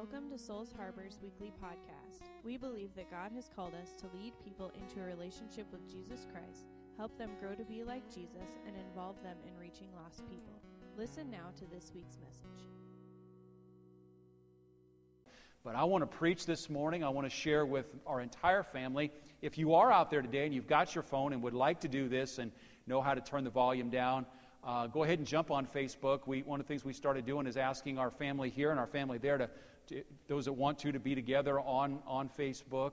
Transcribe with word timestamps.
Welcome 0.00 0.30
to 0.30 0.38
Souls 0.38 0.72
Harbor's 0.74 1.18
weekly 1.22 1.52
podcast. 1.62 2.22
We 2.42 2.56
believe 2.56 2.88
that 2.96 3.10
God 3.10 3.32
has 3.34 3.50
called 3.54 3.74
us 3.74 3.92
to 4.00 4.06
lead 4.16 4.32
people 4.42 4.72
into 4.80 4.98
a 4.98 5.04
relationship 5.04 5.66
with 5.70 5.86
Jesus 5.92 6.26
Christ, 6.32 6.64
help 6.96 7.18
them 7.18 7.32
grow 7.38 7.54
to 7.54 7.64
be 7.64 7.84
like 7.84 8.08
Jesus, 8.08 8.48
and 8.66 8.74
involve 8.74 9.22
them 9.22 9.36
in 9.46 9.54
reaching 9.60 9.88
lost 10.02 10.26
people. 10.30 10.54
Listen 10.96 11.30
now 11.30 11.50
to 11.58 11.66
this 11.66 11.92
week's 11.94 12.16
message. 12.16 12.66
But 15.62 15.74
I 15.74 15.84
want 15.84 16.00
to 16.00 16.06
preach 16.06 16.46
this 16.46 16.70
morning. 16.70 17.04
I 17.04 17.10
want 17.10 17.26
to 17.26 17.36
share 17.36 17.66
with 17.66 17.94
our 18.06 18.22
entire 18.22 18.62
family. 18.62 19.12
If 19.42 19.58
you 19.58 19.74
are 19.74 19.92
out 19.92 20.10
there 20.10 20.22
today 20.22 20.46
and 20.46 20.54
you've 20.54 20.66
got 20.66 20.94
your 20.94 21.04
phone 21.04 21.34
and 21.34 21.42
would 21.42 21.52
like 21.52 21.78
to 21.80 21.88
do 21.88 22.08
this 22.08 22.38
and 22.38 22.52
know 22.86 23.02
how 23.02 23.12
to 23.12 23.20
turn 23.20 23.44
the 23.44 23.50
volume 23.50 23.90
down, 23.90 24.24
uh, 24.64 24.86
go 24.86 25.04
ahead 25.04 25.18
and 25.18 25.28
jump 25.28 25.50
on 25.50 25.66
Facebook. 25.66 26.20
We, 26.26 26.40
one 26.40 26.58
of 26.58 26.66
the 26.66 26.68
things 26.68 26.86
we 26.86 26.94
started 26.94 27.26
doing 27.26 27.46
is 27.46 27.58
asking 27.58 27.98
our 27.98 28.10
family 28.10 28.48
here 28.48 28.70
and 28.70 28.80
our 28.80 28.86
family 28.86 29.18
there 29.18 29.36
to, 29.36 29.50
those 30.28 30.44
that 30.44 30.52
want 30.52 30.78
to, 30.80 30.92
to 30.92 31.00
be 31.00 31.14
together 31.14 31.60
on, 31.60 32.00
on 32.06 32.28
Facebook. 32.28 32.92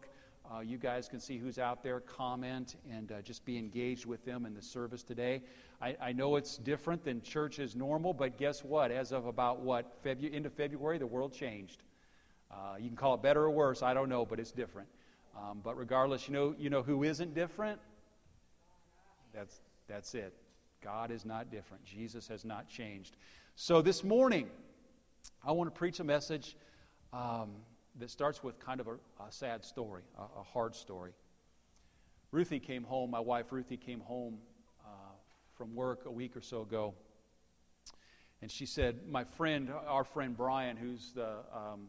Uh, 0.49 0.61
you 0.61 0.77
guys 0.77 1.09
can 1.09 1.19
see 1.19 1.37
who's 1.37 1.59
out 1.59 1.83
there, 1.83 1.99
comment, 1.99 2.77
and 2.89 3.11
uh, 3.11 3.21
just 3.21 3.43
be 3.43 3.57
engaged 3.57 4.05
with 4.05 4.23
them 4.23 4.45
in 4.45 4.53
the 4.53 4.61
service 4.61 5.03
today. 5.03 5.41
I, 5.81 5.97
I, 6.01 6.11
know 6.13 6.37
it's 6.37 6.57
different 6.57 7.03
than 7.03 7.21
church 7.21 7.59
is 7.59 7.75
normal, 7.75 8.13
but 8.13 8.37
guess 8.37 8.63
what? 8.63 8.89
As 8.89 9.11
of 9.11 9.25
about 9.25 9.59
what, 9.59 10.01
Febu- 10.03 10.31
into 10.31 10.49
February, 10.49 10.99
the 10.99 11.05
world 11.05 11.33
changed. 11.33 11.83
Uh, 12.49 12.75
you 12.79 12.87
can 12.87 12.95
call 12.95 13.13
it 13.15 13.21
better 13.21 13.43
or 13.43 13.51
worse, 13.51 13.83
I 13.83 13.93
don't 13.93 14.07
know, 14.07 14.25
but 14.25 14.39
it's 14.39 14.51
different. 14.51 14.87
Um, 15.35 15.59
but 15.61 15.77
regardless, 15.77 16.27
you 16.27 16.33
know, 16.33 16.55
you 16.57 16.69
know 16.69 16.81
who 16.81 17.03
isn't 17.03 17.35
different? 17.35 17.79
That's, 19.33 19.59
that's 19.89 20.15
it. 20.15 20.33
God 20.81 21.11
is 21.11 21.25
not 21.25 21.51
different. 21.51 21.83
Jesus 21.83 22.27
has 22.29 22.45
not 22.45 22.69
changed. 22.69 23.17
So 23.55 23.81
this 23.81 24.03
morning, 24.03 24.47
I 25.45 25.51
want 25.51 25.73
to 25.73 25.77
preach 25.77 25.99
a 25.99 26.03
message 26.03 26.55
um, 27.17 27.49
that 27.99 28.11
starts 28.11 28.43
with 28.43 28.59
kind 28.59 28.79
of 28.79 28.87
a, 28.87 28.93
a 29.23 29.31
sad 29.31 29.63
story, 29.63 30.03
a, 30.17 30.39
a, 30.39 30.43
hard 30.43 30.75
story. 30.75 31.11
Ruthie 32.31 32.59
came 32.59 32.83
home, 32.83 33.09
my 33.09 33.19
wife 33.19 33.51
Ruthie 33.51 33.77
came 33.77 34.01
home 34.01 34.37
uh, 34.85 34.89
from 35.55 35.73
work 35.73 36.05
a 36.05 36.11
week 36.11 36.35
or 36.37 36.41
so 36.41 36.61
ago. 36.61 36.93
And 38.41 38.51
she 38.51 38.67
said, 38.67 38.99
My 39.09 39.23
friend, 39.23 39.71
our 39.87 40.03
friend 40.03 40.37
Brian, 40.37 40.77
who's 40.77 41.11
the, 41.13 41.37
um, 41.51 41.87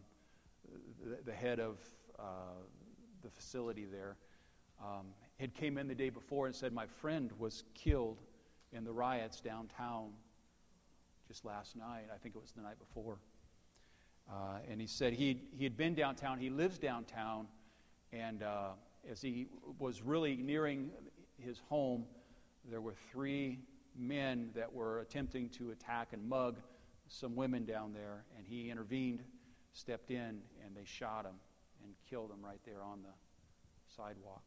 the, 1.04 1.18
the, 1.26 1.32
head 1.32 1.60
of 1.60 1.76
uh, 2.18 2.22
the 3.22 3.28
facility 3.28 3.84
there, 3.84 4.16
um, 4.82 5.08
had 5.38 5.52
came 5.54 5.76
in 5.76 5.88
the 5.88 5.94
day 5.94 6.08
before 6.08 6.46
and 6.46 6.54
said, 6.54 6.72
My 6.72 6.86
friend 6.86 7.30
was 7.38 7.64
killed 7.74 8.22
in 8.72 8.84
the 8.84 8.92
riots 8.92 9.40
downtown 9.40 10.12
just 11.26 11.44
last 11.44 11.76
night. 11.76 12.06
I 12.14 12.16
think 12.16 12.34
it 12.34 12.40
was 12.40 12.52
the 12.52 12.62
night 12.62 12.78
before. 12.78 13.18
Uh, 14.30 14.58
and 14.70 14.80
he 14.80 14.86
said 14.86 15.12
he 15.12 15.40
he 15.56 15.64
had 15.64 15.76
been 15.76 15.94
downtown. 15.94 16.38
He 16.38 16.50
lives 16.50 16.78
downtown. 16.78 17.46
And 18.12 18.42
uh, 18.42 18.70
as 19.10 19.20
he 19.20 19.48
was 19.78 20.02
really 20.02 20.36
nearing 20.36 20.90
his 21.38 21.60
home, 21.68 22.04
there 22.70 22.80
were 22.80 22.94
three 23.10 23.58
men 23.96 24.50
that 24.54 24.72
were 24.72 25.00
attempting 25.00 25.48
to 25.50 25.70
attack 25.70 26.08
and 26.12 26.26
mug 26.28 26.56
some 27.08 27.36
women 27.36 27.64
down 27.64 27.92
there. 27.92 28.24
And 28.36 28.46
he 28.46 28.70
intervened, 28.70 29.22
stepped 29.72 30.10
in, 30.10 30.40
and 30.64 30.74
they 30.74 30.84
shot 30.84 31.24
him 31.24 31.34
and 31.84 31.94
killed 32.08 32.30
him 32.30 32.44
right 32.44 32.60
there 32.64 32.82
on 32.82 33.02
the 33.02 33.14
sidewalk. 33.96 34.42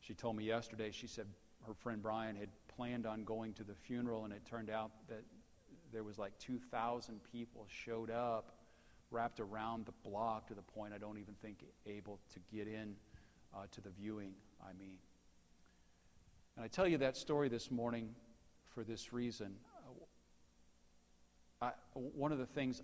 She 0.00 0.14
told 0.14 0.36
me 0.36 0.44
yesterday, 0.44 0.90
she 0.90 1.06
said, 1.06 1.26
her 1.66 1.74
friend 1.74 2.02
Brian 2.02 2.36
had 2.36 2.48
planned 2.74 3.04
on 3.06 3.24
going 3.24 3.52
to 3.54 3.64
the 3.64 3.74
funeral, 3.74 4.24
and 4.24 4.32
it 4.32 4.42
turned 4.46 4.70
out 4.70 4.90
that 5.08 5.22
there 5.92 6.02
was 6.02 6.18
like 6.18 6.36
2,000 6.38 7.20
people 7.32 7.66
showed 7.68 8.10
up, 8.10 8.52
wrapped 9.10 9.40
around 9.40 9.86
the 9.86 10.08
block 10.08 10.48
to 10.48 10.54
the 10.54 10.62
point 10.62 10.92
I 10.94 10.98
don't 10.98 11.18
even 11.18 11.34
think 11.42 11.64
able 11.86 12.18
to 12.34 12.40
get 12.54 12.66
in 12.66 12.94
uh, 13.54 13.62
to 13.72 13.80
the 13.80 13.90
viewing. 13.90 14.32
I 14.62 14.72
mean, 14.78 14.98
and 16.56 16.64
I 16.64 16.68
tell 16.68 16.86
you 16.86 16.98
that 16.98 17.16
story 17.16 17.48
this 17.48 17.70
morning 17.70 18.14
for 18.74 18.84
this 18.84 19.12
reason. 19.12 19.54
I, 21.60 21.72
one 21.94 22.30
of 22.30 22.38
the 22.38 22.46
things 22.46 22.82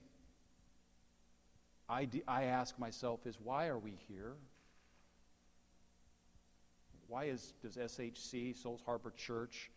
I, 1.88 2.08
I 2.26 2.44
ask 2.44 2.78
myself 2.78 3.26
is 3.26 3.38
why 3.40 3.66
are 3.68 3.78
we 3.78 3.92
here? 4.08 4.34
why 7.08 7.24
is, 7.24 7.54
does 7.62 7.76
SHC, 7.76 8.60
Souls 8.60 8.82
Harbor 8.84 9.12
Church, 9.16 9.70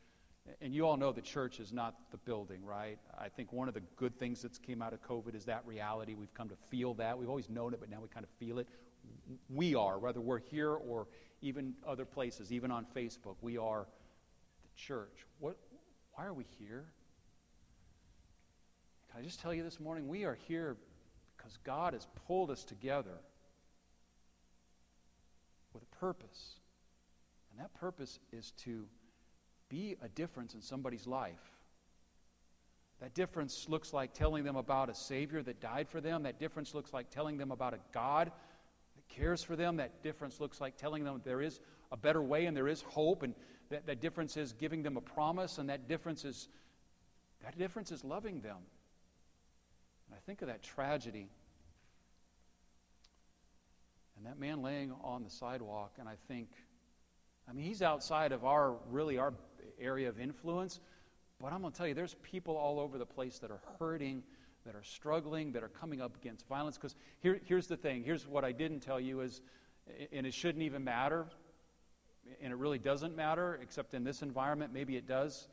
and 0.61 0.73
you 0.73 0.85
all 0.85 0.97
know 0.97 1.11
the 1.11 1.21
church 1.21 1.59
is 1.59 1.71
not 1.71 1.95
the 2.11 2.17
building, 2.17 2.63
right? 2.63 2.97
I 3.17 3.29
think 3.29 3.51
one 3.51 3.67
of 3.67 3.73
the 3.73 3.81
good 3.95 4.17
things 4.17 4.41
that's 4.41 4.57
came 4.57 4.81
out 4.81 4.93
of 4.93 5.01
COVID 5.01 5.35
is 5.35 5.45
that 5.45 5.63
reality. 5.65 6.13
We've 6.13 6.33
come 6.33 6.49
to 6.49 6.55
feel 6.69 6.93
that. 6.95 7.17
We've 7.17 7.29
always 7.29 7.49
known 7.49 7.73
it, 7.73 7.79
but 7.79 7.89
now 7.89 7.99
we 8.01 8.07
kind 8.07 8.23
of 8.23 8.29
feel 8.39 8.59
it. 8.59 8.67
We 9.49 9.75
are, 9.75 9.99
whether 9.99 10.21
we're 10.21 10.39
here 10.39 10.71
or 10.71 11.07
even 11.41 11.73
other 11.85 12.05
places, 12.05 12.51
even 12.51 12.71
on 12.71 12.85
Facebook, 12.95 13.35
we 13.41 13.57
are 13.57 13.87
the 14.63 14.81
church. 14.81 15.25
What, 15.39 15.57
why 16.13 16.25
are 16.25 16.33
we 16.33 16.45
here? 16.59 16.85
Can 19.11 19.21
I 19.21 19.23
just 19.23 19.39
tell 19.39 19.53
you 19.53 19.63
this 19.63 19.79
morning? 19.79 20.07
We 20.07 20.25
are 20.25 20.37
here 20.47 20.77
because 21.35 21.57
God 21.63 21.93
has 21.93 22.07
pulled 22.27 22.51
us 22.51 22.63
together 22.63 23.19
with 25.73 25.83
a 25.83 25.95
purpose. 25.97 26.55
And 27.51 27.59
that 27.59 27.73
purpose 27.79 28.19
is 28.31 28.51
to 28.63 28.85
be 29.69 29.95
a 30.01 30.09
difference 30.09 30.53
in 30.53 30.61
somebody's 30.61 31.07
life. 31.07 31.51
That 33.01 33.13
difference 33.13 33.67
looks 33.69 33.93
like 33.93 34.13
telling 34.13 34.43
them 34.43 34.55
about 34.55 34.89
a 34.89 34.95
Savior 34.95 35.43
that 35.43 35.59
died 35.59 35.87
for 35.87 36.01
them. 36.01 36.23
That 36.23 36.39
difference 36.39 36.73
looks 36.73 36.93
like 36.93 37.09
telling 37.09 37.37
them 37.37 37.51
about 37.51 37.73
a 37.73 37.79
God 37.93 38.31
that 38.95 39.07
cares 39.07 39.43
for 39.43 39.55
them. 39.55 39.77
That 39.77 40.01
difference 40.01 40.39
looks 40.39 40.59
like 40.59 40.77
telling 40.77 41.03
them 41.03 41.21
there 41.23 41.41
is 41.41 41.59
a 41.91 41.97
better 41.97 42.21
way 42.21 42.47
and 42.47 42.57
there 42.57 42.67
is 42.67 42.81
hope. 42.81 43.21
And 43.21 43.35
that, 43.69 43.85
that 43.85 44.01
difference 44.01 44.35
is 44.35 44.53
giving 44.53 44.81
them 44.81 44.97
a 44.97 45.01
promise. 45.01 45.59
And 45.59 45.69
that 45.69 45.87
difference 45.87 46.25
is 46.25 46.47
that 47.43 47.57
difference 47.57 47.91
is 47.91 48.03
loving 48.03 48.41
them. 48.41 48.57
And 50.07 50.15
I 50.15 50.19
think 50.25 50.41
of 50.41 50.47
that 50.47 50.63
tragedy 50.63 51.29
and 54.17 54.25
that 54.25 54.39
man 54.39 54.63
laying 54.63 54.91
on 55.03 55.23
the 55.23 55.29
sidewalk, 55.29 55.93
and 55.99 56.09
I 56.09 56.15
think, 56.27 56.49
I 57.47 57.53
mean, 57.53 57.65
he's 57.65 57.83
outside 57.83 58.31
of 58.31 58.43
our, 58.43 58.75
really, 58.89 59.19
our 59.19 59.33
area 59.79 60.09
of 60.09 60.19
influence. 60.19 60.79
But 61.39 61.53
I'm 61.53 61.61
going 61.61 61.71
to 61.71 61.77
tell 61.77 61.87
you, 61.87 61.93
there's 61.93 62.15
people 62.23 62.57
all 62.57 62.79
over 62.79 62.97
the 62.97 63.05
place 63.05 63.39
that 63.39 63.51
are 63.51 63.61
hurting, 63.79 64.23
that 64.65 64.75
are 64.75 64.83
struggling, 64.83 65.51
that 65.53 65.63
are 65.63 65.69
coming 65.69 66.01
up 66.01 66.15
against 66.15 66.47
violence. 66.47 66.77
Because 66.77 66.95
here, 67.19 67.39
here's 67.45 67.67
the 67.67 67.77
thing 67.77 68.03
here's 68.03 68.27
what 68.27 68.43
I 68.43 68.51
didn't 68.51 68.79
tell 68.79 68.99
you 68.99 69.21
is, 69.21 69.41
and 70.11 70.25
it 70.25 70.33
shouldn't 70.33 70.63
even 70.63 70.83
matter, 70.83 71.25
and 72.41 72.51
it 72.51 72.55
really 72.55 72.79
doesn't 72.79 73.15
matter, 73.15 73.59
except 73.61 73.93
in 73.93 74.03
this 74.03 74.21
environment, 74.21 74.73
maybe 74.73 74.97
it 74.97 75.07
does. 75.07 75.47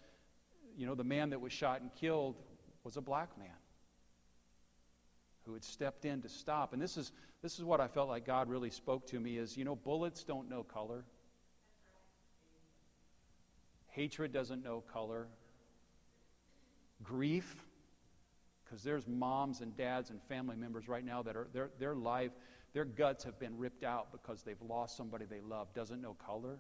You 0.77 0.87
know, 0.87 0.95
the 0.95 1.05
man 1.05 1.31
that 1.31 1.41
was 1.41 1.53
shot 1.53 1.81
and 1.81 1.95
killed 1.95 2.37
was 2.83 2.97
a 2.97 3.01
black 3.01 3.37
man 3.39 3.49
who 5.47 5.53
had 5.53 5.65
stepped 5.65 6.05
in 6.05 6.23
to 6.23 6.29
stop. 6.29 6.73
And 6.73 6.81
this 6.81 6.97
is, 6.97 7.13
this 7.43 7.59
is 7.59 7.65
what 7.65 7.81
I 7.81 7.87
felt 7.87 8.09
like 8.09 8.27
God 8.27 8.49
really 8.49 8.71
spoke 8.71 9.07
to 9.09 9.21
me 9.21 9.37
is, 9.37 9.57
you 9.57 9.65
know, 9.65 9.77
bullets 9.77 10.25
don't 10.25 10.49
know 10.49 10.63
color. 10.63 11.05
Hatred 13.95 14.33
doesn't 14.33 14.65
know 14.65 14.83
color. 14.93 15.29
Grief, 17.03 17.55
because 18.65 18.83
there's 18.83 19.07
moms 19.07 19.61
and 19.61 19.77
dads 19.77 20.11
and 20.11 20.21
family 20.23 20.57
members 20.57 20.89
right 20.89 21.05
now 21.05 21.23
that 21.23 21.37
are 21.37 21.47
their, 21.53 21.71
their 21.79 21.95
life, 21.95 22.33
their 22.73 22.85
guts 22.85 23.23
have 23.23 23.39
been 23.39 23.57
ripped 23.57 23.85
out 23.85 24.11
because 24.11 24.43
they've 24.43 24.61
lost 24.61 24.97
somebody 24.97 25.27
they 25.27 25.41
love, 25.41 25.73
doesn't 25.75 26.01
know 26.01 26.15
color. 26.15 26.59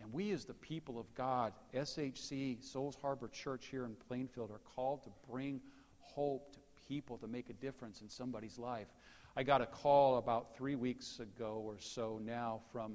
And 0.00 0.10
we, 0.10 0.30
as 0.30 0.46
the 0.46 0.54
people 0.54 0.98
of 0.98 1.12
God, 1.14 1.52
SHC, 1.74 2.62
Souls 2.62 2.96
Harbor 3.00 3.28
Church 3.28 3.66
here 3.70 3.84
in 3.84 3.94
Plainfield, 4.08 4.50
are 4.50 4.60
called 4.74 5.02
to 5.04 5.10
bring 5.30 5.60
hope 6.00 6.54
to 6.54 6.58
people, 6.88 7.18
to 7.18 7.26
make 7.26 7.50
a 7.50 7.54
difference 7.54 8.00
in 8.00 8.08
somebody's 8.08 8.58
life. 8.58 8.88
I 9.36 9.42
got 9.42 9.60
a 9.60 9.66
call 9.66 10.16
about 10.16 10.56
three 10.56 10.76
weeks 10.76 11.20
ago 11.20 11.62
or 11.64 11.76
so 11.78 12.18
now 12.24 12.60
from 12.72 12.94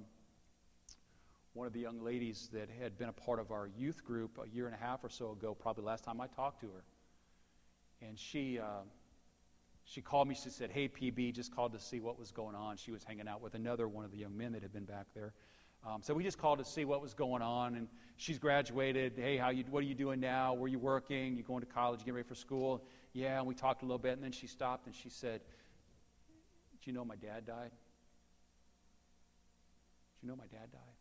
one 1.57 1.65
of 1.65 1.73
the 1.73 1.79
young 1.79 2.03
ladies 2.03 2.49
that 2.53 2.69
had 2.79 2.99
been 2.99 3.09
a 3.09 3.13
part 3.13 3.39
of 3.39 3.51
our 3.51 3.67
youth 3.75 4.05
group 4.05 4.37
a 4.43 4.47
year 4.47 4.67
and 4.67 4.75
a 4.75 4.77
half 4.77 5.03
or 5.03 5.09
so 5.09 5.31
ago, 5.31 5.55
probably 5.55 5.83
last 5.83 6.03
time 6.03 6.21
I 6.21 6.27
talked 6.27 6.61
to 6.61 6.67
her. 6.67 6.83
And 8.07 8.17
she, 8.17 8.59
uh, 8.59 8.83
she 9.83 10.01
called 10.01 10.27
me. 10.27 10.35
She 10.35 10.51
said, 10.51 10.69
Hey, 10.69 10.87
PB, 10.87 11.33
just 11.33 11.55
called 11.55 11.73
to 11.73 11.79
see 11.79 11.99
what 11.99 12.19
was 12.19 12.29
going 12.29 12.53
on. 12.53 12.77
She 12.77 12.91
was 12.91 13.03
hanging 13.03 13.27
out 13.27 13.41
with 13.41 13.55
another 13.55 13.87
one 13.87 14.05
of 14.05 14.11
the 14.11 14.17
young 14.17 14.37
men 14.37 14.51
that 14.51 14.61
had 14.61 14.71
been 14.71 14.85
back 14.85 15.07
there. 15.15 15.33
Um, 15.83 16.03
so 16.03 16.13
we 16.13 16.23
just 16.23 16.37
called 16.37 16.59
to 16.59 16.65
see 16.65 16.85
what 16.85 17.01
was 17.01 17.15
going 17.15 17.41
on. 17.41 17.73
And 17.73 17.87
she's 18.17 18.37
graduated. 18.37 19.13
Hey, 19.15 19.37
how 19.37 19.49
you, 19.49 19.63
what 19.71 19.79
are 19.79 19.87
you 19.87 19.95
doing 19.95 20.19
now? 20.19 20.53
Where 20.53 20.65
are 20.65 20.67
you 20.67 20.77
working? 20.77 21.35
You 21.35 21.41
going 21.41 21.61
to 21.61 21.65
college? 21.65 22.01
Getting 22.01 22.13
ready 22.13 22.27
for 22.27 22.35
school? 22.35 22.83
Yeah, 23.13 23.39
and 23.39 23.47
we 23.47 23.55
talked 23.55 23.81
a 23.81 23.85
little 23.85 23.97
bit. 23.97 24.13
And 24.13 24.23
then 24.23 24.31
she 24.31 24.45
stopped 24.45 24.85
and 24.85 24.95
she 24.95 25.09
said, 25.09 25.41
Do 26.83 26.91
you 26.91 26.93
know 26.93 27.03
my 27.03 27.15
dad 27.15 27.47
died? 27.47 27.71
Do 30.21 30.27
you 30.27 30.29
know 30.29 30.35
my 30.35 30.47
dad 30.51 30.71
died? 30.71 30.96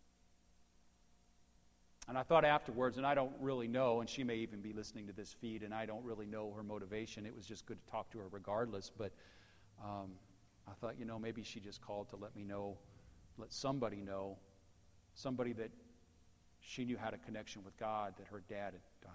And 2.08 2.16
I 2.16 2.22
thought 2.22 2.44
afterwards, 2.44 2.98
and 2.98 3.06
I 3.06 3.14
don't 3.14 3.32
really 3.40 3.66
know, 3.66 4.00
and 4.00 4.08
she 4.08 4.22
may 4.22 4.36
even 4.36 4.60
be 4.60 4.72
listening 4.72 5.08
to 5.08 5.12
this 5.12 5.34
feed, 5.40 5.62
and 5.62 5.74
I 5.74 5.86
don't 5.86 6.04
really 6.04 6.26
know 6.26 6.52
her 6.56 6.62
motivation. 6.62 7.26
It 7.26 7.34
was 7.34 7.46
just 7.46 7.66
good 7.66 7.84
to 7.84 7.90
talk 7.90 8.10
to 8.12 8.18
her 8.18 8.26
regardless. 8.30 8.92
But 8.96 9.12
um, 9.82 10.12
I 10.68 10.72
thought, 10.80 10.98
you 10.98 11.04
know, 11.04 11.18
maybe 11.18 11.42
she 11.42 11.58
just 11.58 11.80
called 11.80 12.08
to 12.10 12.16
let 12.16 12.36
me 12.36 12.44
know, 12.44 12.78
let 13.38 13.52
somebody 13.52 13.96
know, 13.96 14.36
somebody 15.14 15.52
that 15.54 15.70
she 16.60 16.84
knew 16.84 16.96
had 16.96 17.12
a 17.12 17.18
connection 17.18 17.64
with 17.64 17.76
God, 17.76 18.14
that 18.18 18.26
her 18.28 18.42
dad 18.48 18.72
had 18.72 18.82
died. 19.02 19.12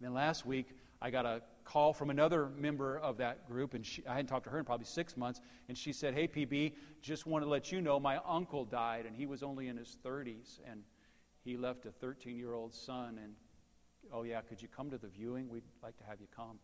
And 0.00 0.06
then 0.08 0.14
last 0.14 0.44
week, 0.44 0.68
I 1.04 1.10
got 1.10 1.26
a 1.26 1.42
call 1.64 1.92
from 1.92 2.08
another 2.08 2.48
member 2.56 2.96
of 2.98 3.18
that 3.18 3.46
group, 3.46 3.74
and 3.74 3.84
she, 3.84 4.02
I 4.06 4.14
hadn't 4.14 4.28
talked 4.28 4.44
to 4.44 4.50
her 4.50 4.58
in 4.58 4.64
probably 4.64 4.86
six 4.86 5.18
months, 5.18 5.42
and 5.68 5.76
she 5.76 5.92
said, 5.92 6.14
Hey, 6.14 6.26
PB, 6.26 6.72
just 7.02 7.26
want 7.26 7.44
to 7.44 7.48
let 7.48 7.70
you 7.70 7.82
know 7.82 8.00
my 8.00 8.18
uncle 8.26 8.64
died, 8.64 9.04
and 9.04 9.14
he 9.14 9.26
was 9.26 9.42
only 9.42 9.68
in 9.68 9.76
his 9.76 9.98
30s, 10.02 10.60
and 10.66 10.82
he 11.44 11.58
left 11.58 11.84
a 11.84 11.90
13 11.90 12.38
year 12.38 12.54
old 12.54 12.72
son, 12.72 13.18
and 13.22 13.34
oh, 14.14 14.22
yeah, 14.22 14.40
could 14.40 14.62
you 14.62 14.68
come 14.74 14.90
to 14.90 14.96
the 14.96 15.08
viewing? 15.08 15.46
We'd 15.50 15.62
like 15.82 15.94
to 15.98 16.04
have 16.04 16.22
you 16.22 16.26
come. 16.34 16.58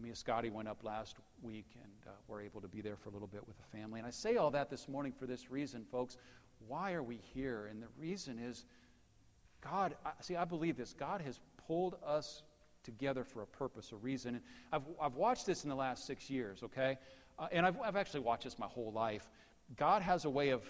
Me 0.00 0.08
and 0.08 0.16
Scotty 0.16 0.48
went 0.48 0.66
up 0.66 0.82
last 0.82 1.16
week 1.42 1.66
and 1.74 1.92
uh, 2.06 2.12
were 2.26 2.40
able 2.40 2.62
to 2.62 2.68
be 2.68 2.80
there 2.80 2.96
for 2.96 3.10
a 3.10 3.12
little 3.12 3.28
bit 3.28 3.46
with 3.46 3.58
the 3.58 3.76
family. 3.76 4.00
And 4.00 4.06
I 4.06 4.10
say 4.10 4.36
all 4.38 4.50
that 4.52 4.70
this 4.70 4.88
morning 4.88 5.12
for 5.12 5.26
this 5.26 5.50
reason, 5.50 5.84
folks. 5.92 6.16
Why 6.66 6.94
are 6.94 7.02
we 7.02 7.20
here? 7.34 7.66
And 7.70 7.82
the 7.82 7.88
reason 7.98 8.38
is 8.38 8.64
God, 9.60 9.96
see, 10.20 10.34
I 10.34 10.46
believe 10.46 10.78
this. 10.78 10.94
God 10.94 11.20
has 11.20 11.40
pulled 11.66 11.96
us 12.04 12.42
together 12.84 13.24
for 13.24 13.42
a 13.42 13.46
purpose, 13.46 13.90
a 13.92 13.96
reason. 13.96 14.36
And 14.36 14.44
I've, 14.72 14.82
I've 15.00 15.14
watched 15.14 15.46
this 15.46 15.64
in 15.64 15.70
the 15.70 15.76
last 15.76 16.06
six 16.06 16.30
years, 16.30 16.62
okay? 16.62 16.98
Uh, 17.38 17.48
and 17.50 17.66
I've, 17.66 17.80
I've 17.80 17.96
actually 17.96 18.20
watched 18.20 18.44
this 18.44 18.58
my 18.58 18.66
whole 18.66 18.92
life. 18.92 19.28
God 19.76 20.02
has 20.02 20.24
a 20.24 20.30
way 20.30 20.50
of, 20.50 20.62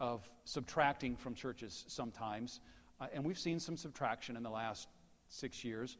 of 0.00 0.28
subtracting 0.44 1.16
from 1.16 1.34
churches 1.34 1.84
sometimes, 1.88 2.60
uh, 3.00 3.06
and 3.12 3.24
we've 3.24 3.38
seen 3.38 3.60
some 3.60 3.76
subtraction 3.76 4.36
in 4.36 4.42
the 4.42 4.50
last 4.50 4.88
six 5.28 5.64
years. 5.64 5.98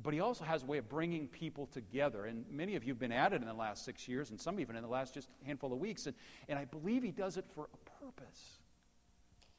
But 0.00 0.14
he 0.14 0.20
also 0.20 0.44
has 0.44 0.62
a 0.62 0.66
way 0.66 0.78
of 0.78 0.88
bringing 0.88 1.26
people 1.26 1.66
together. 1.66 2.26
And 2.26 2.44
many 2.50 2.76
of 2.76 2.84
you 2.84 2.92
have 2.92 3.00
been 3.00 3.10
at 3.10 3.32
it 3.32 3.42
in 3.42 3.48
the 3.48 3.54
last 3.54 3.84
six 3.84 4.06
years, 4.06 4.30
and 4.30 4.40
some 4.40 4.60
even 4.60 4.76
in 4.76 4.82
the 4.82 4.88
last 4.88 5.14
just 5.14 5.28
handful 5.44 5.72
of 5.72 5.80
weeks. 5.80 6.06
And, 6.06 6.14
and 6.48 6.56
I 6.56 6.66
believe 6.66 7.02
he 7.02 7.10
does 7.10 7.36
it 7.36 7.44
for 7.54 7.68
a 7.74 8.04
purpose. 8.04 8.57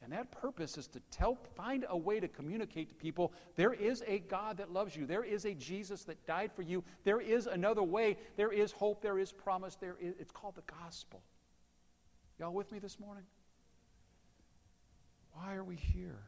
And 0.02 0.12
that 0.12 0.30
purpose 0.30 0.78
is 0.78 0.86
to 0.88 1.00
tell, 1.10 1.36
find 1.54 1.84
a 1.88 1.96
way 1.96 2.20
to 2.20 2.28
communicate 2.28 2.88
to 2.88 2.94
people 2.94 3.32
there 3.56 3.74
is 3.74 4.02
a 4.06 4.20
God 4.20 4.56
that 4.56 4.72
loves 4.72 4.96
you. 4.96 5.04
There 5.04 5.24
is 5.24 5.44
a 5.44 5.54
Jesus 5.54 6.04
that 6.04 6.26
died 6.26 6.52
for 6.54 6.62
you. 6.62 6.82
There 7.04 7.20
is 7.20 7.46
another 7.46 7.82
way. 7.82 8.16
There 8.36 8.52
is 8.52 8.72
hope. 8.72 9.02
There 9.02 9.18
is 9.18 9.30
promise. 9.30 9.76
There 9.76 9.96
is, 10.00 10.14
it's 10.18 10.32
called 10.32 10.54
the 10.56 10.72
gospel. 10.82 11.22
Y'all 12.38 12.54
with 12.54 12.72
me 12.72 12.78
this 12.78 12.98
morning? 12.98 13.24
Why 15.34 15.54
are 15.54 15.64
we 15.64 15.76
here? 15.76 16.20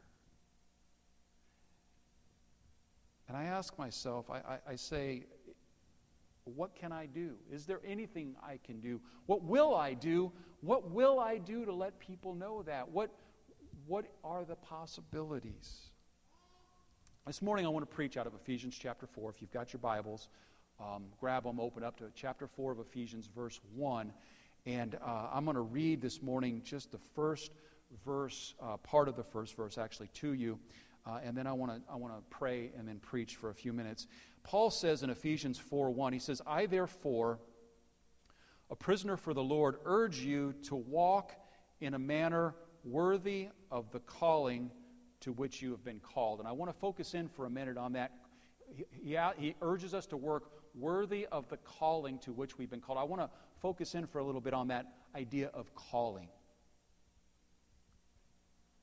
And 3.29 3.37
I 3.37 3.45
ask 3.45 3.79
myself, 3.79 4.29
I, 4.31 4.37
I, 4.39 4.59
I 4.73 4.77
say, 4.77 5.25
what 6.45 6.75
can 6.75 6.93
I 6.93 7.07
do? 7.07 7.37
Is 7.51 7.67
there 7.67 7.81
anything 7.87 8.35
I 8.43 8.59
can 8.63 8.81
do? 8.81 9.01
What 9.27 9.43
will 9.43 9.75
I 9.75 9.95
do? 9.95 10.33
What 10.61 10.91
will 10.91 11.19
I 11.19 11.39
do 11.39 11.65
to 11.65 11.73
let 11.73 11.99
people 11.99 12.35
know 12.35 12.63
that? 12.65 12.91
What, 12.91 13.11
what 13.93 14.07
are 14.25 14.43
the 14.43 14.57
possibilities? 14.57 15.91
This 17.27 17.43
morning 17.43 17.67
I 17.67 17.69
want 17.69 17.87
to 17.87 17.95
preach 17.95 18.17
out 18.17 18.27
of 18.27 18.33
Ephesians 18.33 18.75
chapter 18.81 19.07
4. 19.07 19.29
If 19.29 19.43
you've 19.43 19.53
got 19.53 19.75
your 19.75 19.81
Bibles, 19.81 20.29
um, 20.81 21.05
grab 21.21 21.45
them, 21.45 21.61
open 21.61 21.85
up 21.85 21.99
to 21.99 22.05
chapter 22.15 22.47
4 22.47 22.73
of 22.73 22.79
Ephesians, 22.79 23.29
verse 23.37 23.61
1. 23.75 24.11
And 24.65 24.95
uh, 24.95 25.29
I'm 25.31 25.45
going 25.45 25.57
to 25.57 25.61
read 25.61 26.01
this 26.01 26.23
morning 26.23 26.63
just 26.65 26.91
the 26.91 27.01
first 27.15 27.53
verse, 28.03 28.55
uh, 28.63 28.79
part 28.79 29.09
of 29.09 29.17
the 29.17 29.23
first 29.23 29.59
verse 29.59 29.77
actually, 29.77 30.09
to 30.15 30.33
you. 30.33 30.59
Uh, 31.07 31.19
and 31.23 31.37
then 31.37 31.47
I 31.47 31.53
want 31.53 31.73
to 31.73 31.93
I 31.93 31.97
want 31.97 32.15
to 32.15 32.23
pray 32.31 32.71
and 32.79 32.89
then 32.89 32.99
preach 32.99 33.37
for 33.37 33.51
a 33.51 33.55
few 33.55 33.75
minutes. 33.75 34.07
Paul 34.43 34.71
says 34.71 35.03
in 35.03 35.11
Ephesians 35.11 35.59
4 35.59 35.91
1, 35.91 36.15
he 36.15 36.19
says, 36.19 36.41
I 36.47 36.65
therefore, 36.65 37.41
a 38.71 38.75
prisoner 38.75 39.19
for 39.19 39.35
the 39.35 39.45
Lord, 39.45 39.77
urge 39.85 40.21
you 40.21 40.55
to 40.69 40.77
walk 40.77 41.35
in 41.83 41.93
a 41.93 41.99
manner 41.99 42.55
worthy 42.85 43.49
of 43.71 43.91
the 43.91 44.01
calling 44.01 44.71
to 45.21 45.33
which 45.33 45.63
you 45.63 45.71
have 45.71 45.85
been 45.85 46.01
called. 46.01 46.41
And 46.41 46.49
I 46.49 46.53
want 46.53 46.71
to 46.71 46.79
focus 46.79 47.15
in 47.15 47.29
for 47.29 47.47
a 47.47 47.51
minute 47.51 47.77
on 47.77 47.93
that. 47.93 48.13
He, 48.75 48.85
he, 49.03 49.19
he, 49.39 49.55
urges 49.61 49.95
us 49.95 50.07
to 50.07 50.17
work 50.17 50.51
worthy 50.75 51.27
of 51.31 51.49
the 51.49 51.59
calling 51.59 52.19
to 52.21 52.33
which 52.33 52.59
we've 52.59 52.71
been 52.71 52.81
called. 52.81 52.99
I 52.99 53.05
want 53.05 53.23
to 53.23 53.31
focus 53.61 53.95
in 53.95 54.07
for 54.07 54.19
a 54.19 54.25
little 54.25 54.41
bit 54.41 54.55
on 54.55 54.69
that 54.69 54.87
idea 55.15 55.51
of 55.55 55.75
calling. 55.75 56.29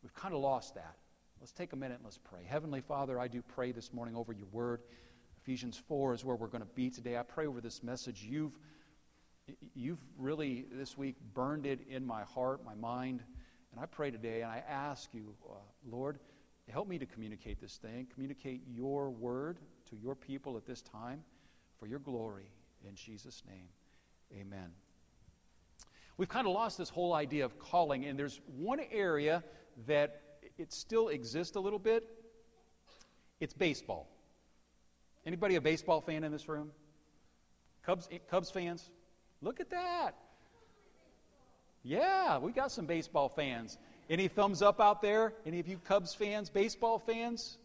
We've 0.01 0.13
kind 0.13 0.33
of 0.33 0.39
lost 0.41 0.75
that. 0.75 0.95
Let's 1.39 1.51
take 1.51 1.73
a 1.73 1.75
minute 1.75 1.95
and 1.95 2.03
let's 2.03 2.17
pray. 2.17 2.41
Heavenly 2.45 2.81
Father, 2.81 3.19
I 3.19 3.27
do 3.27 3.41
pray 3.41 3.71
this 3.71 3.93
morning 3.93 4.15
over 4.15 4.31
your 4.31 4.47
word. 4.51 4.81
Ephesians 5.41 5.81
4 5.87 6.13
is 6.13 6.25
where 6.25 6.35
we're 6.35 6.47
going 6.47 6.63
to 6.63 6.69
be 6.75 6.89
today. 6.89 7.17
I 7.17 7.23
pray 7.23 7.47
over 7.47 7.61
this 7.61 7.81
message. 7.81 8.23
You've, 8.23 8.57
you've 9.73 9.99
really 10.17 10.65
this 10.71 10.97
week 10.97 11.15
burned 11.33 11.65
it 11.65 11.79
in 11.89 12.05
my 12.05 12.23
heart, 12.23 12.63
my 12.63 12.75
mind. 12.75 13.23
And 13.71 13.79
I 13.79 13.85
pray 13.85 14.11
today 14.11 14.41
and 14.41 14.51
I 14.51 14.63
ask 14.67 15.13
you, 15.13 15.33
uh, 15.49 15.53
Lord, 15.89 16.19
help 16.69 16.87
me 16.87 16.97
to 16.99 17.05
communicate 17.05 17.59
this 17.59 17.77
thing, 17.77 18.07
communicate 18.13 18.61
your 18.67 19.09
word 19.09 19.57
to 19.89 19.95
your 19.95 20.15
people 20.15 20.57
at 20.57 20.65
this 20.65 20.81
time 20.81 21.23
for 21.79 21.87
your 21.87 21.99
glory. 21.99 22.51
In 22.87 22.95
Jesus' 22.95 23.43
name, 23.47 23.67
amen. 24.39 24.71
We've 26.17 26.29
kind 26.29 26.47
of 26.47 26.53
lost 26.53 26.77
this 26.77 26.89
whole 26.89 27.13
idea 27.13 27.45
of 27.45 27.57
calling, 27.59 28.05
and 28.05 28.19
there's 28.19 28.41
one 28.57 28.81
area 28.91 29.43
that 29.87 30.21
it 30.57 30.73
still 30.73 31.09
exists 31.09 31.55
a 31.55 31.59
little 31.59 31.79
bit. 31.79 32.03
It's 33.39 33.53
baseball. 33.53 34.09
Anybody 35.25 35.55
a 35.55 35.61
baseball 35.61 36.01
fan 36.01 36.23
in 36.23 36.31
this 36.31 36.49
room? 36.49 36.71
Cubs, 37.83 38.09
Cubs 38.29 38.51
fans? 38.51 38.89
Look 39.41 39.59
at 39.59 39.69
that. 39.69 40.15
Yeah, 41.83 42.39
we 42.39 42.51
got 42.51 42.71
some 42.71 42.85
baseball 42.85 43.29
fans. 43.29 43.77
Any 44.09 44.27
thumbs 44.27 44.61
up 44.61 44.81
out 44.81 45.01
there? 45.01 45.33
Any 45.45 45.59
of 45.59 45.67
you 45.67 45.77
Cubs 45.77 46.13
fans, 46.13 46.49
baseball 46.49 46.99
fans? 46.99 47.57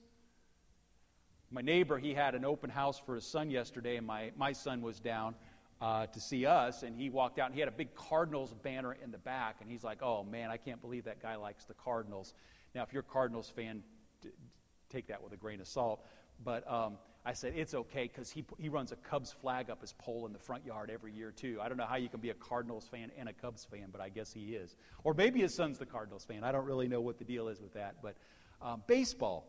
My 1.50 1.62
neighbor, 1.62 1.98
he 1.98 2.14
had 2.14 2.34
an 2.34 2.44
open 2.44 2.70
house 2.70 2.98
for 2.98 3.14
his 3.14 3.24
son 3.24 3.50
yesterday, 3.50 3.96
and 3.96 4.06
my, 4.06 4.30
my 4.36 4.52
son 4.52 4.82
was 4.82 5.00
down 5.00 5.34
uh, 5.80 6.06
to 6.06 6.20
see 6.20 6.46
us, 6.46 6.82
and 6.82 6.96
he 6.96 7.10
walked 7.10 7.38
out, 7.38 7.46
and 7.46 7.54
he 7.54 7.60
had 7.60 7.68
a 7.68 7.72
big 7.72 7.94
Cardinals 7.94 8.54
banner 8.62 8.96
in 9.02 9.10
the 9.10 9.18
back, 9.18 9.56
and 9.60 9.70
he's 9.70 9.82
like, 9.82 9.98
oh, 10.02 10.22
man, 10.22 10.50
I 10.50 10.56
can't 10.56 10.80
believe 10.80 11.04
that 11.04 11.20
guy 11.20 11.36
likes 11.36 11.64
the 11.64 11.74
Cardinals. 11.74 12.34
Now, 12.74 12.82
if 12.82 12.92
you're 12.92 13.00
a 13.08 13.12
Cardinals 13.12 13.50
fan, 13.54 13.82
d- 14.20 14.30
take 14.90 15.08
that 15.08 15.22
with 15.22 15.32
a 15.32 15.36
grain 15.36 15.60
of 15.60 15.66
salt. 15.66 16.04
But 16.44 16.70
um, 16.70 16.98
I 17.26 17.32
said, 17.32 17.54
it's 17.56 17.74
okay 17.74 18.02
because 18.02 18.30
he, 18.30 18.44
he 18.58 18.68
runs 18.68 18.92
a 18.92 18.96
Cubs 18.96 19.32
flag 19.32 19.70
up 19.70 19.80
his 19.80 19.94
pole 19.94 20.26
in 20.26 20.32
the 20.34 20.38
front 20.38 20.66
yard 20.66 20.90
every 20.90 21.12
year, 21.12 21.30
too. 21.30 21.58
I 21.62 21.68
don't 21.68 21.78
know 21.78 21.86
how 21.86 21.96
you 21.96 22.10
can 22.10 22.20
be 22.20 22.28
a 22.28 22.34
Cardinals 22.34 22.86
fan 22.86 23.10
and 23.18 23.30
a 23.30 23.32
Cubs 23.32 23.64
fan, 23.64 23.88
but 23.90 24.02
I 24.02 24.10
guess 24.10 24.30
he 24.30 24.54
is. 24.54 24.76
Or 25.04 25.14
maybe 25.14 25.40
his 25.40 25.54
son's 25.54 25.78
the 25.78 25.86
Cardinals 25.86 26.26
fan. 26.26 26.44
I 26.44 26.52
don't 26.52 26.66
really 26.66 26.86
know 26.86 27.00
what 27.00 27.18
the 27.18 27.24
deal 27.24 27.48
is 27.48 27.62
with 27.62 27.72
that. 27.74 27.96
But 28.02 28.16
um, 28.60 28.82
baseball. 28.86 29.48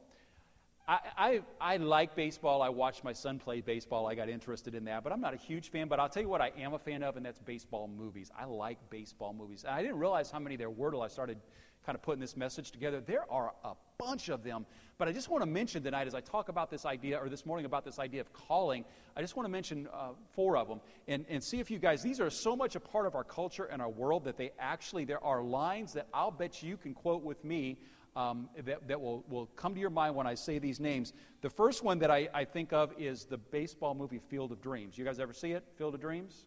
I, 0.88 1.00
I, 1.18 1.42
I, 1.60 1.78
like 1.78 2.16
baseball. 2.16 2.62
I 2.62 2.70
watched 2.70 3.04
my 3.04 3.12
son 3.12 3.40
play 3.40 3.60
baseball. 3.60 4.08
I 4.08 4.16
got 4.16 4.30
interested 4.30 4.74
in 4.74 4.86
that. 4.86 5.04
But 5.04 5.12
I'm 5.12 5.20
not 5.20 5.34
a 5.34 5.38
huge 5.38 5.70
fan. 5.70 5.90
But 5.90 6.00
I'll 6.00 6.08
tell 6.08 6.24
you 6.24 6.30
what 6.30 6.42
I 6.42 6.54
am 6.58 6.76
a 6.76 6.80
fan 6.80 7.04
of, 7.04 7.18
and 7.18 7.26
that's 7.26 7.40
baseball 7.40 7.90
movies. 7.90 8.32
I 8.40 8.46
like 8.46 8.78
baseball 8.90 9.34
movies. 9.34 9.66
And 9.66 9.76
I 9.76 9.82
didn't 9.82 9.98
realize 9.98 10.32
how 10.32 10.40
many 10.40 10.56
there 10.56 10.70
were 10.70 10.92
till 10.92 11.02
I 11.02 11.10
started 11.10 11.40
kind 11.86 11.96
of 11.96 12.02
putting 12.02 12.22
this 12.22 12.36
message 12.36 12.72
together. 12.72 13.00
There 13.00 13.32
are 13.32 13.54
a 13.64 13.74
bunch 13.98 14.30
of 14.30 14.44
them. 14.44 14.66
But 14.98 15.08
I 15.10 15.12
just 15.12 15.30
want 15.30 15.42
to 15.42 15.46
mention 15.50 15.84
tonight, 15.84 16.08
as 16.08 16.16
I 16.16 16.22
talk 16.22 16.48
about 16.48 16.72
this 16.72 16.86
idea, 16.86 17.18
or 17.18 17.28
this 17.28 17.46
morning 17.46 17.66
about 17.66 17.84
this 17.84 18.00
idea 18.00 18.22
of 18.22 18.32
calling, 18.32 18.86
I 19.16 19.22
just 19.22 19.36
want 19.36 19.46
to 19.46 19.52
mention 19.52 19.88
uh, 19.94 20.10
four 20.32 20.56
of 20.56 20.70
them 20.70 20.80
and, 21.08 21.26
and 21.30 21.44
see 21.44 21.60
if 21.60 21.70
you 21.70 21.80
guys, 21.80 22.02
these 22.02 22.22
are 22.22 22.30
so 22.30 22.56
much 22.56 22.76
a 22.76 22.80
part 22.80 23.06
of 23.06 23.14
our 23.14 23.24
culture 23.24 23.66
and 23.66 23.82
our 23.82 23.90
world 23.90 24.24
that 24.24 24.38
they 24.38 24.52
actually, 24.58 25.04
there 25.04 25.24
are 25.24 25.44
lines 25.44 25.94
that 25.94 26.08
I'll 26.14 26.32
bet 26.32 26.64
you 26.64 26.78
can 26.78 26.94
quote 26.94 27.24
with 27.24 27.44
me 27.44 27.78
um, 28.16 28.50
that, 28.64 28.88
that 28.88 29.02
will, 29.02 29.26
will 29.28 29.48
come 29.58 29.74
to 29.74 29.82
your 29.82 29.90
mind 29.90 30.16
when 30.16 30.26
I 30.26 30.36
say 30.36 30.60
these 30.60 30.80
names. 30.80 31.12
The 31.42 31.50
first 31.50 31.84
one 31.84 32.00
that 32.00 32.10
I, 32.10 32.30
I 32.34 32.46
think 32.46 32.72
of 32.72 32.94
is 32.98 33.26
the 33.26 33.38
baseball 33.38 33.94
movie 33.94 34.22
Field 34.30 34.54
of 34.54 34.62
Dreams. 34.62 34.98
You 34.98 35.04
guys 35.04 35.20
ever 35.20 35.34
see 35.34 35.52
it, 35.52 35.66
Field 35.78 35.96
of 35.96 36.02
Dreams? 36.02 36.46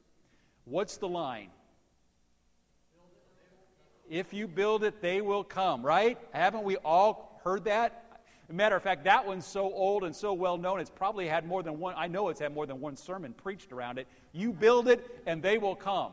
What's 0.64 0.96
the 0.96 1.08
line? 1.08 1.50
If 4.10 4.32
you 4.32 4.46
build 4.48 4.84
it, 4.84 5.00
they 5.00 5.20
will 5.20 5.44
come, 5.44 5.84
right? 5.84 6.18
Haven't 6.32 6.64
we 6.64 6.76
all 6.76 7.40
heard 7.44 7.64
that? 7.64 8.04
matter 8.50 8.76
of 8.76 8.82
fact, 8.82 9.04
that 9.04 9.26
one's 9.26 9.46
so 9.46 9.70
old 9.72 10.04
and 10.04 10.16
so 10.16 10.32
well 10.32 10.56
known, 10.56 10.80
it's 10.80 10.90
probably 10.90 11.28
had 11.28 11.46
more 11.46 11.62
than 11.62 11.78
one, 11.78 11.94
I 11.96 12.06
know 12.06 12.28
it's 12.30 12.40
had 12.40 12.54
more 12.54 12.66
than 12.66 12.80
one 12.80 12.96
sermon 12.96 13.34
preached 13.34 13.72
around 13.72 13.98
it. 13.98 14.06
You 14.32 14.52
build 14.52 14.88
it, 14.88 15.04
and 15.26 15.42
they 15.42 15.58
will 15.58 15.76
come. 15.76 16.12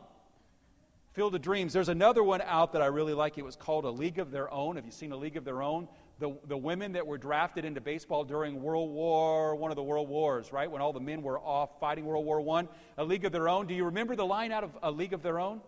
Field 1.14 1.34
of 1.34 1.40
Dreams. 1.40 1.72
There's 1.72 1.88
another 1.88 2.22
one 2.22 2.42
out 2.42 2.74
that 2.74 2.82
I 2.82 2.86
really 2.86 3.14
like. 3.14 3.38
It 3.38 3.44
was 3.44 3.56
called 3.56 3.86
A 3.86 3.90
League 3.90 4.18
of 4.18 4.30
Their 4.30 4.52
Own. 4.52 4.76
Have 4.76 4.84
you 4.84 4.90
seen 4.90 5.12
A 5.12 5.16
League 5.16 5.38
of 5.38 5.46
Their 5.46 5.62
Own? 5.62 5.88
The, 6.18 6.36
the 6.46 6.56
women 6.58 6.92
that 6.92 7.06
were 7.06 7.16
drafted 7.16 7.64
into 7.64 7.80
baseball 7.80 8.22
during 8.22 8.62
World 8.62 8.90
War, 8.90 9.54
one 9.56 9.70
of 9.70 9.76
the 9.76 9.82
World 9.82 10.10
Wars, 10.10 10.52
right? 10.52 10.70
When 10.70 10.82
all 10.82 10.92
the 10.92 11.00
men 11.00 11.22
were 11.22 11.38
off 11.38 11.80
fighting 11.80 12.04
World 12.04 12.26
War 12.26 12.58
I. 12.58 12.68
A 12.98 13.04
League 13.04 13.24
of 13.24 13.32
Their 13.32 13.48
Own. 13.48 13.66
Do 13.66 13.72
you 13.72 13.86
remember 13.86 14.14
the 14.14 14.26
line 14.26 14.52
out 14.52 14.62
of 14.62 14.76
A 14.82 14.90
League 14.90 15.14
of 15.14 15.22
Their 15.22 15.40
Own? 15.40 15.62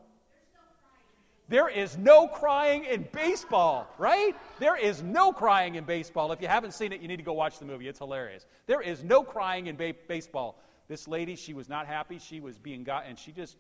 There 1.49 1.69
is 1.69 1.97
no 1.97 2.28
crying 2.28 2.85
in 2.85 3.09
baseball, 3.11 3.88
right? 3.97 4.37
There 4.59 4.76
is 4.76 5.02
no 5.02 5.33
crying 5.33 5.76
in 5.76 5.85
baseball. 5.85 6.31
If 6.33 6.43
you 6.43 6.49
haven't 6.49 6.73
seen 6.73 6.93
it, 6.93 7.00
you 7.00 7.09
need 7.09 7.17
to 7.17 7.23
go 7.23 7.33
watch 7.33 7.59
the 7.59 7.64
movie. 7.64 7.88
It's 7.88 7.99
hilarious. 7.99 8.45
There 8.67 8.83
is 8.83 9.02
no 9.02 9.23
crying 9.23 9.67
in 9.67 9.76
ba- 9.76 9.95
baseball. 10.09 10.61
This 10.88 11.09
lady, 11.09 11.37
she 11.37 11.55
was 11.55 11.69
not 11.69 11.87
happy. 11.87 12.19
She 12.19 12.40
was 12.40 12.59
being 12.59 12.85
got, 12.85 13.07
and 13.07 13.19
she 13.19 13.33
just, 13.33 13.57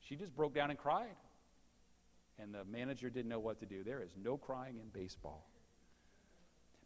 she 0.00 0.16
just 0.16 0.36
broke 0.36 0.54
down 0.54 0.68
and 0.68 0.78
cried. 0.78 1.16
And 2.38 2.54
the 2.54 2.64
manager 2.64 3.08
didn't 3.08 3.30
know 3.30 3.38
what 3.38 3.58
to 3.60 3.66
do. 3.66 3.84
There 3.84 4.02
is 4.02 4.10
no 4.22 4.36
crying 4.36 4.76
in 4.76 4.88
baseball. 4.92 5.46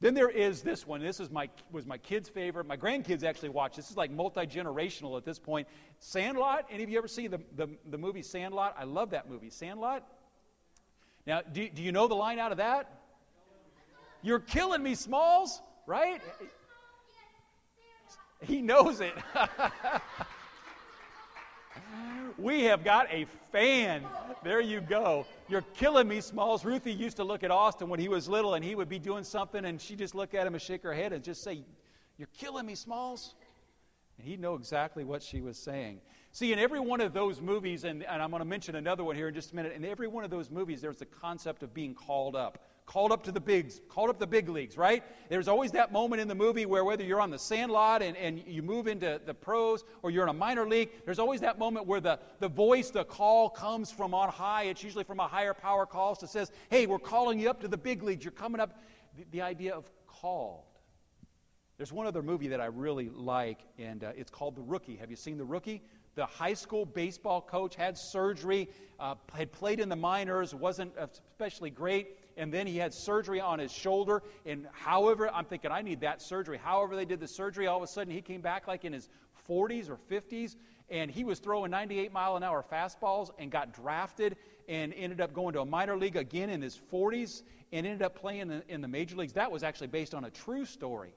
Then 0.01 0.15
there 0.15 0.29
is 0.29 0.63
this 0.63 0.87
one. 0.87 1.01
This 1.01 1.19
is 1.19 1.31
my, 1.31 1.49
was 1.73 1.87
my 1.87 1.99
kid's 1.99 2.29
favorite. 2.29 2.67
My 2.67 2.77
grandkids 2.77 3.25
actually 3.25 3.49
watch. 3.49 3.75
This 3.75 3.91
is 3.91 3.97
like 3.97 4.11
multi 4.11 4.47
generational 4.47 5.17
at 5.17 5.25
this 5.25 5.39
point. 5.39 5.67
Sandlot. 5.99 6.67
Any 6.71 6.85
of 6.85 6.91
you 6.91 6.99
ever 6.99 7.09
see 7.09 7.27
the, 7.27 7.41
the, 7.57 7.69
the 7.89 7.99
movie 7.99 8.23
Sandlot? 8.23 8.75
I 8.79 8.85
love 8.85 9.11
that 9.11 9.29
movie. 9.29 9.51
Sandlot. 9.51 10.07
Now, 11.27 11.41
do, 11.41 11.69
do 11.69 11.83
you 11.83 11.93
know 11.93 12.07
the 12.07 12.15
line 12.15 12.39
out 12.39 12.53
of 12.53 12.59
that? 12.59 13.01
You're 14.23 14.41
killing 14.41 14.83
me, 14.83 14.95
Smalls, 14.95 15.61
right? 15.87 16.21
He 18.41 18.61
knows 18.61 19.01
it. 19.01 19.15
we 22.39 22.65
have 22.65 22.85
got 22.85 23.11
a 23.11 23.27
fan. 23.53 24.03
There 24.43 24.61
you 24.61 24.81
go. 24.81 25.27
You're 25.49 25.65
killing 25.75 26.09
me, 26.09 26.21
Smalls. 26.21 26.65
Ruthie 26.65 26.93
used 26.93 27.17
to 27.17 27.25
look 27.25 27.43
at 27.43 27.51
Austin 27.51 27.89
when 27.89 28.01
he 28.01 28.09
was 28.09 28.29
little, 28.29 28.55
and 28.55 28.65
he 28.65 28.75
would 28.75 28.89
be 28.89 28.99
doing 28.99 29.25
something, 29.25 29.65
and 29.65 29.81
she'd 29.81 29.99
just 29.99 30.15
look 30.15 30.35
at 30.35 30.47
him 30.47 30.55
and 30.55 30.63
shake 30.63 30.83
her 30.83 30.93
head 30.93 31.13
and 31.13 31.25
just 31.25 31.43
say, 31.43 31.65
You're 32.19 32.29
killing 32.39 32.67
me, 32.67 32.75
Smalls. 32.75 33.35
And 34.19 34.27
he'd 34.27 34.41
know 34.41 34.55
exactly 34.55 35.05
what 35.05 35.23
she 35.23 35.41
was 35.41 35.59
saying. 35.59 36.01
See, 36.35 36.53
in 36.53 36.59
every 36.59 36.81
one 36.81 37.01
of 37.01 37.13
those 37.13 37.41
movies, 37.41 37.85
and, 37.85 38.03
and 38.03 38.21
I'm 38.21 38.31
going 38.31 38.41
to 38.41 38.45
mention 38.45 38.75
another 38.75 39.05
one 39.05 39.15
here 39.15 39.29
in 39.29 39.35
just 39.35 39.53
a 39.53 39.55
minute, 39.55 39.73
in 39.73 39.85
every 39.85 40.09
one 40.09 40.25
of 40.25 40.31
those 40.31 40.51
movies, 40.51 40.81
there's 40.81 40.97
the 40.97 41.07
concept 41.07 41.63
of 41.63 41.73
being 41.73 41.95
called 41.95 42.35
up. 42.35 42.59
Called 42.87 43.13
up 43.13 43.23
to 43.23 43.31
the 43.31 43.39
bigs, 43.39 43.81
called 43.89 44.11
up 44.11 44.19
the 44.19 44.27
big 44.27 44.49
leagues, 44.49 44.77
right? 44.77 45.05
There's 45.29 45.47
always 45.47 45.71
that 45.71 45.93
moment 45.93 46.21
in 46.21 46.27
the 46.27 46.35
movie 46.35 46.67
where 46.67 46.85
whether 46.85 47.05
you're 47.05 47.21
on 47.21 47.31
the 47.31 47.39
sandlot 47.39 48.03
and, 48.03 48.17
and 48.17 48.43
you 48.49 48.65
move 48.65 48.89
into 48.89 49.21
the 49.25 49.33
pros 49.33 49.85
or 50.03 50.11
you're 50.11 50.25
in 50.25 50.29
a 50.29 50.35
minor 50.35 50.67
league, 50.67 50.91
there's 51.05 51.21
always 51.21 51.41
that 51.43 51.57
moment 51.57 51.87
where 51.87 52.01
the, 52.01 52.19
the 52.41 52.49
voice, 52.49 52.91
the 52.91 53.05
call 53.05 53.49
comes 53.49 53.93
from 53.93 54.13
on 54.13 54.29
high. 54.29 54.65
It's 54.65 54.83
usually 54.83 55.05
from 55.05 55.21
a 55.21 55.29
higher 55.29 55.55
power 55.55 55.87
calls 55.87 56.19
that 56.19 56.31
says, 56.31 56.51
hey, 56.69 56.87
we're 56.87 56.99
calling 56.99 57.39
you 57.39 57.49
up 57.49 57.61
to 57.61 57.69
the 57.69 57.79
big 57.79 58.03
leagues. 58.03 58.25
You're 58.25 58.33
coming 58.33 58.61
up. 58.61 58.83
The, 59.17 59.25
the 59.31 59.43
idea 59.43 59.73
of 59.73 59.89
called. 60.09 60.65
There's 61.77 61.93
one 61.93 62.09
other 62.09 62.25
movie 62.25 62.49
that 62.49 62.61
I 62.61 62.67
really 62.67 63.09
like, 63.09 63.61
and 63.79 64.03
uh, 64.03 64.13
it's 64.17 64.33
called 64.33 64.57
The 64.57 64.63
Rookie. 64.63 64.97
Have 64.97 65.11
you 65.11 65.17
seen 65.17 65.39
The 65.39 65.45
Rookie? 65.45 65.81
The 66.15 66.27
high 66.27 66.55
school 66.55 66.87
baseball 66.87 67.41
coach 67.41 67.75
had 67.75 67.99
surgery, 67.99 68.69
uh, 69.01 69.17
had 69.35 69.51
played 69.53 69.81
in 69.81 69.89
the 69.89 69.97
minors, 69.97 70.55
wasn't 70.55 70.93
especially 70.97 71.71
great, 71.71 72.19
and 72.37 72.53
then 72.53 72.67
he 72.67 72.77
had 72.77 72.95
surgery 72.95 73.41
on 73.41 73.59
his 73.59 73.73
shoulder. 73.73 74.23
And 74.47 74.67
however, 74.73 75.29
I'm 75.33 75.45
thinking, 75.45 75.73
I 75.73 75.83
need 75.83 76.01
that 76.01 76.23
surgery. 76.23 76.59
However, 76.59 76.95
they 76.95 77.05
did 77.05 77.21
the 77.21 77.29
surgery, 77.29 77.67
all 77.67 77.79
of 77.79 77.83
a 77.83 77.89
sudden 77.89 78.13
he 78.13 78.21
came 78.21 78.41
back 78.41 78.69
like 78.69 78.85
in 78.85 78.93
his 78.93 79.09
40s 79.49 79.91
or 79.91 79.99
50s, 80.11 80.57
and 80.89 81.11
he 81.11 81.25
was 81.25 81.39
throwing 81.39 81.71
98 81.71 82.13
mile 82.13 82.37
an 82.37 82.43
hour 82.43 82.65
fastballs 82.71 83.31
and 83.39 83.51
got 83.51 83.73
drafted 83.73 84.37
and 84.69 84.95
ended 84.95 85.21
up 85.21 85.33
going 85.33 85.53
to 85.55 85.61
a 85.61 85.67
minor 85.67 85.97
league 85.97 86.17
again 86.17 86.51
in 86.51 86.63
his 86.63 86.79
40s 86.93 87.43
and 87.73 87.87
ended 87.87 88.03
up 88.03 88.15
playing 88.15 88.51
in, 88.53 88.63
in 88.69 88.81
the 88.81 88.89
major 88.89 89.17
leagues. 89.17 89.33
That 89.33 89.51
was 89.51 89.63
actually 89.63 89.89
based 89.89 90.15
on 90.15 90.25
a 90.25 90.31
true 90.31 90.65
story. 90.65 91.15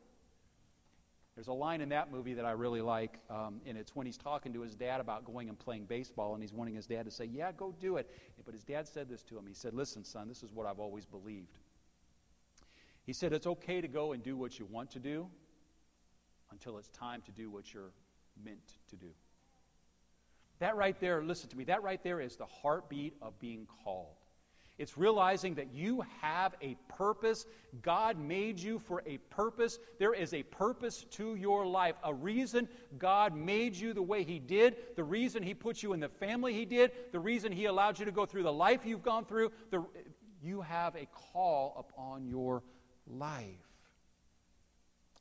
There's 1.38 1.50
a 1.50 1.54
line 1.54 1.82
in 1.82 1.90
that 1.90 2.12
movie 2.12 2.34
that 2.34 2.46
I 2.46 2.52
really 2.54 2.82
like, 2.82 3.20
um, 3.30 3.62
and 3.68 3.78
it's 3.78 3.96
when 3.96 4.08
he's 4.08 4.18
talking 4.18 4.54
to 4.54 4.62
his 4.62 4.74
dad 4.74 5.00
about 5.00 5.24
going 5.24 5.50
and 5.50 5.60
playing 5.60 5.86
baseball, 5.86 6.34
and 6.34 6.42
he's 6.42 6.52
wanting 6.52 6.74
his 6.74 6.88
dad 6.88 7.06
to 7.06 7.12
say, 7.12 7.26
Yeah, 7.26 7.52
go 7.52 7.76
do 7.80 7.98
it. 7.98 8.10
But 8.44 8.56
his 8.56 8.64
dad 8.64 8.88
said 8.88 9.08
this 9.08 9.22
to 9.26 9.38
him. 9.38 9.46
He 9.46 9.54
said, 9.54 9.76
Listen, 9.76 10.04
son, 10.04 10.28
this 10.28 10.42
is 10.42 10.52
what 10.52 10.66
I've 10.66 10.80
always 10.80 11.06
believed. 11.06 11.60
He 13.04 13.14
said, 13.14 13.34
It's 13.34 13.46
okay 13.46 13.82
to 13.82 13.88
go 13.88 14.14
and 14.14 14.24
do 14.24 14.36
what 14.36 14.58
you 14.58 14.66
want 14.66 14.90
to 14.94 15.00
do 15.00 15.28
until 16.50 16.80
it's 16.80 16.88
time 16.88 17.22
to 17.28 17.32
do 17.32 17.52
what 17.52 17.72
you're 17.72 17.92
meant 18.44 18.74
to 18.90 18.96
do. 18.96 19.12
That 20.58 20.76
right 20.76 21.00
there, 21.00 21.22
listen 21.22 21.52
to 21.52 21.56
me, 21.56 21.66
that 21.66 21.84
right 21.84 22.02
there 22.02 22.20
is 22.20 22.36
the 22.36 22.48
heartbeat 22.48 23.14
of 23.22 23.40
being 23.40 23.68
called. 23.84 24.17
It's 24.78 24.98
realizing 24.98 25.56
that 25.56 25.74
you 25.74 26.04
have 26.22 26.54
a 26.62 26.76
purpose. 26.88 27.46
God 27.82 28.20
made 28.20 28.60
you 28.60 28.78
for 28.80 29.02
a 29.06 29.18
purpose. 29.30 29.80
There 29.98 30.14
is 30.14 30.34
a 30.34 30.44
purpose 30.44 31.06
to 31.12 31.36
your 31.36 31.66
life, 31.66 31.96
a 32.04 32.14
reason 32.14 32.70
God 32.98 33.36
made 33.36 33.76
you 33.76 33.94
the 33.94 34.04
way 34.04 34.24
He 34.24 34.40
did, 34.40 34.76
the 34.96 35.04
reason 35.04 35.42
He 35.42 35.54
put 35.54 35.82
you 35.82 35.94
in 35.94 36.00
the 36.00 36.10
family 36.10 36.54
He 36.54 36.66
did, 36.66 36.92
the 37.12 37.20
reason 37.20 37.52
He 37.52 37.66
allowed 37.66 37.98
you 37.98 38.06
to 38.06 38.12
go 38.12 38.26
through 38.26 38.44
the 38.44 38.54
life 38.54 38.86
you've 38.86 39.04
gone 39.04 39.26
through. 39.26 39.52
The, 39.72 39.84
you 40.44 40.62
have 40.62 40.96
a 40.96 41.08
call 41.34 41.76
upon 41.78 42.28
your 42.28 42.64
life. 43.08 43.67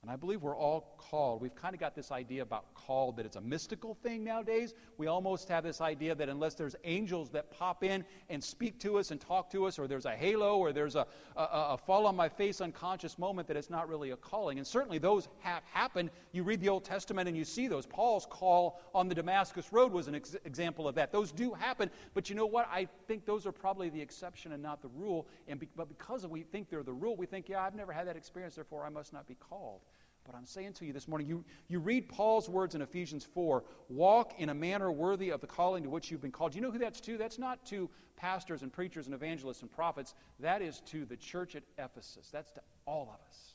And 0.07 0.13
I 0.13 0.15
believe 0.15 0.43
we're 0.43 0.57
all 0.57 0.95
called. 0.99 1.41
We've 1.41 1.57
kind 1.57 1.75
of 1.75 1.81
got 1.81 1.97
this 1.97 2.13
idea 2.13 2.43
about 2.43 2.73
called 2.75 3.17
that 3.17 3.27
it's 3.27 3.35
a 3.35 3.41
mystical 3.41 3.95
thing 4.05 4.23
nowadays. 4.23 4.73
We 4.99 5.09
almost 5.09 5.49
have 5.49 5.65
this 5.65 5.81
idea 5.81 6.15
that 6.15 6.29
unless 6.29 6.55
there's 6.55 6.77
angels 6.85 7.29
that 7.31 7.51
pop 7.51 7.83
in 7.83 8.05
and 8.31 8.43
speak 8.43 8.79
to 8.83 8.99
us 8.99 9.11
and 9.11 9.21
talk 9.21 9.51
to 9.51 9.67
us, 9.67 9.81
or 9.81 9.89
there's 9.89 10.05
a 10.05 10.13
halo, 10.13 10.59
or 10.59 10.73
there's 10.73 10.95
a, 10.95 11.09
a, 11.37 11.43
a 11.43 11.77
fall 11.77 12.07
on 12.07 12.15
my 12.15 12.29
face 12.29 12.61
unconscious 12.61 13.19
moment, 13.19 13.49
that 13.49 13.57
it's 13.57 13.69
not 13.69 13.89
really 13.89 14.11
a 14.11 14.17
calling. 14.17 14.59
And 14.59 14.67
certainly 14.67 14.99
those 14.99 15.29
have 15.41 15.65
happened. 15.73 16.11
You 16.31 16.45
read 16.45 16.61
the 16.61 16.69
Old 16.69 16.85
Testament 16.85 17.27
and 17.27 17.37
you 17.37 17.45
see 17.45 17.67
those. 17.67 17.85
Paul's 17.85 18.27
call 18.31 18.81
on 18.95 19.09
the 19.09 19.15
Damascus 19.17 19.73
Road 19.73 19.91
was 19.91 20.07
an 20.07 20.15
ex- 20.15 20.37
example 20.45 20.87
of 20.87 20.95
that. 20.95 21.11
Those 21.11 21.33
do 21.33 21.53
happen, 21.53 21.91
but 22.15 22.31
you 22.31 22.37
know 22.37 22.47
what? 22.47 22.69
I 22.71 22.87
think 23.09 23.27
those 23.27 23.45
are 23.45 23.51
probably 23.51 23.89
the 23.89 24.01
exception 24.01 24.53
and 24.53 24.63
not 24.63 24.83
the 24.83 24.89
rule. 24.91 25.27
And 25.49 25.59
be, 25.59 25.69
but 25.75 25.89
because 25.89 26.25
we 26.29 26.45
think 26.45 26.71
they're 26.71 26.85
the 26.85 26.93
rule, 26.93 27.17
we 27.17 27.27
think, 27.27 27.49
yeah, 27.49 27.65
I've 27.65 27.75
never 27.75 27.91
had 27.91 28.07
that 28.07 28.17
experience, 28.17 28.55
therefore 28.55 28.85
I 28.85 28.89
must 28.89 29.13
not 29.13 29.27
be 29.27 29.35
called. 29.35 29.81
But 30.27 30.35
I'm 30.35 30.47
saying 30.47 30.73
to 30.75 30.87
you 30.87 30.93
this 30.93 31.07
morning, 31.07 31.27
you, 31.27 31.45
you 31.69 31.79
read 31.79 32.09
Paul's 32.09 32.49
words 32.49 32.75
in 32.75 32.83
Ephesians 32.83 33.25
4 33.25 33.63
walk 33.89 34.35
in 34.39 34.49
a 34.49 34.55
manner 34.55 34.91
worthy 34.91 35.31
of 35.31 35.41
the 35.41 35.47
calling 35.47 35.85
to 35.85 35.91
which 35.91 36.11
you've 36.11 36.21
been 36.21 36.33
called. 36.33 36.55
You 36.55 36.61
know 36.61 36.71
who 36.71 36.79
that's 36.79 37.01
to? 37.03 37.17
That's 37.17 37.39
not 37.39 37.65
to 37.67 37.89
pastors 38.17 38.63
and 38.63 38.73
preachers 38.73 39.07
and 39.07 39.15
evangelists 39.15 39.63
and 39.63 39.71
prophets. 39.71 40.15
That 40.41 40.63
is 40.63 40.81
to 40.87 41.05
the 41.05 41.17
church 41.17 41.55
at 41.55 41.63
Ephesus. 41.79 42.29
That's 42.33 42.51
to 42.53 42.61
all 42.87 43.03
of 43.03 43.29
us. 43.29 43.55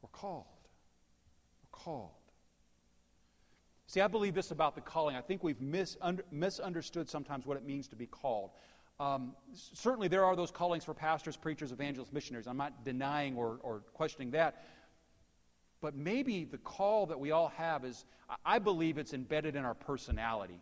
We're 0.00 0.08
called. 0.08 0.46
We're 1.62 1.78
called. 1.78 2.10
See, 3.86 4.00
I 4.00 4.08
believe 4.08 4.34
this 4.34 4.50
about 4.50 4.74
the 4.74 4.80
calling. 4.80 5.16
I 5.16 5.20
think 5.20 5.44
we've 5.44 5.60
misunderstood 5.60 7.10
sometimes 7.10 7.44
what 7.44 7.58
it 7.58 7.66
means 7.66 7.88
to 7.88 7.96
be 7.96 8.06
called. 8.06 8.50
Um, 8.98 9.34
certainly, 9.52 10.08
there 10.08 10.24
are 10.24 10.36
those 10.36 10.50
callings 10.50 10.84
for 10.84 10.94
pastors, 10.94 11.36
preachers, 11.36 11.72
evangelists, 11.72 12.12
missionaries. 12.12 12.46
I'm 12.46 12.56
not 12.56 12.84
denying 12.84 13.36
or, 13.36 13.58
or 13.62 13.80
questioning 13.94 14.30
that. 14.30 14.64
But 15.82 15.96
maybe 15.96 16.44
the 16.44 16.58
call 16.58 17.06
that 17.06 17.20
we 17.20 17.32
all 17.32 17.48
have 17.56 17.84
is, 17.84 18.06
I 18.46 18.60
believe 18.60 18.96
it's 18.96 19.12
embedded 19.12 19.56
in 19.56 19.64
our 19.64 19.74
personality. 19.74 20.60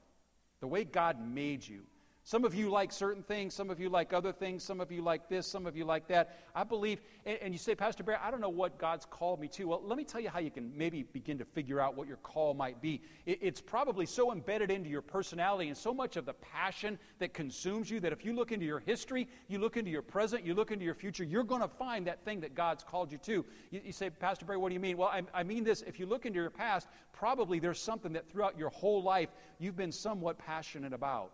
The 0.60 0.66
way 0.66 0.82
God 0.82 1.18
made 1.24 1.66
you. 1.66 1.82
Some 2.30 2.44
of 2.44 2.54
you 2.54 2.70
like 2.70 2.92
certain 2.92 3.24
things, 3.24 3.54
some 3.54 3.70
of 3.70 3.80
you 3.80 3.88
like 3.88 4.12
other 4.12 4.30
things, 4.30 4.62
some 4.62 4.80
of 4.80 4.92
you 4.92 5.02
like 5.02 5.28
this, 5.28 5.48
some 5.48 5.66
of 5.66 5.76
you 5.76 5.84
like 5.84 6.06
that. 6.06 6.38
I 6.54 6.62
believe, 6.62 7.00
and, 7.26 7.36
and, 7.42 7.52
you 7.52 7.58
say, 7.58 7.74
Pastor 7.74 8.04
Bear, 8.04 8.20
I 8.22 8.30
don't 8.30 8.40
know 8.40 8.48
what 8.48 8.78
God's 8.78 9.04
called 9.04 9.40
me 9.40 9.48
to. 9.48 9.64
Well, 9.64 9.82
let 9.82 9.98
me 9.98 10.04
tell 10.04 10.20
you 10.20 10.28
how 10.28 10.38
you 10.38 10.52
can 10.52 10.70
maybe 10.76 11.02
begin 11.02 11.38
to 11.38 11.44
figure 11.44 11.80
out 11.80 11.96
what 11.96 12.06
your 12.06 12.18
call 12.18 12.54
might 12.54 12.80
be. 12.80 13.02
It, 13.26 13.40
it's 13.42 13.60
probably 13.60 14.06
so 14.06 14.30
embedded 14.30 14.70
into 14.70 14.88
your 14.88 15.02
personality 15.02 15.70
and 15.70 15.76
so 15.76 15.92
much 15.92 16.16
of 16.16 16.24
the 16.24 16.34
passion 16.34 17.00
that 17.18 17.34
consumes 17.34 17.90
you 17.90 17.98
that 17.98 18.12
if 18.12 18.24
you 18.24 18.32
look 18.32 18.52
into 18.52 18.64
your 18.64 18.78
history, 18.78 19.26
you 19.48 19.58
look 19.58 19.76
into 19.76 19.90
your 19.90 20.00
present, 20.00 20.46
you 20.46 20.54
look 20.54 20.70
into 20.70 20.84
your 20.84 20.94
future, 20.94 21.24
you're 21.24 21.42
going 21.42 21.62
to 21.62 21.68
find 21.68 22.06
that 22.06 22.24
thing 22.24 22.42
that 22.42 22.54
God's 22.54 22.84
called 22.84 23.10
you 23.10 23.18
to. 23.18 23.44
You, 23.72 23.80
you 23.86 23.92
say, 23.92 24.08
Pastor 24.08 24.44
Bear, 24.44 24.60
what 24.60 24.68
do 24.68 24.74
you 24.74 24.80
mean? 24.80 24.96
Well, 24.96 25.08
I, 25.08 25.22
I 25.34 25.42
mean 25.42 25.64
this. 25.64 25.82
If 25.82 25.98
you 25.98 26.06
look 26.06 26.26
into 26.26 26.38
your 26.38 26.48
past, 26.50 26.86
probably 27.12 27.58
there's 27.58 27.82
something 27.82 28.12
that 28.12 28.30
throughout 28.30 28.56
your 28.56 28.70
whole 28.70 29.02
life 29.02 29.30
you've 29.58 29.76
been 29.76 29.90
somewhat 29.90 30.38
passionate 30.38 30.92
about. 30.92 31.32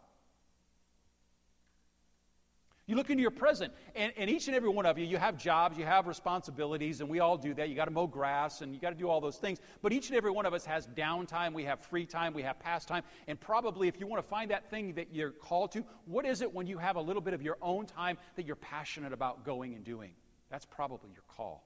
You 2.88 2.94
look 2.94 3.10
into 3.10 3.20
your 3.20 3.32
present, 3.32 3.72
and, 3.96 4.12
and 4.16 4.30
each 4.30 4.46
and 4.46 4.56
every 4.56 4.68
one 4.68 4.86
of 4.86 4.96
you, 4.96 5.04
you 5.04 5.16
have 5.16 5.36
jobs, 5.36 5.76
you 5.76 5.84
have 5.84 6.06
responsibilities, 6.06 7.00
and 7.00 7.10
we 7.10 7.18
all 7.18 7.36
do 7.36 7.52
that. 7.54 7.68
You 7.68 7.74
got 7.74 7.86
to 7.86 7.90
mow 7.90 8.06
grass, 8.06 8.60
and 8.60 8.72
you 8.72 8.80
got 8.80 8.90
to 8.90 8.96
do 8.96 9.08
all 9.08 9.20
those 9.20 9.38
things. 9.38 9.58
But 9.82 9.92
each 9.92 10.08
and 10.08 10.16
every 10.16 10.30
one 10.30 10.46
of 10.46 10.54
us 10.54 10.64
has 10.66 10.86
downtime, 10.86 11.52
we 11.52 11.64
have 11.64 11.80
free 11.80 12.06
time, 12.06 12.32
we 12.32 12.42
have 12.42 12.60
pastime. 12.60 13.02
And 13.26 13.40
probably, 13.40 13.88
if 13.88 13.98
you 13.98 14.06
want 14.06 14.22
to 14.22 14.28
find 14.28 14.52
that 14.52 14.70
thing 14.70 14.94
that 14.94 15.12
you're 15.12 15.32
called 15.32 15.72
to, 15.72 15.84
what 16.04 16.24
is 16.24 16.42
it 16.42 16.54
when 16.54 16.68
you 16.68 16.78
have 16.78 16.94
a 16.94 17.00
little 17.00 17.22
bit 17.22 17.34
of 17.34 17.42
your 17.42 17.58
own 17.60 17.86
time 17.86 18.18
that 18.36 18.46
you're 18.46 18.54
passionate 18.54 19.12
about 19.12 19.44
going 19.44 19.74
and 19.74 19.84
doing? 19.84 20.12
That's 20.48 20.64
probably 20.64 21.10
your 21.10 21.24
call. 21.26 21.65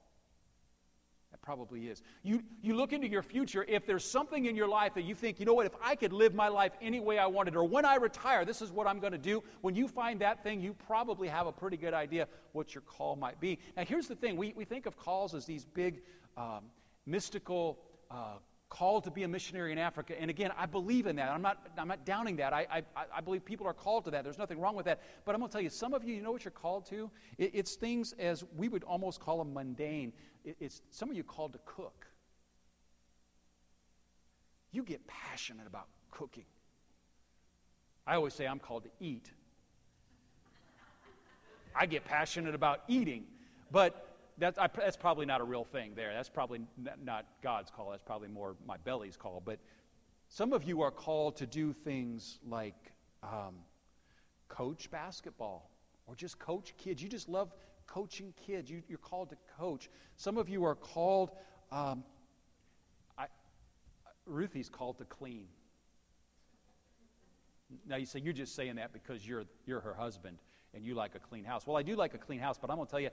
Probably 1.51 1.89
is. 1.89 2.01
You, 2.23 2.45
you 2.63 2.77
look 2.77 2.93
into 2.93 3.09
your 3.09 3.25
future, 3.25 3.65
if 3.67 3.85
there's 3.85 4.05
something 4.05 4.47
in 4.47 4.55
your 4.55 4.69
life 4.69 4.95
that 4.95 5.03
you 5.03 5.17
think, 5.17 5.41
you 5.41 5.47
know 5.47 5.53
what, 5.53 5.67
if 5.67 5.75
I 5.83 5.97
could 5.97 6.13
live 6.13 6.33
my 6.33 6.47
life 6.47 6.71
any 6.81 7.01
way 7.01 7.19
I 7.19 7.27
wanted, 7.27 7.57
or 7.57 7.65
when 7.65 7.85
I 7.85 7.97
retire, 7.97 8.45
this 8.45 8.63
is 8.63 8.71
what 8.71 8.87
I'm 8.87 9.01
going 9.01 9.11
to 9.11 9.19
do, 9.19 9.43
when 9.61 9.75
you 9.75 9.89
find 9.89 10.21
that 10.21 10.45
thing, 10.45 10.61
you 10.61 10.75
probably 10.87 11.27
have 11.27 11.49
a 11.49 11.53
pretty 11.53 11.77
good 11.77 11.93
idea 11.93 12.29
what 12.53 12.73
your 12.73 12.83
call 12.83 13.17
might 13.17 13.41
be. 13.41 13.59
Now, 13.77 13.85
here's 13.85 14.07
the 14.07 14.15
thing 14.15 14.37
we, 14.37 14.53
we 14.57 14.65
think 14.65 14.87
of 14.87 14.97
calls 14.97 15.35
as 15.35 15.45
these 15.45 15.65
big, 15.65 16.03
um, 16.37 16.67
mystical, 17.05 17.81
uh, 18.13 18.35
called 18.71 19.05
to 19.05 19.11
be 19.11 19.25
a 19.25 19.29
missionary 19.29 19.73
in 19.73 19.79
Africa. 19.79 20.19
And 20.19 20.31
again, 20.31 20.53
I 20.57 20.65
believe 20.65 21.07
in 21.07 21.17
that. 21.17 21.31
I'm 21.31 21.43
not, 21.43 21.67
I'm 21.77 21.89
not 21.89 22.07
downing 22.07 22.37
that. 22.37 22.53
I, 22.53 22.67
I, 22.71 22.83
I 23.17 23.21
believe 23.21 23.45
people 23.45 23.67
are 23.67 23.75
called 23.75 24.05
to 24.05 24.13
that. 24.13 24.25
There's 24.25 24.39
nothing 24.39 24.61
wrong 24.61 24.77
with 24.77 24.87
that. 24.87 25.03
But 25.25 25.35
I'm 25.35 25.41
going 25.41 25.51
to 25.51 25.53
tell 25.53 25.61
you, 25.61 25.69
some 25.69 25.93
of 25.93 26.05
you, 26.05 26.15
you 26.15 26.23
know 26.23 26.31
what 26.31 26.45
you're 26.45 26.53
called 26.53 26.87
to? 26.87 27.11
It, 27.37 27.51
it's 27.53 27.75
things 27.75 28.15
as 28.19 28.45
we 28.57 28.69
would 28.69 28.85
almost 28.85 29.21
call 29.21 29.39
them 29.39 29.53
mundane. 29.53 30.13
It, 30.45 30.57
it's 30.61 30.83
some 30.91 31.11
of 31.11 31.17
you 31.17 31.25
called 31.25 31.53
to 31.53 31.59
cook. 31.67 32.07
You 34.73 34.85
get 34.85 35.05
passionate 35.09 35.67
about 35.67 35.89
cooking. 36.13 36.47
I 38.07 38.15
always 38.15 38.35
say 38.35 38.47
I'm 38.47 38.61
called 38.61 38.85
to 38.85 38.91
eat. 39.01 39.31
I 41.75 41.87
get 41.87 42.05
passionate 42.05 42.55
about 42.55 42.83
eating. 42.87 43.25
But 43.73 44.10
that's, 44.41 44.59
I, 44.59 44.69
that's 44.75 44.97
probably 44.97 45.27
not 45.27 45.41
a 45.41 45.45
real 45.45 45.65
thing 45.65 45.93
there. 45.95 46.13
That's 46.13 46.29
probably 46.29 46.61
not 47.05 47.27
God's 47.43 47.71
call. 47.71 47.91
That's 47.91 48.03
probably 48.03 48.29
more 48.29 48.57
my 48.67 48.79
belly's 48.79 49.17
call. 49.17 49.43
But 49.45 49.59
some 50.29 50.53
of 50.53 50.65
you 50.65 50.81
are 50.83 50.91
called 50.91 51.37
to 51.37 51.47
do 51.47 51.73
things 51.73 52.39
like 52.49 52.93
um, 53.23 53.57
coach 54.49 54.91
basketball 54.91 55.71
or 56.07 56.15
just 56.15 56.39
coach 56.39 56.75
kids. 56.79 57.03
You 57.03 57.09
just 57.09 57.29
love 57.29 57.53
coaching 57.87 58.33
kids. 58.47 58.71
You, 58.71 58.83
are 58.93 58.97
called 58.97 59.31
to 59.31 59.37
coach. 59.59 59.91
Some 60.17 60.39
of 60.39 60.49
you 60.49 60.65
are 60.65 60.75
called, 60.75 61.33
um, 61.71 62.03
I, 63.19 63.27
Ruthie's 64.27 64.69
called 64.69 64.99
to 64.99 65.05
clean. 65.05 65.47
Now 67.87 67.97
you 67.97 68.07
say, 68.07 68.21
you're 68.21 68.33
just 68.33 68.55
saying 68.57 68.77
that 68.77 68.93
because 68.93 69.27
you're, 69.27 69.45
you're 69.67 69.81
her 69.81 69.95
husband 69.95 70.39
and 70.75 70.85
you 70.85 70.95
like 70.95 71.15
a 71.15 71.19
clean 71.19 71.45
house. 71.45 71.67
Well, 71.67 71.77
I 71.77 71.83
do 71.83 71.97
like 71.97 72.15
a 72.15 72.19
clean 72.19 72.41
house, 72.41 72.59
but 72.61 72.71
I'm 72.71 72.77
going 72.77 72.87
to 72.87 72.91
tell 72.91 73.01
you, 73.01 73.11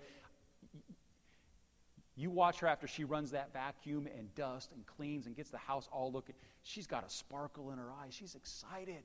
you 2.18 2.32
watch 2.32 2.60
her 2.60 2.68
after 2.68 2.88
she 2.88 3.04
runs 3.04 3.32
that 3.32 3.54
vacuum 3.54 4.08
and 4.18 4.34
dust 4.34 4.72
and 4.74 4.86
cleans 4.88 5.28
and 5.28 5.36
gets 5.36 5.52
the 5.52 5.58
house 5.58 5.88
all 5.92 6.12
looking. 6.12 6.34
She's 6.64 6.88
got 6.88 7.06
a 7.06 7.10
sparkle 7.10 7.72
in 7.72 7.78
her 7.78 7.92
eyes. 8.04 8.14
She's 8.14 8.34
excited. 8.34 9.04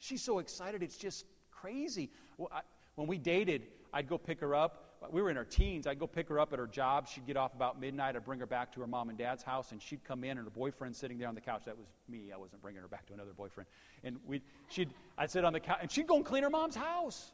She's 0.00 0.20
so 0.20 0.40
excited, 0.40 0.82
it's 0.82 0.96
just 0.96 1.24
crazy. 1.50 2.10
Well, 2.36 2.50
I, 2.52 2.60
when 2.96 3.06
we 3.06 3.18
dated, 3.18 3.62
I'd 3.92 4.08
go 4.08 4.18
pick 4.18 4.40
her 4.40 4.54
up. 4.54 4.84
We 5.12 5.22
were 5.22 5.30
in 5.30 5.36
our 5.36 5.44
teens. 5.44 5.86
I'd 5.86 6.00
go 6.00 6.08
pick 6.08 6.28
her 6.28 6.40
up 6.40 6.52
at 6.52 6.58
her 6.58 6.66
job. 6.66 7.06
She'd 7.06 7.24
get 7.24 7.36
off 7.36 7.54
about 7.54 7.80
midnight. 7.80 8.16
I'd 8.16 8.24
bring 8.24 8.40
her 8.40 8.46
back 8.46 8.72
to 8.72 8.80
her 8.80 8.86
mom 8.88 9.10
and 9.10 9.16
dad's 9.16 9.44
house, 9.44 9.70
and 9.70 9.80
she'd 9.80 10.02
come 10.02 10.24
in, 10.24 10.38
and 10.38 10.44
her 10.44 10.50
boyfriend 10.50 10.96
sitting 10.96 11.18
there 11.18 11.28
on 11.28 11.36
the 11.36 11.40
couch. 11.40 11.62
That 11.66 11.78
was 11.78 11.86
me. 12.08 12.32
I 12.34 12.36
wasn't 12.36 12.62
bringing 12.62 12.82
her 12.82 12.88
back 12.88 13.06
to 13.06 13.14
another 13.14 13.32
boyfriend. 13.32 13.68
And 14.02 14.16
we'd, 14.26 14.42
she'd, 14.68 14.90
I'd 15.16 15.30
sit 15.30 15.44
on 15.44 15.52
the 15.52 15.60
couch, 15.60 15.78
and 15.80 15.90
she'd 15.90 16.08
go 16.08 16.16
and 16.16 16.24
clean 16.24 16.42
her 16.42 16.50
mom's 16.50 16.74
house 16.74 17.30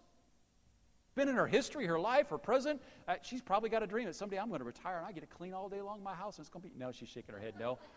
been 1.14 1.28
in 1.28 1.34
her 1.34 1.46
history, 1.46 1.86
her 1.86 1.98
life, 1.98 2.30
her 2.30 2.38
present. 2.38 2.80
Uh, 3.06 3.14
she's 3.22 3.42
probably 3.42 3.70
got 3.70 3.82
a 3.82 3.86
dream 3.86 4.06
that 4.06 4.16
someday 4.16 4.38
I'm 4.38 4.48
going 4.48 4.60
to 4.60 4.64
retire 4.64 4.98
and 4.98 5.06
I 5.06 5.12
get 5.12 5.20
to 5.20 5.26
clean 5.26 5.54
all 5.54 5.68
day 5.68 5.80
long 5.80 6.02
my 6.02 6.14
house 6.14 6.38
and 6.38 6.44
it's 6.44 6.50
going 6.50 6.62
to 6.62 6.68
be. 6.68 6.74
No, 6.78 6.92
she's 6.92 7.08
shaking 7.08 7.34
her 7.34 7.40
head. 7.40 7.54
No. 7.58 7.78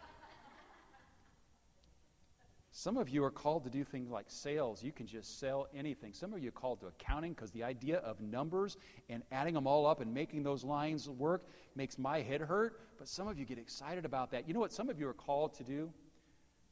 Some 2.72 2.98
of 2.98 3.10
you 3.10 3.24
are 3.24 3.32
called 3.32 3.64
to 3.64 3.70
do 3.70 3.84
things 3.84 4.12
like 4.12 4.26
sales. 4.28 4.84
You 4.84 4.92
can 4.92 5.08
just 5.08 5.40
sell 5.40 5.68
anything. 5.76 6.14
Some 6.14 6.34
of 6.34 6.40
you 6.40 6.50
are 6.50 6.52
called 6.52 6.80
to 6.82 6.88
accounting 6.88 7.34
because 7.34 7.50
the 7.52 7.64
idea 7.64 7.98
of 8.00 8.22
numbers 8.22 8.78
and 9.10 9.24
adding 9.32 9.56
them 9.56 9.66
all 9.66 9.88
up 9.88 10.00
and 10.00 10.14
making 10.14 10.44
those 10.44 10.64
lines 10.64 11.10
work 11.10 11.48
makes 11.76 11.98
my 11.98 12.22
head 12.22 12.42
hurt. 12.42 12.80
But 13.00 13.08
some 13.08 13.28
of 13.28 13.40
you 13.40 13.46
get 13.46 13.58
excited 13.58 14.06
about 14.06 14.30
that. 14.32 14.48
You 14.48 14.54
know 14.54 14.60
what 14.60 14.72
some 14.72 14.90
of 14.90 15.00
you 15.00 15.08
are 15.08 15.14
called 15.14 15.56
to 15.56 15.64
do? 15.64 15.92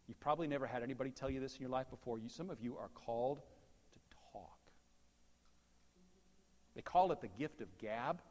You've 0.07 0.19
probably 0.19 0.47
never 0.47 0.67
had 0.67 0.83
anybody 0.83 1.09
tell 1.09 1.29
you 1.29 1.39
this 1.39 1.55
in 1.55 1.61
your 1.61 1.71
life 1.71 1.89
before. 1.89 2.19
You, 2.19 2.29
some 2.29 2.51
of 2.51 2.61
you 2.61 2.77
are 2.77 2.89
called 2.89 3.41
They 6.75 6.82
call 6.82 7.12
it 7.12 7.22
the 7.22 7.29
gift 7.29 7.62
of 7.62 7.67
gab, 7.77 8.22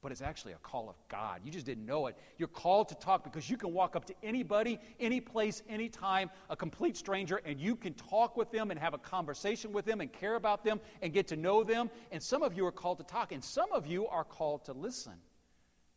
but 0.00 0.12
it's 0.12 0.22
actually 0.22 0.52
a 0.52 0.58
call 0.58 0.88
of 0.88 0.96
God. 1.08 1.40
You 1.42 1.50
just 1.50 1.66
didn't 1.66 1.84
know 1.84 2.06
it. 2.06 2.16
You're 2.36 2.46
called 2.46 2.88
to 2.90 2.94
talk 2.94 3.24
because 3.24 3.50
you 3.50 3.56
can 3.56 3.72
walk 3.72 3.96
up 3.96 4.04
to 4.04 4.14
anybody, 4.22 4.78
any 5.00 5.20
place, 5.20 5.62
anytime, 5.68 6.30
a 6.50 6.56
complete 6.56 6.96
stranger, 6.96 7.40
and 7.44 7.58
you 7.58 7.74
can 7.74 7.94
talk 7.94 8.36
with 8.36 8.52
them 8.52 8.70
and 8.70 8.78
have 8.78 8.94
a 8.94 8.98
conversation 8.98 9.72
with 9.72 9.84
them 9.84 10.00
and 10.00 10.12
care 10.12 10.36
about 10.36 10.62
them 10.62 10.80
and 11.02 11.12
get 11.12 11.26
to 11.28 11.36
know 11.36 11.64
them. 11.64 11.90
And 12.12 12.22
some 12.22 12.42
of 12.42 12.56
you 12.56 12.64
are 12.66 12.72
called 12.72 12.98
to 12.98 13.04
talk, 13.04 13.32
and 13.32 13.42
some 13.42 13.72
of 13.72 13.86
you 13.86 14.06
are 14.06 14.24
called 14.24 14.64
to 14.66 14.72
listen. 14.72 15.14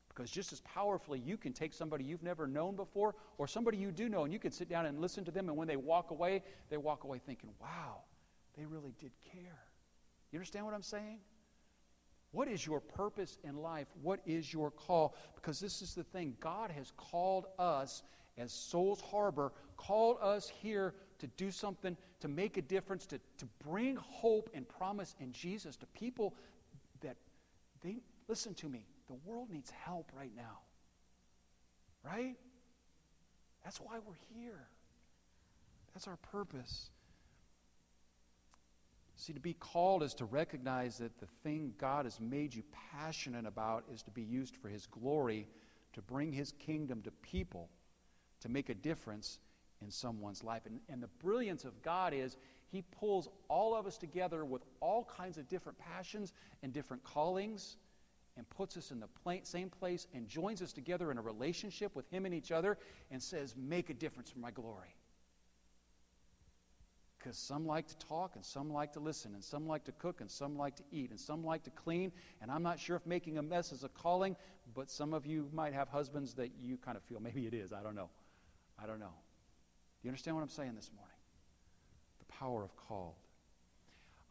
Because 0.09 0.31
just 0.31 0.51
as 0.51 0.61
powerfully, 0.61 1.19
you 1.19 1.37
can 1.37 1.53
take 1.53 1.73
somebody 1.73 2.03
you've 2.03 2.23
never 2.23 2.47
known 2.47 2.75
before 2.75 3.15
or 3.37 3.47
somebody 3.47 3.77
you 3.77 3.91
do 3.91 4.09
know, 4.09 4.23
and 4.23 4.33
you 4.33 4.39
can 4.39 4.51
sit 4.51 4.67
down 4.67 4.85
and 4.85 4.99
listen 4.99 5.23
to 5.25 5.31
them, 5.31 5.47
and 5.47 5.57
when 5.57 5.67
they 5.67 5.77
walk 5.77 6.11
away, 6.11 6.43
they 6.69 6.77
walk 6.77 7.03
away 7.03 7.21
thinking, 7.23 7.51
wow, 7.61 8.01
they 8.57 8.65
really 8.65 8.93
did 8.99 9.11
care. 9.31 9.59
You 10.31 10.37
understand 10.37 10.65
what 10.65 10.73
I'm 10.73 10.81
saying? 10.81 11.19
What 12.31 12.47
is 12.47 12.65
your 12.65 12.79
purpose 12.79 13.37
in 13.43 13.57
life? 13.57 13.87
What 14.01 14.21
is 14.25 14.53
your 14.53 14.71
call? 14.71 15.15
Because 15.35 15.59
this 15.59 15.81
is 15.81 15.93
the 15.93 16.03
thing 16.03 16.35
God 16.39 16.71
has 16.71 16.91
called 16.95 17.47
us 17.59 18.03
as 18.37 18.53
Souls 18.53 19.01
Harbor, 19.01 19.51
called 19.75 20.17
us 20.21 20.49
here 20.49 20.93
to 21.19 21.27
do 21.27 21.51
something, 21.51 21.97
to 22.21 22.27
make 22.27 22.57
a 22.57 22.61
difference, 22.61 23.05
to, 23.07 23.19
to 23.37 23.45
bring 23.67 23.97
hope 23.97 24.49
and 24.53 24.67
promise 24.67 25.15
in 25.19 25.31
Jesus 25.33 25.75
to 25.77 25.85
people 25.87 26.33
that 27.01 27.17
they, 27.81 27.97
listen 28.27 28.53
to 28.55 28.69
me, 28.69 28.85
the 29.07 29.15
world 29.25 29.49
needs 29.49 29.69
help 29.69 30.11
right 30.17 30.31
now. 30.35 30.59
Right? 32.03 32.35
That's 33.63 33.79
why 33.79 33.99
we're 34.05 34.13
here. 34.33 34.67
That's 35.93 36.07
our 36.07 36.17
purpose. 36.17 36.89
See, 39.21 39.33
to 39.33 39.39
be 39.39 39.53
called 39.53 40.01
is 40.01 40.15
to 40.15 40.25
recognize 40.25 40.97
that 40.97 41.19
the 41.19 41.27
thing 41.43 41.75
God 41.77 42.05
has 42.05 42.19
made 42.19 42.55
you 42.55 42.63
passionate 42.91 43.45
about 43.45 43.83
is 43.93 44.01
to 44.01 44.09
be 44.09 44.23
used 44.23 44.55
for 44.55 44.67
His 44.67 44.87
glory, 44.87 45.47
to 45.93 46.01
bring 46.01 46.33
His 46.33 46.53
kingdom 46.53 47.03
to 47.03 47.11
people, 47.11 47.69
to 48.39 48.49
make 48.49 48.69
a 48.69 48.73
difference 48.73 49.37
in 49.83 49.91
someone's 49.91 50.43
life. 50.43 50.63
And, 50.65 50.79
and 50.89 51.03
the 51.03 51.09
brilliance 51.23 51.65
of 51.65 51.83
God 51.83 52.15
is 52.15 52.35
He 52.71 52.81
pulls 52.81 53.29
all 53.47 53.75
of 53.75 53.85
us 53.85 53.99
together 53.99 54.43
with 54.43 54.63
all 54.79 55.07
kinds 55.15 55.37
of 55.37 55.47
different 55.47 55.77
passions 55.77 56.33
and 56.63 56.73
different 56.73 57.03
callings 57.03 57.77
and 58.37 58.49
puts 58.49 58.75
us 58.75 58.89
in 58.89 58.99
the 58.99 59.09
pl- 59.23 59.41
same 59.43 59.69
place 59.69 60.07
and 60.15 60.27
joins 60.27 60.63
us 60.63 60.73
together 60.73 61.11
in 61.11 61.19
a 61.19 61.21
relationship 61.21 61.95
with 61.95 62.09
Him 62.09 62.25
and 62.25 62.33
each 62.33 62.51
other 62.51 62.75
and 63.11 63.21
says, 63.21 63.53
Make 63.55 63.91
a 63.91 63.93
difference 63.93 64.31
for 64.31 64.39
my 64.39 64.49
glory. 64.49 64.95
Because 67.21 67.37
some 67.37 67.67
like 67.67 67.87
to 67.87 67.97
talk, 67.97 68.31
and 68.35 68.43
some 68.43 68.71
like 68.71 68.93
to 68.93 68.99
listen, 68.99 69.35
and 69.35 69.43
some 69.43 69.67
like 69.67 69.83
to 69.83 69.91
cook, 69.91 70.21
and 70.21 70.31
some 70.31 70.57
like 70.57 70.75
to 70.77 70.83
eat, 70.91 71.11
and 71.11 71.19
some 71.19 71.43
like 71.43 71.63
to 71.63 71.69
clean. 71.69 72.11
And 72.41 72.49
I'm 72.49 72.63
not 72.63 72.79
sure 72.79 72.95
if 72.95 73.05
making 73.05 73.37
a 73.37 73.43
mess 73.43 73.71
is 73.71 73.83
a 73.83 73.89
calling, 73.89 74.35
but 74.73 74.89
some 74.89 75.13
of 75.13 75.25
you 75.25 75.47
might 75.53 75.73
have 75.73 75.87
husbands 75.87 76.33
that 76.35 76.51
you 76.59 76.77
kind 76.77 76.97
of 76.97 77.03
feel 77.03 77.19
maybe 77.21 77.45
it 77.45 77.53
is. 77.53 77.73
I 77.73 77.83
don't 77.83 77.95
know. 77.95 78.09
I 78.81 78.87
don't 78.87 78.99
know. 78.99 79.05
Do 79.05 80.07
you 80.07 80.09
understand 80.09 80.35
what 80.35 80.41
I'm 80.41 80.49
saying 80.49 80.73
this 80.75 80.89
morning? 80.95 81.15
The 82.19 82.33
power 82.33 82.63
of 82.63 82.75
called. 82.75 83.13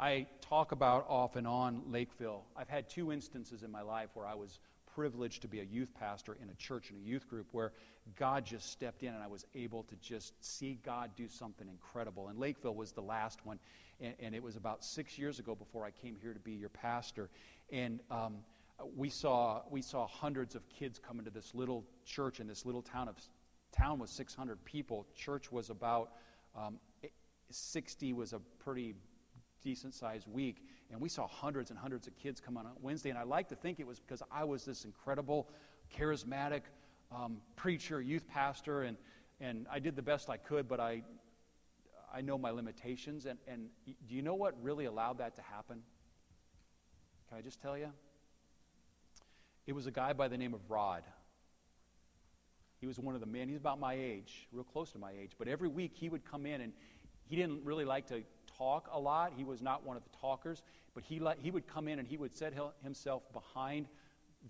I 0.01 0.27
talk 0.41 0.73
about 0.73 1.07
off 1.09 1.37
and 1.37 1.47
on 1.47 1.83
Lakeville. 1.91 2.43
I've 2.57 2.69
had 2.69 2.89
two 2.89 3.13
instances 3.13 3.63
in 3.63 3.71
my 3.71 3.83
life 3.83 4.09
where 4.15 4.27
I 4.27 4.35
was 4.35 4.59
privileged 4.95 5.43
to 5.43 5.49
be 5.49 5.61
a 5.61 5.65
youth 5.65 5.93
pastor 5.99 6.37
in 6.43 6.49
a 6.49 6.55
church 6.55 6.91
in 6.91 6.97
a 6.97 7.01
youth 7.01 7.29
group 7.29 7.47
where 7.53 7.73
God 8.17 8.45
just 8.45 8.71
stepped 8.71 9.03
in 9.03 9.15
and 9.15 9.23
I 9.23 9.27
was 9.27 9.45
able 9.55 9.85
to 9.85 9.97
just 9.97 10.33
see 10.45 10.79
God 10.85 11.11
do 11.17 11.29
something 11.29 11.69
incredible. 11.69 12.29
And 12.29 12.39
Lakeville 12.39 12.75
was 12.75 12.93
the 12.93 13.03
last 13.03 13.45
one, 13.45 13.59
and, 14.01 14.15
and 14.21 14.35
it 14.35 14.43
was 14.43 14.57
about 14.57 14.85
six 14.85 15.19
years 15.19 15.39
ago 15.39 15.55
before 15.55 15.85
I 15.85 15.91
came 15.91 16.17
here 16.21 16.33
to 16.33 16.41
be 16.41 16.53
your 16.53 16.69
pastor. 16.69 17.31
And 17.71 18.01
um, 18.11 18.39
we 18.97 19.11
saw 19.11 19.63
we 19.71 19.83
saw 19.83 20.07
hundreds 20.07 20.55
of 20.55 20.69
kids 20.69 20.99
come 20.99 21.19
into 21.19 21.31
this 21.31 21.55
little 21.55 21.85
church 22.05 22.41
in 22.41 22.47
this 22.47 22.65
little 22.65 22.83
town 22.83 23.09
of 23.09 23.17
town 23.73 23.99
was 23.99 24.11
600 24.11 24.65
people. 24.65 25.07
Church 25.15 25.53
was 25.53 25.71
about 25.71 26.13
um, 26.57 26.79
60 27.51 28.13
was 28.13 28.33
a 28.33 28.41
pretty 28.59 28.95
decent 29.63 29.95
sized 29.95 30.27
week. 30.27 30.65
And 30.91 31.01
we 31.01 31.09
saw 31.09 31.27
hundreds 31.27 31.71
and 31.71 31.79
hundreds 31.79 32.07
of 32.07 32.17
kids 32.17 32.41
come 32.41 32.57
on 32.57 32.67
Wednesday. 32.81 33.11
And 33.11 33.19
I 33.19 33.23
like 33.23 33.49
to 33.49 33.55
think 33.55 33.81
it 33.81 33.87
was 33.87 34.01
because 34.01 34.23
I 34.31 34.45
was 34.45 34.65
this 34.65 34.85
incredible, 34.85 35.49
charismatic 35.97 36.63
um, 37.15 37.39
preacher, 37.57 38.01
youth 38.01 38.27
pastor, 38.29 38.83
and, 38.83 38.97
and 39.41 39.67
I 39.71 39.79
did 39.79 39.97
the 39.97 40.03
best 40.03 40.31
I 40.31 40.37
could, 40.37 40.69
but 40.69 40.81
I, 40.81 41.03
I 42.13 42.21
know 42.21 42.39
my 42.39 42.51
limitations. 42.51 43.27
And, 43.27 43.39
and 43.47 43.69
do 43.87 44.15
you 44.15 44.23
know 44.23 44.35
what 44.35 44.55
really 44.63 44.87
allowed 44.87 45.19
that 45.19 45.37
to 45.37 45.43
happen? 45.43 45.83
Can 47.29 47.39
I 47.39 47.41
just 47.43 47.61
tell 47.61 47.79
you? 47.79 47.91
It 49.67 49.73
was 49.73 49.87
a 49.87 49.93
guy 49.93 50.13
by 50.13 50.29
the 50.29 50.37
name 50.37 50.55
of 50.55 50.61
Rod. 50.69 51.05
He 52.81 52.87
was 52.87 52.99
one 52.99 53.15
of 53.15 53.21
the 53.21 53.27
men, 53.27 53.49
he's 53.49 53.59
about 53.59 53.79
my 53.79 53.95
age, 53.95 54.49
real 54.53 54.65
close 54.65 54.91
to 54.93 54.99
my 54.99 55.13
age, 55.13 55.33
but 55.39 55.49
every 55.49 55.69
week 55.69 55.93
he 55.95 56.09
would 56.09 56.25
come 56.25 56.47
in 56.47 56.63
and 56.63 56.73
he 57.29 57.37
didn't 57.37 57.63
really 57.65 57.85
like 57.85 58.07
to 58.07 58.23
talk 58.61 58.91
a 58.93 58.99
lot. 58.99 59.33
He 59.37 59.45
was 59.45 59.63
not 59.63 59.87
one 59.87 59.97
of 59.97 60.03
the 60.05 60.17
talkers, 60.21 60.63
but 60.95 61.03
he, 61.03 61.19
let, 61.19 61.39
he 61.41 61.51
would 61.51 61.67
come 61.67 61.89
in 61.89 61.99
and 61.99 62.07
he 62.07 62.17
would 62.17 62.35
set 62.37 62.53
himself 62.83 63.23
behind 63.33 63.87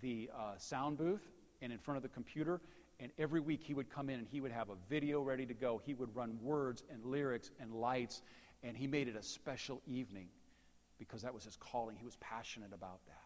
the 0.01 0.29
uh, 0.35 0.57
sound 0.57 0.97
booth 0.97 1.21
and 1.61 1.71
in 1.71 1.79
front 1.79 1.95
of 1.97 2.03
the 2.03 2.09
computer. 2.09 2.59
And 2.99 3.11
every 3.17 3.39
week 3.39 3.61
he 3.63 3.73
would 3.73 3.89
come 3.89 4.09
in 4.09 4.19
and 4.19 4.27
he 4.29 4.41
would 4.41 4.51
have 4.51 4.69
a 4.69 4.75
video 4.89 5.21
ready 5.21 5.45
to 5.45 5.53
go. 5.53 5.81
He 5.83 5.93
would 5.93 6.13
run 6.15 6.37
words 6.41 6.83
and 6.91 7.03
lyrics 7.05 7.51
and 7.59 7.73
lights, 7.73 8.21
and 8.63 8.75
he 8.75 8.85
made 8.85 9.07
it 9.07 9.15
a 9.15 9.23
special 9.23 9.81
evening 9.87 10.27
because 10.99 11.21
that 11.23 11.33
was 11.33 11.45
his 11.45 11.55
calling. 11.55 11.95
He 11.97 12.05
was 12.05 12.17
passionate 12.17 12.73
about 12.73 12.99
that. 13.07 13.20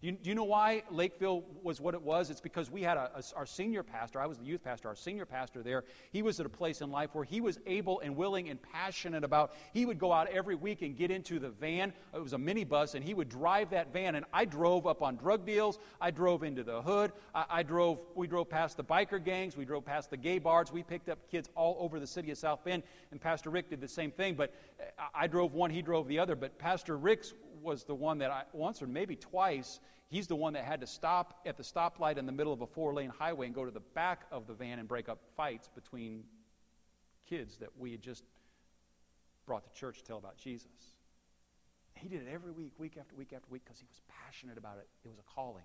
Do 0.00 0.06
you, 0.06 0.12
do 0.12 0.30
you, 0.30 0.34
know 0.34 0.44
why 0.44 0.82
Lakeville 0.90 1.44
was 1.62 1.78
what 1.78 1.92
it 1.92 2.00
was? 2.00 2.30
It's 2.30 2.40
because 2.40 2.70
we 2.70 2.82
had 2.82 2.96
a, 2.96 3.10
a, 3.16 3.22
our 3.36 3.44
senior 3.44 3.82
pastor, 3.82 4.18
I 4.18 4.24
was 4.24 4.38
the 4.38 4.46
youth 4.46 4.64
pastor, 4.64 4.88
our 4.88 4.96
senior 4.96 5.26
pastor 5.26 5.62
there, 5.62 5.84
he 6.10 6.22
was 6.22 6.40
at 6.40 6.46
a 6.46 6.50
place 6.50 6.80
in 6.80 6.90
life 6.90 7.10
where 7.12 7.24
he 7.24 7.42
was 7.42 7.58
able 7.66 8.00
and 8.00 8.16
willing 8.16 8.48
and 8.48 8.58
passionate 8.62 9.24
about, 9.24 9.52
he 9.74 9.84
would 9.84 9.98
go 9.98 10.10
out 10.10 10.26
every 10.28 10.54
week 10.54 10.80
and 10.80 10.96
get 10.96 11.10
into 11.10 11.38
the 11.38 11.50
van. 11.50 11.92
It 12.14 12.22
was 12.22 12.32
a 12.32 12.38
minibus, 12.38 12.94
and 12.94 13.04
he 13.04 13.12
would 13.12 13.28
drive 13.28 13.68
that 13.70 13.92
van. 13.92 14.14
And 14.14 14.24
I 14.32 14.46
drove 14.46 14.86
up 14.86 15.02
on 15.02 15.16
drug 15.16 15.44
deals. 15.44 15.78
I 16.00 16.10
drove 16.10 16.44
into 16.44 16.62
the 16.62 16.80
hood. 16.80 17.12
I, 17.34 17.44
I 17.50 17.62
drove, 17.62 17.98
we 18.14 18.26
drove 18.26 18.48
past 18.48 18.78
the 18.78 18.84
biker 18.84 19.22
gangs. 19.22 19.54
We 19.54 19.66
drove 19.66 19.84
past 19.84 20.08
the 20.08 20.16
gay 20.16 20.38
bars. 20.38 20.72
We 20.72 20.82
picked 20.82 21.10
up 21.10 21.18
kids 21.30 21.50
all 21.54 21.76
over 21.78 22.00
the 22.00 22.06
city 22.06 22.30
of 22.30 22.38
South 22.38 22.64
Bend. 22.64 22.84
And 23.10 23.20
Pastor 23.20 23.50
Rick 23.50 23.68
did 23.68 23.82
the 23.82 23.88
same 23.88 24.12
thing. 24.12 24.34
But 24.34 24.54
uh, 24.80 25.02
I, 25.14 25.24
I 25.24 25.26
drove 25.26 25.52
one, 25.52 25.70
he 25.70 25.82
drove 25.82 26.08
the 26.08 26.18
other. 26.18 26.36
But 26.36 26.58
Pastor 26.58 26.96
Rick's 26.96 27.34
was 27.62 27.84
the 27.84 27.94
one 27.94 28.18
that 28.18 28.30
I, 28.30 28.42
once 28.52 28.82
or 28.82 28.86
maybe 28.86 29.16
twice, 29.16 29.80
he's 30.08 30.26
the 30.26 30.36
one 30.36 30.52
that 30.54 30.64
had 30.64 30.80
to 30.80 30.86
stop 30.86 31.40
at 31.46 31.56
the 31.56 31.62
stoplight 31.62 32.16
in 32.16 32.26
the 32.26 32.32
middle 32.32 32.52
of 32.52 32.60
a 32.60 32.66
four 32.66 32.94
lane 32.94 33.10
highway 33.10 33.46
and 33.46 33.54
go 33.54 33.64
to 33.64 33.70
the 33.70 33.80
back 33.80 34.26
of 34.30 34.46
the 34.46 34.54
van 34.54 34.78
and 34.78 34.88
break 34.88 35.08
up 35.08 35.20
fights 35.36 35.68
between 35.74 36.24
kids 37.28 37.56
that 37.58 37.70
we 37.78 37.92
had 37.92 38.02
just 38.02 38.24
brought 39.46 39.64
to 39.64 39.78
church 39.78 39.98
to 39.98 40.04
tell 40.04 40.18
about 40.18 40.36
Jesus. 40.36 40.68
He 41.94 42.08
did 42.08 42.22
it 42.22 42.28
every 42.32 42.52
week, 42.52 42.72
week 42.78 42.96
after 42.98 43.14
week 43.14 43.32
after 43.34 43.46
week, 43.50 43.62
because 43.64 43.78
he 43.78 43.86
was 43.86 44.00
passionate 44.08 44.58
about 44.58 44.78
it. 44.78 44.88
It 45.04 45.08
was 45.08 45.18
a 45.18 45.34
calling 45.34 45.64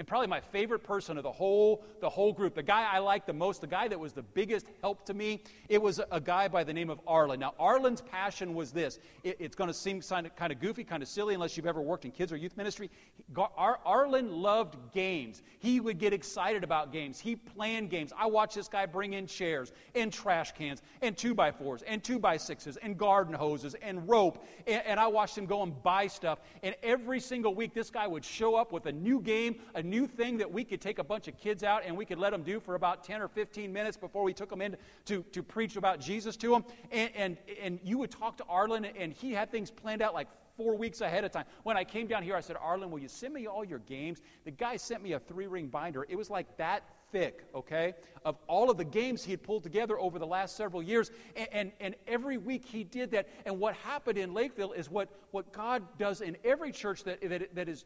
and 0.00 0.08
probably 0.08 0.28
my 0.28 0.40
favorite 0.40 0.82
person 0.82 1.18
of 1.18 1.22
the 1.22 1.30
whole 1.30 1.84
the 2.00 2.08
whole 2.08 2.32
group. 2.32 2.54
The 2.54 2.62
guy 2.62 2.88
i 2.90 2.98
liked 2.98 3.26
the 3.26 3.34
most 3.34 3.60
the 3.60 3.66
guy 3.66 3.86
that 3.86 4.00
was 4.00 4.14
the 4.14 4.22
biggest 4.22 4.66
help 4.80 5.04
to 5.04 5.14
me 5.14 5.42
it 5.68 5.80
was 5.80 6.00
a 6.10 6.18
guy 6.18 6.48
by 6.48 6.64
the 6.64 6.72
name 6.72 6.88
of 6.88 7.00
arlen. 7.06 7.38
Now 7.38 7.52
arlen's 7.58 8.00
passion 8.00 8.54
was 8.54 8.72
this. 8.72 8.98
It, 9.24 9.36
it's 9.38 9.54
going 9.54 9.68
to 9.68 9.74
seem 9.74 10.00
kind 10.00 10.52
of, 10.52 10.58
goofy 10.58 10.84
kind 10.84 11.02
of 11.02 11.08
silly 11.08 11.34
unless 11.34 11.54
you've 11.54 11.66
ever 11.66 11.82
worked 11.82 12.06
in 12.06 12.12
kids 12.12 12.32
or 12.32 12.38
youth 12.38 12.56
ministry. 12.56 12.90
Ar, 13.36 13.78
arlen 13.84 14.40
loved 14.40 14.78
games. 14.94 15.42
He 15.58 15.80
would 15.80 15.98
get 15.98 16.14
excited 16.14 16.64
about 16.64 16.92
games. 16.92 17.20
He 17.20 17.36
planned 17.36 17.90
games. 17.90 18.10
I 18.16 18.24
watched 18.24 18.54
this 18.54 18.68
guy 18.68 18.86
bring 18.86 19.12
in 19.12 19.26
chairs 19.26 19.70
and 19.94 20.10
trash 20.10 20.52
cans 20.52 20.80
and 21.02 21.14
two 21.14 21.34
by 21.34 21.52
fours 21.52 21.82
and 21.82 22.02
two 22.02 22.18
by 22.18 22.38
sixes 22.38 22.78
and 22.78 22.96
garden 22.96 23.34
hoses 23.34 23.74
and 23.82 24.08
rope 24.08 24.46
and, 24.66 24.82
and 24.86 24.98
i 24.98 25.06
watched 25.06 25.36
him 25.36 25.44
go 25.44 25.62
and 25.62 25.82
buy 25.82 26.06
stuff. 26.06 26.38
And 26.62 26.74
every 26.82 27.20
single 27.20 27.54
week 27.54 27.74
this 27.74 27.90
guy 27.90 28.06
would 28.06 28.24
show 28.24 28.54
up 28.54 28.72
with 28.72 28.86
a 28.86 28.92
new 28.92 29.20
game 29.20 29.56
a 29.74 29.82
new 29.90 30.06
thing 30.06 30.38
that 30.38 30.50
we 30.50 30.64
could 30.64 30.80
take 30.80 30.98
a 30.98 31.04
bunch 31.04 31.28
of 31.28 31.36
kids 31.36 31.62
out 31.62 31.82
and 31.84 31.96
we 31.96 32.04
could 32.04 32.18
let 32.18 32.30
them 32.30 32.42
do 32.42 32.60
for 32.60 32.74
about 32.74 33.04
10 33.04 33.20
or 33.20 33.28
15 33.28 33.72
minutes 33.72 33.96
before 33.96 34.22
we 34.22 34.32
took 34.32 34.48
them 34.48 34.62
in 34.62 34.76
to, 35.06 35.22
to 35.32 35.42
preach 35.42 35.76
about 35.76 36.00
Jesus 36.00 36.36
to 36.38 36.50
them. 36.50 36.64
And, 36.90 37.10
and, 37.14 37.36
and 37.60 37.80
you 37.82 37.98
would 37.98 38.10
talk 38.10 38.36
to 38.38 38.44
Arlen, 38.48 38.84
and 38.84 39.12
he 39.12 39.32
had 39.32 39.50
things 39.50 39.70
planned 39.70 40.02
out 40.02 40.14
like 40.14 40.28
four 40.56 40.76
weeks 40.76 41.00
ahead 41.00 41.24
of 41.24 41.32
time. 41.32 41.46
When 41.62 41.76
I 41.76 41.84
came 41.84 42.06
down 42.06 42.22
here, 42.22 42.36
I 42.36 42.40
said, 42.40 42.56
Arlen, 42.60 42.90
will 42.90 42.98
you 42.98 43.08
send 43.08 43.34
me 43.34 43.46
all 43.46 43.64
your 43.64 43.78
games? 43.80 44.20
The 44.44 44.50
guy 44.50 44.76
sent 44.76 45.02
me 45.02 45.12
a 45.12 45.18
three 45.18 45.46
ring 45.46 45.68
binder. 45.68 46.06
It 46.08 46.16
was 46.16 46.30
like 46.30 46.56
that 46.58 46.84
thick, 47.12 47.44
okay, 47.54 47.94
of 48.24 48.36
all 48.46 48.70
of 48.70 48.76
the 48.76 48.84
games 48.84 49.24
he 49.24 49.32
had 49.32 49.42
pulled 49.42 49.62
together 49.62 49.98
over 49.98 50.18
the 50.18 50.26
last 50.26 50.56
several 50.56 50.82
years. 50.82 51.10
And, 51.34 51.48
and, 51.52 51.72
and, 51.80 51.94
every 52.06 52.36
week 52.36 52.64
he 52.64 52.84
did 52.84 53.10
that. 53.12 53.28
And 53.46 53.58
what 53.58 53.74
happened 53.76 54.18
in 54.18 54.32
Lakeville 54.34 54.72
is 54.72 54.90
what, 54.90 55.08
what 55.30 55.52
God 55.52 55.82
does 55.98 56.20
in 56.20 56.36
every 56.44 56.72
church 56.72 57.04
that, 57.04 57.20
that, 57.28 57.54
that 57.54 57.68
is 57.68 57.84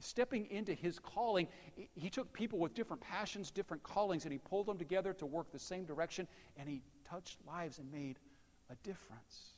stepping 0.00 0.46
into 0.50 0.72
his 0.72 0.98
calling, 0.98 1.48
he 1.94 2.10
took 2.10 2.32
people 2.32 2.58
with 2.58 2.74
different 2.74 3.02
passions, 3.02 3.50
different 3.50 3.82
callings, 3.82 4.24
and 4.24 4.32
he 4.32 4.38
pulled 4.38 4.66
them 4.66 4.78
together 4.78 5.12
to 5.14 5.26
work 5.26 5.50
the 5.52 5.58
same 5.58 5.84
direction, 5.84 6.26
and 6.56 6.68
he 6.68 6.82
touched 7.08 7.38
lives 7.46 7.78
and 7.78 7.90
made 7.90 8.18
a 8.70 8.74
difference. 8.86 9.54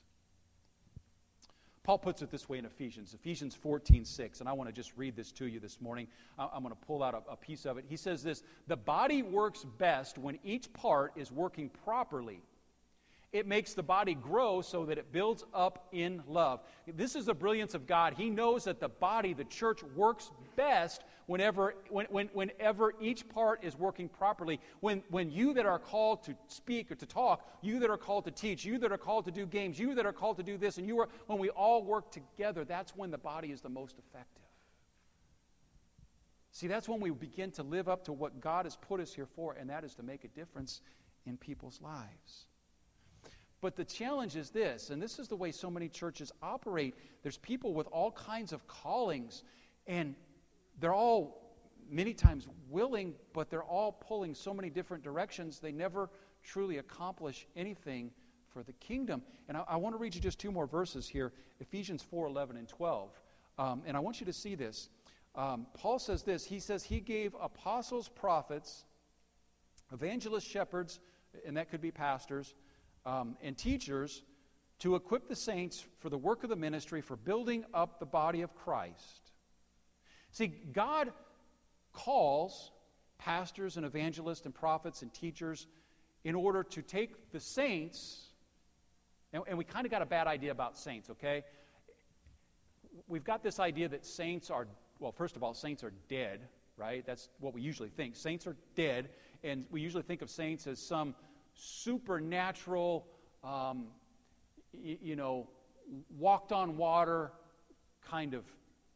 Paul 1.82 1.98
puts 1.98 2.20
it 2.22 2.30
this 2.30 2.48
way 2.48 2.58
in 2.58 2.66
Ephesians, 2.66 3.14
Ephesians 3.14 3.54
14, 3.54 4.04
6, 4.04 4.40
and 4.40 4.48
I 4.48 4.52
want 4.52 4.68
to 4.68 4.72
just 4.72 4.92
read 4.96 5.16
this 5.16 5.32
to 5.32 5.46
you 5.46 5.60
this 5.60 5.80
morning. 5.80 6.06
I'm 6.38 6.62
going 6.62 6.74
to 6.74 6.86
pull 6.86 7.02
out 7.02 7.14
a, 7.14 7.32
a 7.32 7.36
piece 7.36 7.64
of 7.64 7.78
it. 7.78 7.86
He 7.88 7.96
says 7.96 8.22
this 8.22 8.42
The 8.66 8.76
body 8.76 9.22
works 9.22 9.64
best 9.78 10.18
when 10.18 10.38
each 10.44 10.72
part 10.72 11.12
is 11.16 11.32
working 11.32 11.70
properly 11.84 12.42
it 13.32 13.46
makes 13.46 13.74
the 13.74 13.82
body 13.82 14.14
grow 14.14 14.60
so 14.60 14.84
that 14.86 14.98
it 14.98 15.12
builds 15.12 15.44
up 15.54 15.86
in 15.92 16.22
love. 16.26 16.60
This 16.86 17.14
is 17.14 17.26
the 17.26 17.34
brilliance 17.34 17.74
of 17.74 17.86
God. 17.86 18.14
He 18.16 18.28
knows 18.28 18.64
that 18.64 18.80
the 18.80 18.88
body, 18.88 19.34
the 19.34 19.44
church, 19.44 19.82
works 19.94 20.32
best 20.56 21.04
whenever, 21.26 21.76
when, 21.90 22.06
when, 22.10 22.26
whenever 22.32 22.92
each 23.00 23.28
part 23.28 23.62
is 23.62 23.78
working 23.78 24.08
properly. 24.08 24.58
When, 24.80 25.04
when 25.10 25.30
you 25.30 25.54
that 25.54 25.64
are 25.64 25.78
called 25.78 26.24
to 26.24 26.34
speak 26.48 26.90
or 26.90 26.96
to 26.96 27.06
talk, 27.06 27.48
you 27.62 27.78
that 27.78 27.88
are 27.88 27.96
called 27.96 28.24
to 28.24 28.32
teach, 28.32 28.64
you 28.64 28.78
that 28.78 28.90
are 28.90 28.98
called 28.98 29.26
to 29.26 29.30
do 29.30 29.46
games, 29.46 29.78
you 29.78 29.94
that 29.94 30.06
are 30.06 30.12
called 30.12 30.36
to 30.38 30.42
do 30.42 30.58
this, 30.58 30.78
and 30.78 30.86
you 30.86 30.98
are, 30.98 31.08
when 31.28 31.38
we 31.38 31.50
all 31.50 31.84
work 31.84 32.10
together, 32.10 32.64
that's 32.64 32.96
when 32.96 33.12
the 33.12 33.18
body 33.18 33.52
is 33.52 33.60
the 33.60 33.68
most 33.68 33.96
effective. 33.98 34.42
See, 36.50 36.66
that's 36.66 36.88
when 36.88 36.98
we 36.98 37.10
begin 37.10 37.52
to 37.52 37.62
live 37.62 37.88
up 37.88 38.04
to 38.06 38.12
what 38.12 38.40
God 38.40 38.66
has 38.66 38.74
put 38.74 38.98
us 38.98 39.14
here 39.14 39.28
for, 39.36 39.52
and 39.52 39.70
that 39.70 39.84
is 39.84 39.94
to 39.94 40.02
make 40.02 40.24
a 40.24 40.28
difference 40.28 40.80
in 41.26 41.36
people's 41.36 41.80
lives. 41.80 42.46
But 43.60 43.76
the 43.76 43.84
challenge 43.84 44.36
is 44.36 44.50
this, 44.50 44.90
and 44.90 45.02
this 45.02 45.18
is 45.18 45.28
the 45.28 45.36
way 45.36 45.52
so 45.52 45.70
many 45.70 45.88
churches 45.88 46.32
operate. 46.42 46.94
There's 47.22 47.36
people 47.36 47.74
with 47.74 47.86
all 47.88 48.12
kinds 48.12 48.52
of 48.52 48.66
callings, 48.66 49.44
and 49.86 50.14
they're 50.80 50.94
all 50.94 51.40
many 51.90 52.14
times 52.14 52.46
willing, 52.70 53.14
but 53.32 53.50
they're 53.50 53.62
all 53.62 53.92
pulling 53.92 54.34
so 54.34 54.54
many 54.54 54.70
different 54.70 55.02
directions, 55.02 55.58
they 55.58 55.72
never 55.72 56.08
truly 56.42 56.78
accomplish 56.78 57.46
anything 57.56 58.10
for 58.48 58.62
the 58.62 58.72
kingdom. 58.74 59.22
And 59.48 59.56
I, 59.56 59.64
I 59.68 59.76
want 59.76 59.94
to 59.94 59.98
read 59.98 60.14
you 60.14 60.20
just 60.20 60.38
two 60.38 60.50
more 60.50 60.66
verses 60.66 61.08
here 61.08 61.32
Ephesians 61.60 62.02
4 62.02 62.28
11 62.28 62.56
and 62.56 62.68
12. 62.68 63.20
Um, 63.58 63.82
and 63.84 63.96
I 63.96 64.00
want 64.00 64.20
you 64.20 64.26
to 64.26 64.32
see 64.32 64.54
this. 64.54 64.88
Um, 65.34 65.66
Paul 65.74 65.98
says 65.98 66.22
this 66.22 66.44
He 66.44 66.60
says, 66.60 66.84
He 66.84 67.00
gave 67.00 67.34
apostles, 67.40 68.08
prophets, 68.08 68.84
evangelists, 69.92 70.44
shepherds, 70.44 71.00
and 71.46 71.56
that 71.56 71.70
could 71.70 71.80
be 71.80 71.90
pastors 71.90 72.54
um, 73.06 73.36
and 73.42 73.56
teachers 73.56 74.22
to 74.80 74.94
equip 74.94 75.28
the 75.28 75.36
saints 75.36 75.84
for 75.98 76.08
the 76.08 76.18
work 76.18 76.42
of 76.42 76.50
the 76.50 76.56
ministry 76.56 77.00
for 77.00 77.16
building 77.16 77.64
up 77.74 78.00
the 78.00 78.06
body 78.06 78.42
of 78.42 78.54
Christ. 78.54 79.30
See, 80.32 80.48
God 80.48 81.12
calls 81.92 82.72
pastors 83.18 83.76
and 83.76 83.84
evangelists 83.84 84.46
and 84.46 84.54
prophets 84.54 85.02
and 85.02 85.12
teachers 85.12 85.66
in 86.24 86.34
order 86.34 86.62
to 86.62 86.82
take 86.82 87.30
the 87.32 87.40
saints, 87.40 88.28
and, 89.32 89.42
and 89.46 89.58
we 89.58 89.64
kind 89.64 89.86
of 89.86 89.90
got 89.90 90.02
a 90.02 90.06
bad 90.06 90.26
idea 90.26 90.50
about 90.50 90.78
saints, 90.78 91.10
okay? 91.10 91.44
We've 93.06 93.24
got 93.24 93.42
this 93.42 93.58
idea 93.58 93.88
that 93.88 94.06
saints 94.06 94.50
are, 94.50 94.66
well, 94.98 95.12
first 95.12 95.36
of 95.36 95.42
all, 95.42 95.54
saints 95.54 95.82
are 95.84 95.92
dead, 96.08 96.40
right? 96.76 97.04
That's 97.04 97.28
what 97.40 97.54
we 97.54 97.60
usually 97.60 97.88
think. 97.90 98.16
Saints 98.16 98.46
are 98.46 98.56
dead, 98.74 99.10
and 99.42 99.64
we 99.70 99.80
usually 99.80 100.02
think 100.02 100.22
of 100.22 100.30
saints 100.30 100.66
as 100.66 100.78
some 100.78 101.14
supernatural, 101.54 103.06
um, 103.44 103.86
y- 104.72 104.98
you 105.00 105.16
know, 105.16 105.48
walked 106.18 106.52
on 106.52 106.76
water 106.76 107.32
kind 108.08 108.34
of 108.34 108.44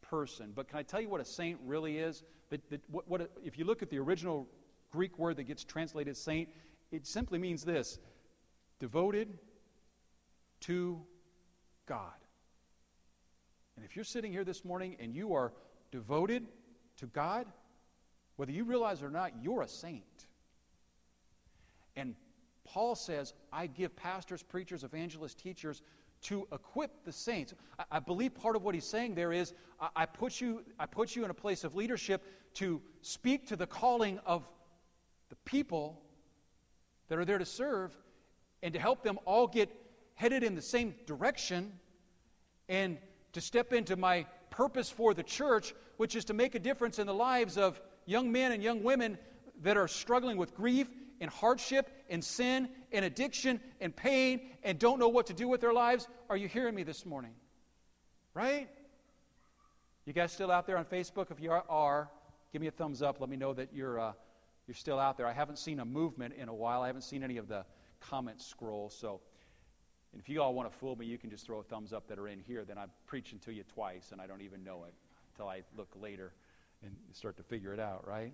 person. 0.01 0.51
But 0.55 0.67
can 0.67 0.79
I 0.79 0.83
tell 0.83 1.01
you 1.01 1.09
what 1.09 1.21
a 1.21 1.25
saint 1.25 1.59
really 1.65 1.97
is? 1.97 2.23
That, 2.49 2.69
that 2.69 2.81
what, 2.89 3.07
what 3.07 3.21
a, 3.21 3.29
if 3.43 3.57
you 3.57 3.65
look 3.65 3.81
at 3.81 3.89
the 3.89 3.99
original 3.99 4.47
Greek 4.91 5.17
word 5.17 5.37
that 5.37 5.43
gets 5.43 5.63
translated 5.63 6.15
saint, 6.15 6.49
it 6.91 7.05
simply 7.05 7.39
means 7.39 7.63
this 7.63 7.99
devoted 8.79 9.37
to 10.61 11.01
God. 11.85 12.13
And 13.75 13.85
if 13.85 13.95
you're 13.95 14.05
sitting 14.05 14.31
here 14.31 14.43
this 14.43 14.63
morning 14.63 14.95
and 14.99 15.13
you 15.13 15.33
are 15.33 15.53
devoted 15.91 16.47
to 16.97 17.07
God, 17.07 17.45
whether 18.37 18.51
you 18.51 18.63
realize 18.63 19.01
it 19.01 19.05
or 19.05 19.09
not, 19.09 19.31
you're 19.41 19.61
a 19.61 19.67
saint. 19.67 20.03
And 21.95 22.15
Paul 22.75 22.95
says, 22.95 23.33
I 23.53 23.67
give 23.67 23.95
pastors, 23.95 24.43
preachers, 24.43 24.83
evangelists, 24.83 25.33
teachers 25.33 25.81
to 26.23 26.45
equip 26.51 27.05
the 27.05 27.11
saints. 27.13 27.53
I, 27.79 27.85
I 27.89 27.99
believe 28.01 28.35
part 28.35 28.57
of 28.57 28.63
what 28.63 28.75
he's 28.75 28.85
saying 28.85 29.15
there 29.15 29.31
is 29.31 29.53
I, 29.79 29.87
I, 29.95 30.05
put 30.05 30.41
you, 30.41 30.61
I 30.77 30.85
put 30.85 31.15
you 31.15 31.23
in 31.23 31.29
a 31.31 31.33
place 31.33 31.63
of 31.63 31.73
leadership 31.73 32.21
to 32.55 32.81
speak 33.01 33.47
to 33.47 33.55
the 33.55 33.65
calling 33.65 34.19
of 34.25 34.45
the 35.29 35.37
people 35.45 36.01
that 37.07 37.17
are 37.17 37.23
there 37.23 37.37
to 37.37 37.45
serve 37.45 37.95
and 38.61 38.73
to 38.73 38.79
help 38.79 39.03
them 39.03 39.19
all 39.23 39.47
get 39.47 39.69
headed 40.15 40.43
in 40.43 40.53
the 40.53 40.61
same 40.61 40.95
direction 41.05 41.71
and 42.67 42.97
to 43.31 43.39
step 43.39 43.71
into 43.71 43.95
my 43.95 44.25
purpose 44.49 44.89
for 44.89 45.13
the 45.13 45.23
church, 45.23 45.73
which 45.95 46.13
is 46.13 46.25
to 46.25 46.33
make 46.33 46.55
a 46.55 46.59
difference 46.59 46.99
in 46.99 47.07
the 47.07 47.13
lives 47.13 47.57
of 47.57 47.79
young 48.05 48.33
men 48.33 48.51
and 48.51 48.61
young 48.61 48.83
women 48.83 49.17
that 49.61 49.77
are 49.77 49.87
struggling 49.87 50.35
with 50.35 50.53
grief 50.53 50.89
and 51.19 51.29
hardship 51.29 51.89
and 52.09 52.23
sin 52.23 52.69
and 52.91 53.05
addiction 53.05 53.59
and 53.81 53.95
pain 53.95 54.51
and 54.63 54.79
don't 54.79 54.99
know 54.99 55.07
what 55.07 55.27
to 55.27 55.33
do 55.33 55.47
with 55.47 55.61
their 55.61 55.73
lives. 55.73 56.07
Are 56.29 56.37
you 56.37 56.47
hearing 56.47 56.75
me 56.75 56.83
this 56.83 57.05
morning? 57.05 57.33
Right? 58.33 58.69
You 60.05 60.13
guys 60.13 60.31
still 60.31 60.51
out 60.51 60.67
there 60.67 60.77
on 60.77 60.85
Facebook? 60.85 61.31
If 61.31 61.39
you 61.39 61.51
are, 61.51 62.09
give 62.53 62.61
me 62.61 62.67
a 62.67 62.71
thumbs 62.71 63.01
up. 63.01 63.19
Let 63.19 63.29
me 63.29 63.37
know 63.37 63.53
that 63.53 63.69
you're, 63.73 63.99
uh, 63.99 64.13
you're 64.67 64.75
still 64.75 64.99
out 64.99 65.17
there. 65.17 65.25
I 65.25 65.33
haven't 65.33 65.57
seen 65.57 65.79
a 65.79 65.85
movement 65.85 66.35
in 66.37 66.49
a 66.49 66.53
while. 66.53 66.81
I 66.81 66.87
haven't 66.87 67.03
seen 67.03 67.23
any 67.23 67.37
of 67.37 67.47
the 67.47 67.65
comments 67.99 68.45
scroll. 68.45 68.89
So 68.89 69.21
if 70.17 70.29
you 70.29 70.41
all 70.41 70.53
want 70.53 70.71
to 70.71 70.77
fool 70.77 70.95
me, 70.95 71.05
you 71.05 71.17
can 71.17 71.29
just 71.29 71.45
throw 71.45 71.59
a 71.59 71.63
thumbs 71.63 71.91
up 71.91 72.07
that 72.07 72.19
are 72.19 72.27
in 72.27 72.39
here. 72.39 72.63
Then 72.65 72.77
I'm 72.77 72.91
preaching 73.07 73.39
to 73.39 73.53
you 73.53 73.63
twice 73.73 74.11
and 74.11 74.21
I 74.21 74.27
don't 74.27 74.41
even 74.41 74.63
know 74.63 74.83
it. 74.85 74.93
until 75.33 75.49
I 75.49 75.63
look 75.75 75.89
later 75.99 76.33
and 76.83 76.95
start 77.13 77.37
to 77.37 77.43
figure 77.43 77.73
it 77.73 77.79
out, 77.79 78.07
right? 78.07 78.33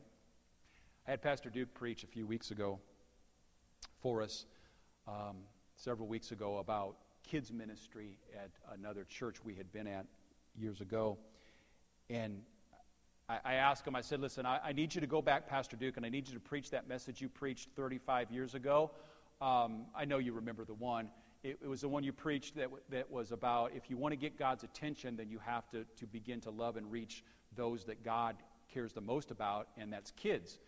I 1.07 1.11
had 1.11 1.21
Pastor 1.23 1.49
Duke 1.49 1.73
preach 1.73 2.03
a 2.03 2.07
few 2.07 2.27
weeks 2.27 2.51
ago 2.51 2.79
for 4.01 4.21
us, 4.21 4.45
um, 5.07 5.37
several 5.75 6.07
weeks 6.07 6.31
ago, 6.31 6.59
about 6.59 6.97
kids' 7.23 7.51
ministry 7.51 8.19
at 8.35 8.51
another 8.71 9.03
church 9.05 9.43
we 9.43 9.55
had 9.55 9.71
been 9.71 9.87
at 9.87 10.05
years 10.55 10.79
ago. 10.79 11.17
And 12.11 12.43
I, 13.27 13.39
I 13.43 13.53
asked 13.55 13.87
him, 13.87 13.95
I 13.95 14.01
said, 14.01 14.19
Listen, 14.19 14.45
I, 14.45 14.59
I, 14.63 14.73
need 14.73 14.93
you 14.93 15.01
to 15.01 15.07
go 15.07 15.23
back, 15.23 15.47
Pastor 15.47 15.75
Duke, 15.75 15.97
and 15.97 16.05
I 16.05 16.09
need 16.09 16.27
you 16.27 16.35
to 16.35 16.39
preach 16.39 16.69
that 16.69 16.87
message 16.87 17.19
you 17.19 17.29
preached 17.29 17.69
35 17.75 18.29
years 18.29 18.53
ago. 18.53 18.91
Um, 19.41 19.87
I 19.95 20.05
know 20.05 20.19
you 20.19 20.33
remember 20.33 20.65
the 20.65 20.75
one. 20.75 21.09
It, 21.43 21.57
it, 21.63 21.67
was 21.67 21.81
the 21.81 21.89
one 21.89 22.03
you 22.03 22.13
preached 22.13 22.55
that, 22.57 22.69
that 22.89 23.09
was 23.09 23.31
about 23.31 23.71
if 23.75 23.89
you 23.89 23.97
want 23.97 24.11
to 24.11 24.17
get 24.17 24.37
God's 24.37 24.63
attention, 24.63 25.15
then 25.15 25.29
you 25.29 25.39
have 25.39 25.67
to, 25.71 25.83
to 25.97 26.05
begin 26.05 26.41
to 26.41 26.51
love 26.51 26.77
and 26.77 26.91
reach 26.91 27.23
those 27.55 27.85
that 27.85 28.03
God 28.03 28.35
cares 28.71 28.93
the 28.93 29.01
most 29.01 29.31
about, 29.31 29.67
and 29.77 29.91
that's 29.91 30.11
kids. 30.11 30.59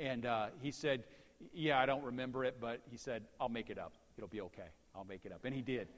And 0.00 0.24
uh, 0.24 0.46
he 0.62 0.70
said, 0.70 1.04
Yeah, 1.52 1.78
I 1.78 1.86
don't 1.86 2.02
remember 2.02 2.44
it, 2.44 2.56
but 2.60 2.80
he 2.90 2.96
said, 2.96 3.22
I'll 3.38 3.50
make 3.50 3.68
it 3.70 3.78
up. 3.78 3.92
It'll 4.16 4.28
be 4.28 4.40
okay. 4.40 4.68
I'll 4.96 5.04
make 5.04 5.24
it 5.24 5.32
up. 5.32 5.44
And 5.44 5.54
he 5.54 5.62
did. 5.62 5.88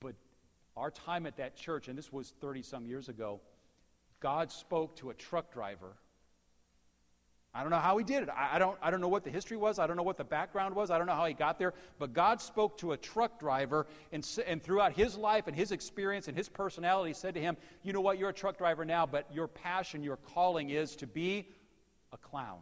But 0.00 0.14
our 0.76 0.90
time 0.90 1.26
at 1.26 1.36
that 1.36 1.54
church, 1.54 1.88
and 1.88 1.96
this 1.96 2.10
was 2.10 2.32
30 2.40 2.62
some 2.62 2.86
years 2.86 3.08
ago, 3.08 3.40
God 4.18 4.50
spoke 4.50 4.96
to 4.96 5.10
a 5.10 5.14
truck 5.14 5.52
driver. 5.52 5.94
I 7.52 7.62
don't 7.62 7.70
know 7.70 7.78
how 7.78 7.98
he 7.98 8.04
did 8.04 8.22
it. 8.22 8.28
I, 8.28 8.56
I, 8.56 8.58
don't, 8.58 8.78
I 8.80 8.90
don't 8.90 9.00
know 9.00 9.08
what 9.08 9.24
the 9.24 9.30
history 9.30 9.56
was. 9.56 9.78
I 9.78 9.86
don't 9.86 9.96
know 9.96 10.04
what 10.04 10.16
the 10.16 10.24
background 10.24 10.74
was. 10.74 10.90
I 10.90 10.98
don't 10.98 11.06
know 11.06 11.14
how 11.14 11.26
he 11.26 11.34
got 11.34 11.58
there. 11.58 11.74
But 11.98 12.12
God 12.12 12.40
spoke 12.40 12.78
to 12.78 12.92
a 12.92 12.96
truck 12.96 13.40
driver, 13.40 13.88
and, 14.12 14.26
and 14.46 14.62
throughout 14.62 14.92
his 14.92 15.16
life 15.16 15.48
and 15.48 15.56
his 15.56 15.72
experience 15.72 16.28
and 16.28 16.36
his 16.36 16.48
personality, 16.48 17.12
said 17.12 17.34
to 17.34 17.40
him, 17.40 17.56
You 17.82 17.92
know 17.92 18.00
what? 18.00 18.18
You're 18.18 18.28
a 18.28 18.34
truck 18.34 18.56
driver 18.56 18.84
now, 18.84 19.04
but 19.04 19.26
your 19.34 19.48
passion, 19.48 20.02
your 20.02 20.16
calling 20.16 20.70
is 20.70 20.94
to 20.96 21.06
be 21.06 21.48
a 22.12 22.16
clown. 22.16 22.60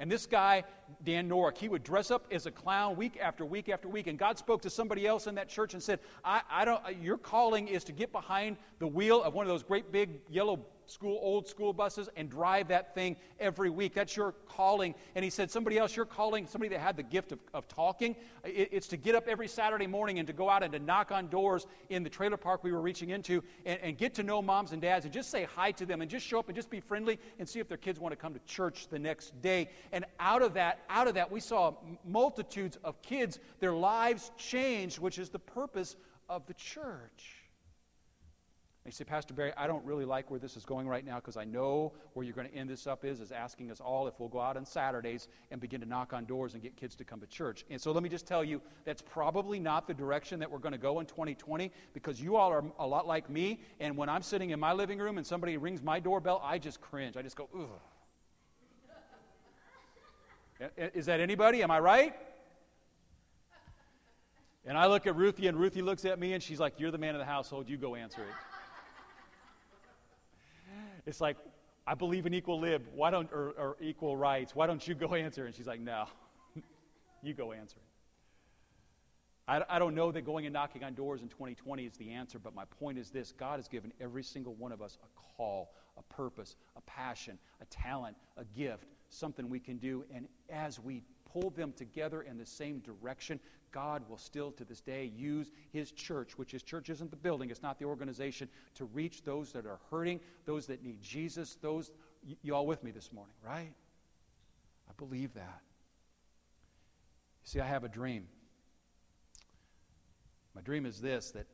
And 0.00 0.10
this 0.10 0.26
guy, 0.26 0.64
Dan 1.04 1.28
Norick, 1.28 1.56
he 1.56 1.68
would 1.68 1.84
dress 1.84 2.10
up 2.10 2.26
as 2.32 2.46
a 2.46 2.50
clown 2.50 2.96
week 2.96 3.16
after 3.20 3.44
week 3.44 3.68
after 3.68 3.88
week. 3.88 4.08
And 4.08 4.18
God 4.18 4.38
spoke 4.38 4.60
to 4.62 4.70
somebody 4.70 5.06
else 5.06 5.28
in 5.28 5.36
that 5.36 5.48
church 5.48 5.74
and 5.74 5.82
said, 5.82 6.00
I, 6.24 6.42
I 6.50 6.64
don't, 6.64 6.82
Your 7.00 7.16
calling 7.16 7.68
is 7.68 7.84
to 7.84 7.92
get 7.92 8.10
behind 8.10 8.56
the 8.80 8.88
wheel 8.88 9.22
of 9.22 9.34
one 9.34 9.46
of 9.46 9.48
those 9.48 9.62
great 9.62 9.92
big 9.92 10.20
yellow 10.28 10.66
school, 10.86 11.18
old 11.22 11.48
school 11.48 11.72
buses 11.72 12.08
and 12.16 12.30
drive 12.30 12.68
that 12.68 12.94
thing 12.94 13.16
every 13.40 13.70
week. 13.70 13.94
That's 13.94 14.16
your 14.16 14.32
calling. 14.48 14.94
And 15.14 15.24
he 15.24 15.30
said, 15.30 15.50
somebody 15.50 15.78
else, 15.78 15.96
you're 15.96 16.06
calling, 16.06 16.46
somebody 16.46 16.68
that 16.70 16.80
had 16.80 16.96
the 16.96 17.02
gift 17.02 17.32
of, 17.32 17.38
of 17.52 17.68
talking, 17.68 18.16
it, 18.44 18.68
it's 18.72 18.88
to 18.88 18.96
get 18.96 19.14
up 19.14 19.28
every 19.28 19.48
Saturday 19.48 19.86
morning 19.86 20.18
and 20.18 20.26
to 20.26 20.32
go 20.32 20.48
out 20.48 20.62
and 20.62 20.72
to 20.72 20.78
knock 20.78 21.12
on 21.12 21.28
doors 21.28 21.66
in 21.90 22.02
the 22.02 22.10
trailer 22.10 22.36
park 22.36 22.64
we 22.64 22.72
were 22.72 22.80
reaching 22.80 23.10
into 23.10 23.42
and, 23.64 23.78
and 23.82 23.98
get 23.98 24.14
to 24.14 24.22
know 24.22 24.40
moms 24.42 24.72
and 24.72 24.82
dads 24.82 25.04
and 25.04 25.14
just 25.14 25.30
say 25.30 25.46
hi 25.54 25.70
to 25.72 25.86
them 25.86 26.00
and 26.00 26.10
just 26.10 26.26
show 26.26 26.38
up 26.38 26.48
and 26.48 26.56
just 26.56 26.70
be 26.70 26.80
friendly 26.80 27.18
and 27.38 27.48
see 27.48 27.60
if 27.60 27.68
their 27.68 27.78
kids 27.78 27.98
want 28.00 28.12
to 28.12 28.16
come 28.16 28.34
to 28.34 28.40
church 28.46 28.88
the 28.88 28.98
next 28.98 29.40
day. 29.42 29.68
And 29.92 30.04
out 30.20 30.42
of 30.42 30.54
that, 30.54 30.80
out 30.88 31.08
of 31.08 31.14
that, 31.14 31.30
we 31.30 31.40
saw 31.40 31.74
multitudes 32.06 32.78
of 32.84 33.00
kids, 33.02 33.38
their 33.60 33.72
lives 33.72 34.30
changed, 34.36 34.98
which 34.98 35.18
is 35.18 35.30
the 35.30 35.38
purpose 35.38 35.96
of 36.28 36.46
the 36.46 36.54
church. 36.54 37.43
They 38.84 38.90
say, 38.90 39.04
Pastor 39.04 39.32
Barry, 39.32 39.50
I 39.56 39.66
don't 39.66 39.82
really 39.86 40.04
like 40.04 40.30
where 40.30 40.38
this 40.38 40.58
is 40.58 40.66
going 40.66 40.86
right 40.86 41.06
now 41.06 41.14
because 41.16 41.38
I 41.38 41.44
know 41.44 41.94
where 42.12 42.22
you're 42.22 42.34
going 42.34 42.50
to 42.50 42.54
end 42.54 42.68
this 42.68 42.86
up 42.86 43.02
is, 43.02 43.18
is 43.18 43.32
asking 43.32 43.70
us 43.70 43.80
all 43.80 44.06
if 44.06 44.20
we'll 44.20 44.28
go 44.28 44.42
out 44.42 44.58
on 44.58 44.66
Saturdays 44.66 45.28
and 45.50 45.58
begin 45.58 45.80
to 45.80 45.86
knock 45.86 46.12
on 46.12 46.26
doors 46.26 46.52
and 46.52 46.62
get 46.62 46.76
kids 46.76 46.94
to 46.96 47.04
come 47.04 47.18
to 47.20 47.26
church. 47.26 47.64
And 47.70 47.80
so 47.80 47.92
let 47.92 48.02
me 48.02 48.10
just 48.10 48.26
tell 48.26 48.44
you, 48.44 48.60
that's 48.84 49.00
probably 49.00 49.58
not 49.58 49.86
the 49.86 49.94
direction 49.94 50.38
that 50.40 50.50
we're 50.50 50.58
going 50.58 50.72
to 50.72 50.78
go 50.78 51.00
in 51.00 51.06
2020 51.06 51.72
because 51.94 52.20
you 52.20 52.36
all 52.36 52.50
are 52.52 52.62
a 52.78 52.86
lot 52.86 53.06
like 53.06 53.30
me. 53.30 53.60
And 53.80 53.96
when 53.96 54.10
I'm 54.10 54.20
sitting 54.20 54.50
in 54.50 54.60
my 54.60 54.74
living 54.74 54.98
room 54.98 55.16
and 55.16 55.26
somebody 55.26 55.56
rings 55.56 55.82
my 55.82 55.98
doorbell, 55.98 56.42
I 56.44 56.58
just 56.58 56.82
cringe. 56.82 57.16
I 57.16 57.22
just 57.22 57.36
go, 57.36 57.48
ugh. 57.58 57.70
is 60.76 61.06
that 61.06 61.20
anybody? 61.20 61.62
Am 61.62 61.70
I 61.70 61.80
right? 61.80 62.14
And 64.66 64.76
I 64.76 64.88
look 64.88 65.06
at 65.06 65.16
Ruthie, 65.16 65.46
and 65.46 65.58
Ruthie 65.58 65.82
looks 65.82 66.04
at 66.04 66.18
me, 66.18 66.34
and 66.34 66.42
she's 66.42 66.58
like, 66.60 66.80
You're 66.80 66.90
the 66.90 66.96
man 66.96 67.14
of 67.14 67.18
the 67.18 67.26
household. 67.26 67.68
You 67.68 67.76
go 67.76 67.94
answer 67.94 68.22
it. 68.22 68.53
It's 71.06 71.20
like, 71.20 71.36
I 71.86 71.94
believe 71.94 72.26
in 72.26 72.34
equal 72.34 72.60
lib. 72.60 72.86
Why 72.94 73.10
don't, 73.10 73.30
or, 73.32 73.50
or 73.58 73.76
equal 73.80 74.16
rights. 74.16 74.54
Why 74.54 74.66
don't 74.66 74.86
you 74.86 74.94
go 74.94 75.14
answer? 75.14 75.46
And 75.46 75.54
she's 75.54 75.66
like, 75.66 75.80
no, 75.80 76.06
you 77.22 77.34
go 77.34 77.52
answer 77.52 77.76
it. 77.76 77.94
I, 79.46 79.62
I 79.68 79.78
don't 79.78 79.94
know 79.94 80.10
that 80.10 80.22
going 80.24 80.46
and 80.46 80.52
knocking 80.52 80.82
on 80.84 80.94
doors 80.94 81.20
in 81.20 81.28
2020 81.28 81.84
is 81.84 81.96
the 81.98 82.10
answer, 82.10 82.38
but 82.38 82.54
my 82.54 82.64
point 82.64 82.98
is 82.98 83.10
this 83.10 83.32
God 83.32 83.56
has 83.56 83.68
given 83.68 83.92
every 84.00 84.22
single 84.22 84.54
one 84.54 84.72
of 84.72 84.80
us 84.80 84.98
a 85.02 85.36
call, 85.36 85.74
a 85.98 86.02
purpose, 86.14 86.56
a 86.76 86.80
passion, 86.82 87.38
a 87.60 87.66
talent, 87.66 88.16
a 88.38 88.44
gift, 88.58 88.86
something 89.10 89.50
we 89.50 89.60
can 89.60 89.76
do. 89.76 90.04
And 90.14 90.26
as 90.48 90.80
we 90.80 91.02
pull 91.34 91.50
them 91.50 91.72
together 91.72 92.22
in 92.22 92.38
the 92.38 92.46
same 92.46 92.78
direction, 92.78 93.40
God 93.72 94.08
will 94.08 94.16
still 94.16 94.52
to 94.52 94.64
this 94.64 94.80
day 94.80 95.10
use 95.16 95.50
His 95.72 95.90
church, 95.90 96.38
which 96.38 96.52
His 96.52 96.62
church 96.62 96.88
isn't 96.88 97.10
the 97.10 97.16
building, 97.16 97.50
it's 97.50 97.62
not 97.62 97.78
the 97.78 97.84
organization, 97.84 98.48
to 98.76 98.84
reach 98.84 99.24
those 99.24 99.52
that 99.52 99.66
are 99.66 99.80
hurting, 99.90 100.20
those 100.46 100.66
that 100.66 100.82
need 100.82 101.02
Jesus, 101.02 101.56
those. 101.60 101.90
You 102.42 102.54
all 102.54 102.66
with 102.66 102.82
me 102.84 102.92
this 102.92 103.12
morning, 103.12 103.34
right? 103.44 103.72
I 104.88 104.92
believe 104.96 105.34
that. 105.34 105.60
See, 107.42 107.60
I 107.60 107.66
have 107.66 107.84
a 107.84 107.88
dream. 107.88 108.28
My 110.54 110.62
dream 110.62 110.86
is 110.86 111.00
this 111.00 111.32
that 111.32 111.46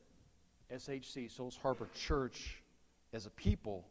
SHC, 0.71 1.29
Souls 1.29 1.57
Harbor 1.61 1.89
Church, 1.95 2.61
as 3.13 3.25
a 3.25 3.31
people, 3.31 3.87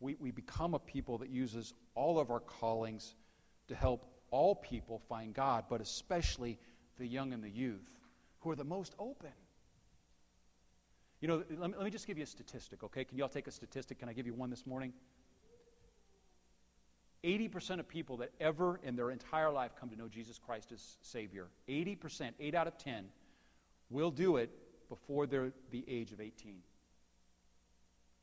we, 0.00 0.16
we 0.18 0.32
become 0.32 0.74
a 0.74 0.78
people 0.78 1.18
that 1.18 1.30
uses 1.30 1.72
all 1.94 2.18
of 2.18 2.30
our 2.30 2.40
callings 2.40 3.14
to 3.68 3.74
help 3.74 4.15
all 4.36 4.54
people 4.54 5.00
find 5.08 5.32
God, 5.32 5.64
but 5.70 5.80
especially 5.80 6.58
the 6.98 7.06
young 7.06 7.32
and 7.32 7.42
the 7.42 7.48
youth 7.48 7.88
who 8.40 8.50
are 8.50 8.56
the 8.56 8.64
most 8.64 8.94
open. 8.98 9.32
You 11.22 11.28
know, 11.28 11.42
let 11.58 11.70
me, 11.70 11.76
let 11.76 11.84
me 11.84 11.90
just 11.90 12.06
give 12.06 12.18
you 12.18 12.24
a 12.24 12.26
statistic, 12.26 12.84
okay? 12.84 13.02
Can 13.04 13.16
you 13.16 13.24
all 13.24 13.30
take 13.30 13.46
a 13.46 13.50
statistic? 13.50 13.98
Can 13.98 14.10
I 14.10 14.12
give 14.12 14.26
you 14.26 14.34
one 14.34 14.50
this 14.50 14.66
morning? 14.66 14.92
80% 17.24 17.80
of 17.80 17.88
people 17.88 18.18
that 18.18 18.30
ever 18.38 18.78
in 18.82 18.94
their 18.94 19.10
entire 19.10 19.50
life 19.50 19.72
come 19.80 19.88
to 19.88 19.96
know 19.96 20.06
Jesus 20.06 20.38
Christ 20.38 20.70
as 20.70 20.98
Savior, 21.00 21.46
80%, 21.66 22.32
8 22.38 22.54
out 22.54 22.66
of 22.66 22.76
10, 22.76 23.06
will 23.88 24.10
do 24.10 24.36
it 24.36 24.50
before 24.90 25.26
they're 25.26 25.52
the 25.70 25.82
age 25.88 26.12
of 26.12 26.20
18. 26.20 26.58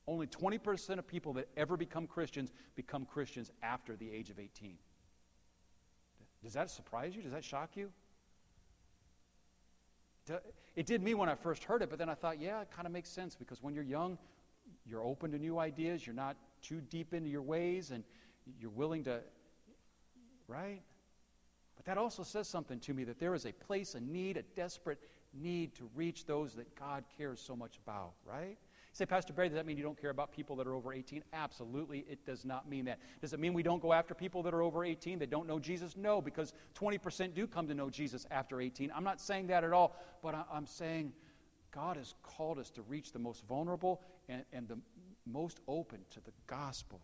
Only 0.06 0.28
20% 0.28 1.00
of 1.00 1.08
people 1.08 1.34
that 1.34 1.48
ever 1.58 1.76
become 1.76 2.06
Christians 2.06 2.54
become 2.76 3.06
Christians 3.06 3.50
after 3.64 3.96
the 3.96 4.12
age 4.12 4.30
of 4.30 4.38
18. 4.38 4.78
Does 6.44 6.54
that 6.54 6.70
surprise 6.70 7.16
you? 7.16 7.22
Does 7.22 7.32
that 7.32 7.44
shock 7.44 7.72
you? 7.76 7.90
It 10.76 10.86
did 10.86 11.02
me 11.02 11.14
when 11.14 11.30
I 11.30 11.36
first 11.36 11.64
heard 11.64 11.82
it, 11.82 11.90
but 11.90 12.00
then 12.00 12.10
I 12.10 12.14
thought, 12.14 12.40
yeah, 12.40 12.62
it 12.62 12.70
kind 12.72 12.86
of 12.86 12.94
makes 12.94 13.10
sense 13.10 13.36
because 13.36 13.62
when 13.62 13.74
you're 13.74 13.84
young, 13.84 14.18
you're 14.86 15.04
open 15.04 15.32
to 15.32 15.38
new 15.38 15.60
ideas, 15.60 16.06
you're 16.06 16.16
not 16.16 16.36
too 16.62 16.82
deep 16.90 17.14
into 17.14 17.30
your 17.30 17.42
ways, 17.42 17.92
and 17.92 18.04
you're 18.60 18.72
willing 18.72 19.04
to, 19.04 19.20
right? 20.48 20.82
But 21.76 21.86
that 21.86 21.98
also 21.98 22.24
says 22.24 22.48
something 22.48 22.80
to 22.82 22.94
me 22.94 23.04
that 23.06 23.20
there 23.20 23.34
is 23.34 23.46
a 23.46 23.52
place, 23.52 23.96
a 23.96 24.00
need, 24.00 24.38
a 24.38 24.44
desperate 24.56 25.00
need 25.34 25.76
to 25.76 25.90
reach 25.96 26.26
those 26.26 26.54
that 26.56 26.74
God 26.76 27.04
cares 27.18 27.42
so 27.42 27.56
much 27.56 27.78
about, 27.86 28.14
right? 28.26 28.58
Say, 28.94 29.06
Pastor 29.06 29.34
Barry, 29.34 29.50
does 29.50 29.56
that 29.56 29.66
mean 29.66 29.76
you 29.76 29.84
don't 29.84 30.00
care 30.00 30.12
about 30.12 30.32
people 30.32 30.56
that 30.58 30.68
are 30.68 30.76
over 30.76 30.94
18? 30.94 31.24
Absolutely, 31.34 32.06
it 32.10 32.26
does 32.26 32.46
not 32.46 32.70
mean 32.70 32.86
that. 32.86 33.00
Does 33.22 33.34
it 33.34 33.40
mean 33.40 33.54
we 33.54 33.64
don't 33.64 33.82
go 33.82 33.92
after 33.92 34.14
people 34.14 34.44
that 34.44 34.54
are 34.54 34.62
over 34.62 34.86
18 34.86 35.20
that 35.20 35.30
don't 35.30 35.48
know 35.48 35.60
Jesus? 35.60 35.98
No, 35.98 36.22
because 36.22 36.54
20% 36.80 37.34
do 37.34 37.48
come 37.48 37.68
to 37.68 37.74
know 37.74 37.90
Jesus 37.90 38.26
after 38.30 38.62
18. 38.62 38.92
I'm 38.96 39.04
not 39.04 39.20
saying 39.20 39.48
that 39.48 39.64
at 39.64 39.74
all, 39.74 39.96
but 40.22 40.36
I'm 40.52 40.68
saying 40.68 41.12
God 41.72 41.98
has 41.98 42.14
called 42.22 42.60
us 42.60 42.70
to 42.72 42.84
reach 42.84 43.12
the 43.12 43.20
most 43.20 43.44
vulnerable 43.48 44.02
and, 44.30 44.44
and 44.54 44.68
the 44.68 44.78
most 45.26 45.60
open 45.68 46.00
to 46.12 46.20
the 46.22 46.32
gospel. 46.46 47.02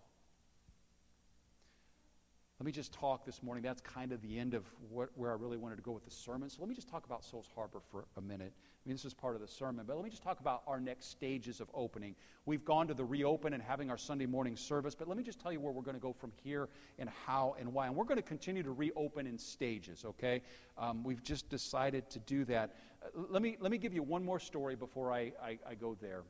Let 2.60 2.65
me 2.65 2.74
just 2.74 2.91
talk 2.91 3.26
this 3.26 3.41
morning. 3.41 3.63
That's 3.63 3.80
kind 3.80 4.12
of 4.12 4.22
the 4.22 4.38
end 4.38 4.54
of 4.54 4.65
what, 4.89 5.12
where 5.15 5.32
I 5.32 5.36
really 5.36 5.56
wanted 5.56 5.78
to 5.78 5.82
go 5.82 5.93
with 5.93 6.04
the 6.04 6.12
sermon. 6.12 6.50
So 6.50 6.58
let 6.60 6.67
me 6.67 6.76
just 6.76 6.89
talk 6.89 7.06
about 7.06 7.24
Souls 7.24 7.48
Harbor 7.56 7.80
for 7.89 8.04
a 8.17 8.22
minute. 8.22 8.52
I 8.54 8.89
mean, 8.89 8.95
this 8.95 9.06
is 9.06 9.13
part 9.13 9.36
of 9.36 9.41
the 9.41 9.48
sermon, 9.48 9.86
but 9.88 9.95
let 9.95 10.04
me 10.04 10.10
just 10.10 10.24
talk 10.24 10.41
about 10.41 10.63
our 10.67 10.78
next 10.78 11.10
stages 11.10 11.62
of 11.62 11.69
opening. 11.74 12.15
We've 12.45 12.65
gone 12.65 12.86
to 12.89 12.93
the 12.93 13.06
reopen 13.06 13.54
and 13.54 13.63
having 13.63 13.89
our 13.89 13.98
Sunday 13.98 14.26
morning 14.26 14.58
service, 14.58 14.93
but 14.93 15.08
let 15.08 15.15
me 15.15 15.24
just 15.24 15.39
tell 15.39 15.54
you 15.54 15.62
where 15.62 15.72
we're 15.72 15.84
going 15.84 15.95
to 15.95 16.02
go 16.02 16.12
from 16.12 16.34
here 16.43 16.67
and 16.98 17.10
how 17.26 17.56
and 17.58 17.72
why. 17.72 17.88
And 17.88 17.95
we're 17.95 18.04
going 18.04 18.17
to 18.17 18.22
continue 18.22 18.62
to 18.63 18.72
reopen 18.72 19.26
in 19.26 19.38
stages, 19.38 20.04
okay? 20.04 20.41
Um, 20.78 21.02
we've 21.02 21.24
just 21.24 21.48
decided 21.48 22.10
to 22.10 22.19
do 22.19 22.43
that. 22.45 22.76
Uh, 23.02 23.22
let, 23.30 23.41
me, 23.41 23.56
let 23.62 23.72
me 23.72 23.78
give 23.78 23.93
you 23.93 24.04
one 24.04 24.26
more 24.26 24.39
story 24.39 24.76
before 24.76 25.13
I, 25.13 25.32
I, 25.41 25.60
I 25.65 25.76
go 25.76 25.95
there. 26.02 26.24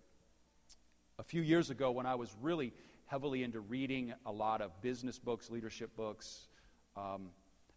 A 1.18 1.24
few 1.24 1.42
years 1.42 1.72
ago, 1.72 1.90
when 1.90 2.06
I 2.06 2.14
was 2.14 2.36
really 2.40 2.72
heavily 3.10 3.42
into 3.42 3.60
reading 3.60 4.14
a 4.28 4.32
lot 4.32 4.62
of 4.62 4.70
business 4.82 5.18
books, 5.18 5.50
leadership 5.50 5.90
books. 5.98 6.48
Um, 6.96 7.30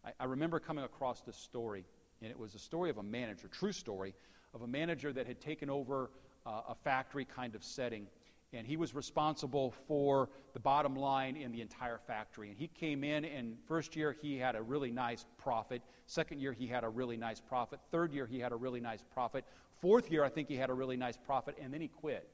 I, 0.05 0.11
I, 0.19 0.25
remember 0.25 0.59
coming 0.59 0.83
across 0.83 1.21
this 1.21 1.35
story, 1.35 1.85
and 2.21 2.29
it 2.29 2.37
was 2.37 2.53
a 2.53 2.59
story 2.59 2.91
of 2.91 2.99
a 2.99 3.03
manager, 3.03 3.47
true 3.47 3.71
story, 3.71 4.13
of 4.53 4.61
a 4.61 4.67
manager 4.67 5.11
that 5.11 5.25
had 5.25 5.41
taken 5.41 5.71
over 5.71 6.11
uh, 6.45 6.61
a 6.69 6.75
factory 6.75 7.25
kind 7.25 7.55
of 7.55 7.63
setting. 7.63 8.05
and 8.53 8.67
he 8.67 8.77
was 8.77 8.93
responsible 8.93 9.73
for 9.87 10.29
the 10.53 10.59
bottom 10.59 10.95
line 10.95 11.35
in 11.35 11.51
the 11.51 11.61
entire 11.61 11.97
factory. 12.05 12.49
And 12.49 12.57
he 12.59 12.67
came 12.67 13.03
in, 13.03 13.25
and 13.25 13.57
first 13.67 13.95
year 13.95 14.15
he 14.21 14.37
had 14.37 14.55
a 14.55 14.61
really 14.61 14.91
nice 14.91 15.25
profit. 15.39 15.81
Second 16.05 16.41
year 16.41 16.53
he 16.53 16.67
had 16.67 16.83
a 16.83 16.89
really 16.89 17.17
nice 17.17 17.41
profit. 17.41 17.79
Third 17.91 18.13
year 18.13 18.27
he 18.27 18.39
had 18.39 18.51
a 18.51 18.55
really 18.55 18.81
nice 18.81 19.03
profit. 19.11 19.45
Fourth 19.81 20.11
year 20.11 20.23
I 20.23 20.29
think 20.29 20.47
he 20.47 20.57
had 20.57 20.69
a 20.69 20.75
really 20.75 20.97
nice 20.97 21.17
profit, 21.17 21.57
and 21.59 21.73
then 21.73 21.81
he 21.81 21.87
quit. 21.87 22.29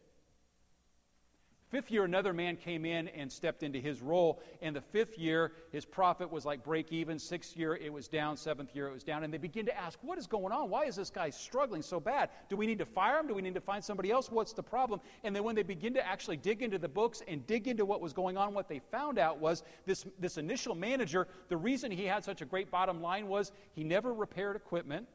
Fifth 1.69 1.91
year, 1.91 2.03
another 2.03 2.33
man 2.33 2.55
came 2.55 2.83
in 2.83 3.09
and 3.09 3.31
stepped 3.31 3.61
into 3.61 3.77
his 3.77 4.01
role. 4.01 4.41
And 4.59 4.75
the 4.75 4.81
fifth 4.81 5.19
year, 5.19 5.51
his 5.71 5.85
profit 5.85 6.31
was 6.31 6.43
like 6.43 6.63
break 6.63 6.91
even. 6.91 7.19
Sixth 7.19 7.55
year, 7.55 7.75
it 7.75 7.93
was 7.93 8.07
down. 8.07 8.37
Seventh 8.37 8.75
year, 8.75 8.87
it 8.87 8.91
was 8.91 9.03
down. 9.03 9.23
And 9.23 9.31
they 9.31 9.37
begin 9.37 9.67
to 9.67 9.77
ask, 9.77 9.99
What 10.01 10.17
is 10.17 10.25
going 10.25 10.51
on? 10.51 10.71
Why 10.71 10.85
is 10.85 10.95
this 10.95 11.11
guy 11.11 11.29
struggling 11.29 11.83
so 11.83 11.99
bad? 11.99 12.29
Do 12.49 12.57
we 12.57 12.65
need 12.65 12.79
to 12.79 12.87
fire 12.87 13.19
him? 13.19 13.27
Do 13.27 13.35
we 13.35 13.43
need 13.43 13.53
to 13.53 13.61
find 13.61 13.83
somebody 13.83 14.09
else? 14.09 14.31
What's 14.31 14.53
the 14.53 14.63
problem? 14.63 14.99
And 15.23 15.35
then 15.35 15.43
when 15.43 15.53
they 15.53 15.61
begin 15.61 15.93
to 15.93 16.05
actually 16.05 16.37
dig 16.37 16.63
into 16.63 16.79
the 16.79 16.89
books 16.89 17.21
and 17.27 17.45
dig 17.45 17.67
into 17.67 17.85
what 17.85 18.01
was 18.01 18.13
going 18.13 18.35
on, 18.35 18.55
what 18.55 18.67
they 18.67 18.79
found 18.91 19.19
out 19.19 19.37
was 19.37 19.63
this, 19.85 20.07
this 20.17 20.37
initial 20.37 20.73
manager, 20.73 21.27
the 21.49 21.57
reason 21.57 21.91
he 21.91 22.05
had 22.05 22.23
such 22.23 22.41
a 22.41 22.45
great 22.45 22.71
bottom 22.71 22.99
line 22.99 23.27
was 23.27 23.51
he 23.75 23.83
never 23.83 24.11
repaired 24.11 24.55
equipment. 24.55 25.07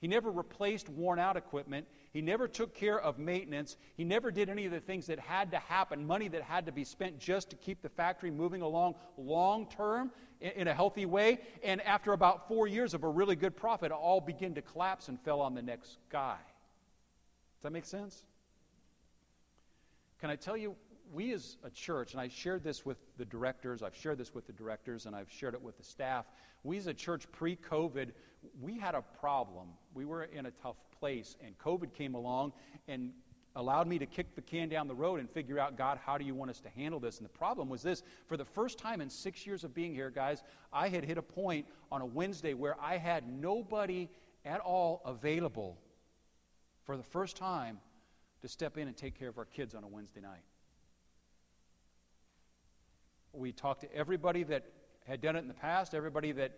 He 0.00 0.08
never 0.08 0.30
replaced 0.30 0.88
worn 0.88 1.18
out 1.18 1.36
equipment. 1.36 1.86
He 2.14 2.22
never 2.22 2.46
took 2.46 2.76
care 2.76 2.98
of 2.98 3.18
maintenance. 3.18 3.76
He 3.96 4.04
never 4.04 4.30
did 4.30 4.48
any 4.48 4.66
of 4.66 4.72
the 4.72 4.78
things 4.78 5.08
that 5.08 5.18
had 5.18 5.50
to 5.50 5.58
happen, 5.58 6.06
money 6.06 6.28
that 6.28 6.42
had 6.42 6.66
to 6.66 6.72
be 6.72 6.84
spent 6.84 7.18
just 7.18 7.50
to 7.50 7.56
keep 7.56 7.82
the 7.82 7.88
factory 7.88 8.30
moving 8.30 8.62
along 8.62 8.94
long 9.18 9.68
term 9.68 10.12
in 10.40 10.68
a 10.68 10.74
healthy 10.74 11.06
way. 11.06 11.40
And 11.64 11.82
after 11.82 12.12
about 12.12 12.46
four 12.46 12.68
years 12.68 12.94
of 12.94 13.02
a 13.02 13.08
really 13.08 13.34
good 13.34 13.56
profit, 13.56 13.90
it 13.90 13.94
all 13.94 14.20
began 14.20 14.54
to 14.54 14.62
collapse 14.62 15.08
and 15.08 15.20
fell 15.22 15.40
on 15.40 15.56
the 15.56 15.62
next 15.62 15.98
guy. 16.08 16.36
Does 17.56 17.62
that 17.64 17.72
make 17.72 17.84
sense? 17.84 18.22
Can 20.20 20.30
I 20.30 20.36
tell 20.36 20.56
you, 20.56 20.76
we 21.12 21.32
as 21.32 21.56
a 21.64 21.70
church, 21.70 22.12
and 22.12 22.20
I 22.20 22.28
shared 22.28 22.62
this 22.62 22.86
with 22.86 22.98
the 23.18 23.24
directors, 23.24 23.82
I've 23.82 23.96
shared 23.96 24.18
this 24.18 24.32
with 24.32 24.46
the 24.46 24.52
directors, 24.52 25.06
and 25.06 25.16
I've 25.16 25.30
shared 25.30 25.54
it 25.54 25.62
with 25.62 25.76
the 25.78 25.84
staff. 25.84 26.26
We 26.62 26.78
as 26.78 26.86
a 26.86 26.94
church 26.94 27.30
pre 27.32 27.56
COVID, 27.56 28.12
we 28.60 28.78
had 28.78 28.94
a 28.94 29.02
problem. 29.20 29.68
We 29.94 30.04
were 30.04 30.24
in 30.24 30.46
a 30.46 30.50
tough 30.50 30.76
place, 30.98 31.36
and 31.44 31.56
COVID 31.58 31.94
came 31.94 32.14
along 32.14 32.52
and 32.88 33.12
allowed 33.56 33.86
me 33.86 33.98
to 33.98 34.06
kick 34.06 34.34
the 34.34 34.42
can 34.42 34.68
down 34.68 34.88
the 34.88 34.94
road 34.94 35.20
and 35.20 35.30
figure 35.30 35.58
out, 35.58 35.76
God, 35.76 35.98
how 36.04 36.18
do 36.18 36.24
you 36.24 36.34
want 36.34 36.50
us 36.50 36.60
to 36.60 36.68
handle 36.70 36.98
this? 36.98 37.18
And 37.18 37.24
the 37.24 37.32
problem 37.32 37.68
was 37.68 37.82
this 37.82 38.02
for 38.26 38.36
the 38.36 38.44
first 38.44 38.78
time 38.78 39.00
in 39.00 39.08
six 39.08 39.46
years 39.46 39.62
of 39.62 39.74
being 39.74 39.94
here, 39.94 40.10
guys, 40.10 40.42
I 40.72 40.88
had 40.88 41.04
hit 41.04 41.18
a 41.18 41.22
point 41.22 41.66
on 41.92 42.00
a 42.00 42.06
Wednesday 42.06 42.54
where 42.54 42.76
I 42.80 42.96
had 42.96 43.28
nobody 43.28 44.08
at 44.44 44.60
all 44.60 45.02
available 45.04 45.78
for 46.82 46.96
the 46.96 47.02
first 47.02 47.36
time 47.36 47.78
to 48.42 48.48
step 48.48 48.76
in 48.76 48.88
and 48.88 48.96
take 48.96 49.18
care 49.18 49.28
of 49.28 49.38
our 49.38 49.44
kids 49.44 49.74
on 49.74 49.84
a 49.84 49.88
Wednesday 49.88 50.20
night. 50.20 50.42
We 53.32 53.52
talked 53.52 53.82
to 53.82 53.94
everybody 53.94 54.42
that 54.44 54.64
had 55.06 55.20
done 55.20 55.36
it 55.36 55.40
in 55.40 55.48
the 55.48 55.54
past, 55.54 55.94
everybody 55.94 56.32
that 56.32 56.52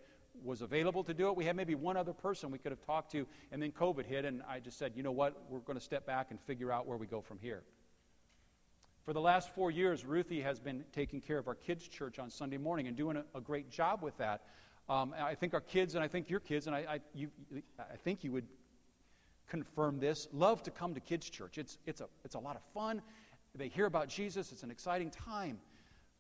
was 0.45 0.63
available 0.63 1.05
to 1.05 1.15
do 1.15 1.29
it. 1.29 1.37
We 1.37 1.45
had 1.45 1.57
maybe 1.57 1.75
one 1.75 1.97
other 1.97 2.13
person 2.13 2.51
we 2.51 2.59
could 2.59 2.73
have 2.73 2.85
talked 2.85 3.13
to, 3.13 3.27
and 3.53 3.63
then 3.63 3.73
COVID 3.73 4.07
hit, 4.07 4.25
and 4.25 4.43
I 4.49 4.61
just 4.61 4.79
said, 4.79 4.93
you 4.95 5.03
know 5.03 5.13
what, 5.13 5.35
we're 5.49 5.61
going 5.61 5.79
to 5.79 5.85
step 5.85 6.07
back 6.07 6.29
and 6.31 6.41
figure 6.41 6.73
out 6.73 6.87
where 6.87 6.97
we 6.97 7.07
go 7.07 7.21
from 7.21 7.39
here. 7.39 7.63
For 9.05 9.13
the 9.13 9.21
last 9.21 9.55
four 9.55 9.71
years, 9.71 10.05
Ruthie 10.05 10.41
has 10.41 10.59
been 10.59 10.85
taking 10.93 11.21
care 11.21 11.39
of 11.39 11.47
our 11.47 11.55
kids' 11.55 11.87
church 11.87 12.19
on 12.19 12.29
Sunday 12.29 12.59
morning 12.59 12.89
and 12.89 12.97
doing 12.97 13.17
a, 13.17 13.39
a 13.39 13.41
great 13.41 13.71
job 13.71 14.03
with 14.03 14.17
that. 14.19 14.43
Um, 14.89 15.15
I 15.17 15.35
think 15.35 15.55
our 15.55 15.61
kids, 15.61 15.95
and 15.95 16.03
I 16.03 16.09
think 16.09 16.29
your 16.29 16.41
kids, 16.41 16.67
and 16.67 16.75
I, 16.75 16.79
I, 16.89 17.01
you, 17.15 17.31
I 17.79 17.97
think 17.97 18.25
you 18.25 18.33
would 18.33 18.47
confirm 19.49 20.01
this, 20.01 20.27
love 20.33 20.63
to 20.65 20.71
come 20.71 20.95
to 20.95 21.01
kids' 21.01 21.31
church. 21.31 21.57
It's, 21.57 21.79
it's, 21.87 22.01
a, 22.01 22.09
it's 22.25 22.35
a 22.35 22.39
lot 22.41 22.57
of 22.57 22.63
fun. 22.75 23.01
They 23.55 23.69
hear 23.69 23.87
about 23.87 24.09
Jesus, 24.09 24.53
it's 24.53 24.65
an 24.65 24.71
exciting 24.71 25.11
time. 25.11 25.59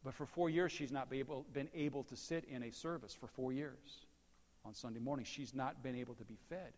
But 0.04 0.14
for 0.14 0.24
four 0.24 0.48
years, 0.48 0.70
she's 0.70 0.92
not 0.92 1.10
be 1.10 1.18
able, 1.18 1.44
been 1.52 1.68
able 1.74 2.04
to 2.04 2.16
sit 2.16 2.44
in 2.44 2.62
a 2.62 2.70
service 2.70 3.12
for 3.12 3.26
four 3.26 3.52
years 3.52 4.05
on 4.66 4.74
Sunday 4.74 5.00
morning. 5.00 5.24
She's 5.24 5.54
not 5.54 5.82
been 5.82 5.94
able 5.94 6.14
to 6.14 6.24
be 6.24 6.36
fed. 6.48 6.72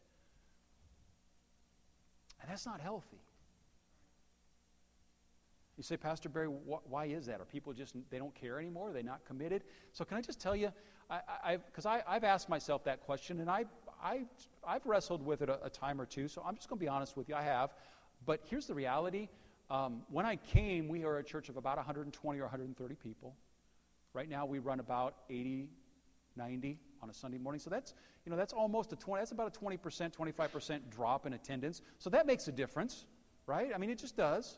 And 2.41 2.51
that's 2.51 2.67
not 2.67 2.81
healthy. 2.81 3.21
You 5.77 5.83
say, 5.83 5.97
Pastor 5.97 6.29
Barry, 6.29 6.49
wh- 6.49 6.91
why 6.91 7.07
is 7.07 7.27
that? 7.27 7.41
Are 7.41 7.45
people 7.45 7.73
just, 7.73 7.95
they 8.11 8.19
don't 8.19 8.35
care 8.35 8.59
anymore? 8.59 8.91
Are 8.91 8.93
they 8.93 9.03
not 9.03 9.25
committed? 9.25 9.63
So, 9.93 10.05
can 10.05 10.17
I 10.17 10.21
just 10.21 10.41
tell 10.41 10.57
you, 10.57 10.73
because 11.67 11.87
I, 11.87 12.03
have 12.07 12.25
asked 12.25 12.49
myself 12.49 12.85
that 12.85 13.01
question 13.01 13.41
and 13.41 13.49
I, 13.49 13.65
I, 14.03 14.25
I've 14.67 14.85
wrestled 14.87 15.25
with 15.25 15.43
it 15.43 15.49
a, 15.49 15.65
a 15.65 15.71
time 15.71 16.01
or 16.01 16.07
two, 16.07 16.29
so 16.29 16.43
I'm 16.45 16.57
just 16.57 16.69
going 16.69 16.79
to 16.79 16.85
be 16.85 16.89
honest 16.89 17.17
with 17.17 17.29
you. 17.29 17.35
I 17.35 17.43
have. 17.43 17.71
But 18.27 18.41
here's 18.45 18.67
the 18.67 18.75
reality 18.75 19.29
um, 19.71 20.03
when 20.11 20.25
I 20.25 20.37
came, 20.37 20.89
we 20.89 21.05
are 21.05 21.19
a 21.19 21.25
church 21.25 21.49
of 21.49 21.57
about 21.57 21.77
120 21.77 22.39
or 22.39 22.43
130 22.43 22.95
people. 22.95 23.37
Right 24.15 24.29
now, 24.29 24.47
we 24.47 24.59
run 24.59 24.81
about 24.81 25.15
80, 25.29 25.69
90 26.39 26.79
on 27.03 27.11
a 27.11 27.15
Sunday 27.15 27.37
morning. 27.37 27.61
So 27.61 27.69
that's, 27.69 27.93
you 28.25 28.31
know, 28.31 28.39
that's 28.39 28.55
almost 28.55 28.93
a 28.93 28.97
20, 28.97 29.21
that's 29.21 29.33
about 29.33 29.55
a 29.55 29.61
20%, 29.61 29.79
25% 30.17 30.81
drop 30.91 31.27
in 31.27 31.35
attendance. 31.35 31.83
So 31.99 32.09
that 32.11 32.27
makes 32.27 32.49
a 32.49 32.53
difference, 32.53 33.05
right? 33.47 33.71
I 33.75 33.79
mean, 33.79 33.91
it 33.91 33.99
just 33.99 34.17
does. 34.17 34.57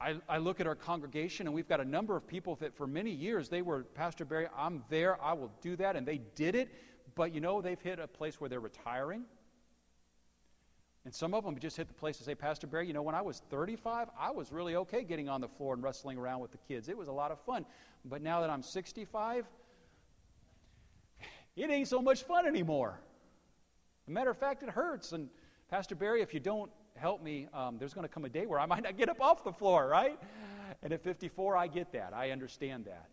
I, 0.00 0.14
I, 0.28 0.38
look 0.38 0.60
at 0.60 0.66
our 0.66 0.74
congregation, 0.74 1.46
and 1.46 1.54
we've 1.54 1.68
got 1.68 1.80
a 1.80 1.84
number 1.84 2.16
of 2.16 2.26
people 2.26 2.56
that 2.56 2.74
for 2.74 2.86
many 2.86 3.10
years 3.10 3.50
they 3.50 3.60
were, 3.60 3.82
Pastor 3.82 4.24
Barry, 4.24 4.46
I'm 4.56 4.82
there, 4.88 5.22
I 5.22 5.34
will 5.34 5.52
do 5.60 5.76
that, 5.76 5.94
and 5.94 6.06
they 6.06 6.22
did 6.34 6.54
it. 6.54 6.70
But 7.14 7.34
you 7.34 7.40
know, 7.40 7.60
they've 7.60 7.80
hit 7.80 7.98
a 7.98 8.06
place 8.06 8.40
where 8.40 8.48
they're 8.48 8.60
retiring. 8.60 9.24
And 11.04 11.14
some 11.14 11.32
of 11.32 11.44
them 11.44 11.58
just 11.58 11.76
hit 11.76 11.88
the 11.88 11.94
place 11.94 12.18
to 12.18 12.24
say, 12.24 12.34
Pastor 12.34 12.66
Barry, 12.66 12.86
you 12.86 12.92
know, 12.92 13.02
when 13.02 13.14
I 13.14 13.22
was 13.22 13.42
35, 13.50 14.08
I 14.18 14.30
was 14.30 14.52
really 14.52 14.76
okay 14.76 15.02
getting 15.02 15.28
on 15.28 15.40
the 15.40 15.48
floor 15.48 15.72
and 15.72 15.82
wrestling 15.82 16.18
around 16.18 16.40
with 16.40 16.52
the 16.52 16.58
kids. 16.68 16.88
It 16.88 16.96
was 16.96 17.08
a 17.08 17.12
lot 17.12 17.30
of 17.30 17.40
fun. 17.40 17.64
But 18.04 18.20
now 18.20 18.42
that 18.42 18.50
I'm 18.50 18.62
65, 18.62 19.46
it 21.56 21.70
ain't 21.70 21.88
so 21.88 22.02
much 22.02 22.22
fun 22.24 22.46
anymore. 22.46 23.00
As 24.04 24.08
a 24.08 24.10
matter 24.10 24.30
of 24.30 24.36
fact, 24.36 24.62
it 24.62 24.68
hurts. 24.68 25.12
And 25.12 25.30
Pastor 25.70 25.94
Barry, 25.94 26.20
if 26.20 26.34
you 26.34 26.40
don't 26.40 26.70
help 26.96 27.22
me, 27.22 27.48
um, 27.54 27.78
there's 27.78 27.94
going 27.94 28.06
to 28.06 28.12
come 28.12 28.26
a 28.26 28.28
day 28.28 28.44
where 28.44 28.60
I 28.60 28.66
might 28.66 28.82
not 28.82 28.98
get 28.98 29.08
up 29.08 29.22
off 29.22 29.42
the 29.42 29.52
floor, 29.52 29.88
right? 29.88 30.18
And 30.82 30.92
at 30.92 31.02
54, 31.02 31.56
I 31.56 31.66
get 31.66 31.92
that. 31.92 32.12
I 32.12 32.30
understand 32.30 32.84
that. 32.84 33.08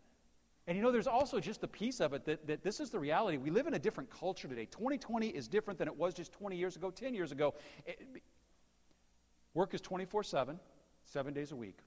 And 0.68 0.76
you 0.76 0.84
know, 0.84 0.92
there's 0.92 1.08
also 1.08 1.40
just 1.40 1.62
the 1.62 1.68
piece 1.68 2.02
of 2.02 2.14
it 2.14 2.26
that, 2.26 2.46
that 2.46 2.62
this 2.62 2.82
is 2.82 2.90
the 2.90 3.00
reality. 3.00 3.38
We 3.38 3.52
live 3.52 3.68
in 3.68 3.74
a 3.74 3.80
different 3.80 4.10
culture 4.10 4.50
today. 4.50 4.66
2020 4.66 5.30
is 5.30 5.48
different 5.48 5.80
than 5.80 5.88
it 5.88 5.96
was 5.96 6.14
just 6.14 6.34
20 6.34 6.58
years 6.58 6.76
ago, 6.76 6.92
10 6.92 7.14
years 7.14 7.32
ago. 7.32 7.56
It, 7.86 8.22
work 9.54 9.74
is 9.74 9.80
24 9.80 10.24
7, 10.24 10.60
seven 11.06 11.34
days 11.34 11.54
a 11.54 11.56
week. 11.56 11.80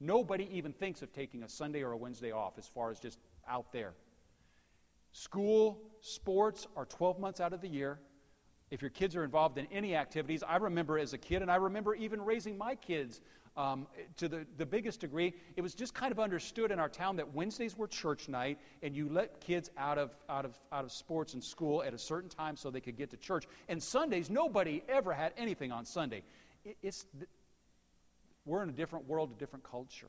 Nobody 0.00 0.48
even 0.52 0.72
thinks 0.72 1.00
of 1.02 1.12
taking 1.12 1.44
a 1.44 1.48
Sunday 1.48 1.82
or 1.82 1.92
a 1.92 1.96
Wednesday 1.96 2.32
off 2.32 2.58
as 2.58 2.66
far 2.66 2.90
as 2.90 2.98
just 2.98 3.18
out 3.48 3.72
there. 3.72 3.94
School, 5.12 5.80
sports 6.00 6.66
are 6.76 6.84
12 6.86 7.20
months 7.20 7.40
out 7.40 7.52
of 7.52 7.60
the 7.60 7.68
year. 7.68 8.00
If 8.72 8.82
your 8.82 8.90
kids 8.90 9.14
are 9.14 9.22
involved 9.22 9.58
in 9.58 9.66
any 9.70 9.94
activities, 9.94 10.42
I 10.42 10.56
remember 10.56 10.98
as 10.98 11.12
a 11.12 11.18
kid, 11.18 11.42
and 11.42 11.50
I 11.50 11.56
remember 11.56 11.94
even 11.94 12.20
raising 12.20 12.58
my 12.58 12.74
kids 12.74 13.20
um, 13.56 13.86
to 14.16 14.28
the, 14.28 14.46
the 14.58 14.66
biggest 14.66 15.00
degree, 15.00 15.32
it 15.56 15.60
was 15.60 15.74
just 15.74 15.94
kind 15.94 16.10
of 16.10 16.18
understood 16.18 16.70
in 16.70 16.78
our 16.78 16.88
town 16.88 17.16
that 17.16 17.34
Wednesdays 17.34 17.76
were 17.76 17.86
church 17.86 18.28
night, 18.28 18.58
and 18.82 18.96
you 18.96 19.08
let 19.08 19.40
kids 19.40 19.70
out 19.78 19.98
of, 19.98 20.10
out 20.28 20.44
of, 20.44 20.58
out 20.72 20.84
of 20.84 20.92
sports 20.92 21.34
and 21.34 21.44
school 21.44 21.82
at 21.82 21.94
a 21.94 21.98
certain 21.98 22.28
time 22.28 22.56
so 22.56 22.70
they 22.70 22.80
could 22.80 22.96
get 22.96 23.10
to 23.10 23.16
church. 23.16 23.46
And 23.68 23.82
Sundays, 23.82 24.28
nobody 24.28 24.82
ever 24.88 25.12
had 25.12 25.32
anything 25.36 25.70
on 25.70 25.84
Sunday. 25.84 26.22
It, 26.64 26.76
it's, 26.82 27.06
we're 28.44 28.62
in 28.62 28.68
a 28.68 28.72
different 28.72 29.06
world, 29.08 29.30
a 29.34 29.38
different 29.38 29.64
culture. 29.64 30.08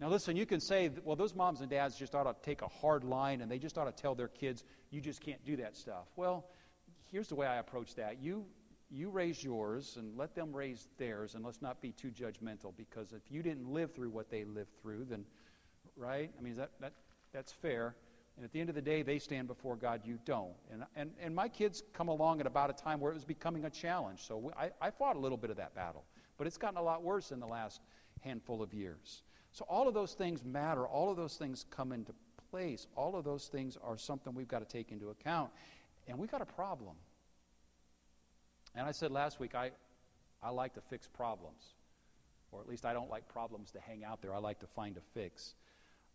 Now, 0.00 0.08
listen, 0.08 0.36
you 0.36 0.44
can 0.44 0.60
say, 0.60 0.90
well, 1.04 1.16
those 1.16 1.34
moms 1.34 1.60
and 1.60 1.70
dads 1.70 1.96
just 1.96 2.14
ought 2.14 2.24
to 2.24 2.34
take 2.44 2.62
a 2.62 2.68
hard 2.68 3.04
line 3.04 3.40
and 3.40 3.50
they 3.50 3.58
just 3.58 3.78
ought 3.78 3.84
to 3.84 4.02
tell 4.02 4.14
their 4.14 4.28
kids, 4.28 4.64
you 4.90 5.00
just 5.00 5.20
can't 5.20 5.42
do 5.44 5.56
that 5.56 5.76
stuff. 5.76 6.06
Well, 6.16 6.44
here's 7.10 7.28
the 7.28 7.36
way 7.36 7.46
I 7.46 7.56
approach 7.56 7.94
that. 7.94 8.20
You, 8.20 8.44
you 8.94 9.10
raise 9.10 9.42
yours 9.42 9.96
and 9.98 10.16
let 10.16 10.34
them 10.34 10.54
raise 10.54 10.88
theirs, 10.98 11.34
and 11.34 11.44
let's 11.44 11.60
not 11.60 11.82
be 11.82 11.90
too 11.92 12.10
judgmental 12.10 12.72
because 12.76 13.12
if 13.12 13.22
you 13.30 13.42
didn't 13.42 13.68
live 13.68 13.92
through 13.92 14.10
what 14.10 14.30
they 14.30 14.44
lived 14.44 14.70
through, 14.80 15.06
then, 15.10 15.24
right? 15.96 16.30
I 16.38 16.42
mean, 16.42 16.54
that, 16.56 16.70
that, 16.80 16.92
that's 17.32 17.52
fair. 17.52 17.96
And 18.36 18.44
at 18.44 18.52
the 18.52 18.60
end 18.60 18.68
of 18.68 18.74
the 18.74 18.82
day, 18.82 19.02
they 19.02 19.18
stand 19.18 19.48
before 19.48 19.76
God, 19.76 20.02
you 20.04 20.18
don't. 20.24 20.54
And, 20.72 20.84
and, 20.96 21.10
and 21.20 21.34
my 21.34 21.48
kids 21.48 21.82
come 21.92 22.08
along 22.08 22.40
at 22.40 22.46
about 22.46 22.70
a 22.70 22.72
time 22.72 23.00
where 23.00 23.12
it 23.12 23.14
was 23.14 23.24
becoming 23.24 23.64
a 23.64 23.70
challenge. 23.70 24.26
So 24.26 24.52
I, 24.58 24.70
I 24.80 24.90
fought 24.90 25.16
a 25.16 25.18
little 25.18 25.38
bit 25.38 25.50
of 25.50 25.56
that 25.56 25.74
battle. 25.74 26.04
But 26.36 26.46
it's 26.46 26.56
gotten 26.56 26.78
a 26.78 26.82
lot 26.82 27.02
worse 27.02 27.30
in 27.30 27.38
the 27.38 27.46
last 27.46 27.80
handful 28.20 28.62
of 28.62 28.74
years. 28.74 29.22
So 29.52 29.64
all 29.68 29.86
of 29.86 29.94
those 29.94 30.14
things 30.14 30.44
matter. 30.44 30.84
All 30.86 31.10
of 31.10 31.16
those 31.16 31.36
things 31.36 31.64
come 31.70 31.92
into 31.92 32.12
place. 32.50 32.88
All 32.96 33.14
of 33.14 33.24
those 33.24 33.46
things 33.46 33.78
are 33.84 33.96
something 33.96 34.34
we've 34.34 34.48
got 34.48 34.68
to 34.68 34.76
take 34.76 34.90
into 34.90 35.10
account. 35.10 35.50
And 36.08 36.18
we've 36.18 36.30
got 36.30 36.42
a 36.42 36.46
problem. 36.46 36.96
And 38.74 38.86
I 38.86 38.92
said 38.92 39.10
last 39.10 39.40
week, 39.40 39.54
I, 39.54 39.70
I 40.42 40.50
like 40.50 40.74
to 40.74 40.80
fix 40.80 41.06
problems. 41.06 41.74
Or 42.52 42.60
at 42.60 42.68
least 42.68 42.84
I 42.84 42.92
don't 42.92 43.10
like 43.10 43.28
problems 43.28 43.70
to 43.72 43.80
hang 43.80 44.04
out 44.04 44.22
there. 44.22 44.34
I 44.34 44.38
like 44.38 44.60
to 44.60 44.66
find 44.66 44.96
a 44.96 45.00
fix. 45.12 45.54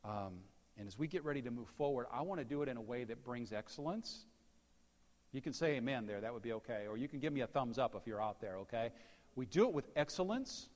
Um, 0.05 0.39
and 0.77 0.87
as 0.87 0.97
we 0.97 1.07
get 1.07 1.25
ready 1.25 1.41
to 1.41 1.51
move 1.51 1.67
forward, 1.77 2.05
I 2.11 2.21
want 2.21 2.39
to 2.39 2.45
do 2.45 2.61
it 2.61 2.69
in 2.69 2.77
a 2.77 2.81
way 2.81 3.03
that 3.03 3.23
brings 3.23 3.51
excellence 3.51 4.25
You 5.31 5.41
can 5.41 5.53
say 5.53 5.75
amen 5.75 6.07
there, 6.07 6.21
that 6.21 6.33
would 6.33 6.41
be 6.41 6.53
okay. 6.53 6.85
Or 6.89 6.97
you 6.97 7.07
can 7.07 7.19
give 7.19 7.33
me 7.33 7.41
a 7.41 7.47
thumbs 7.47 7.77
up 7.77 7.95
if 7.95 8.07
you're 8.07 8.21
out 8.21 8.41
there, 8.41 8.57
okay? 8.59 8.91
We 9.35 9.45
do 9.45 9.65
it 9.65 9.73
with 9.73 9.87
excellence. 9.95 10.69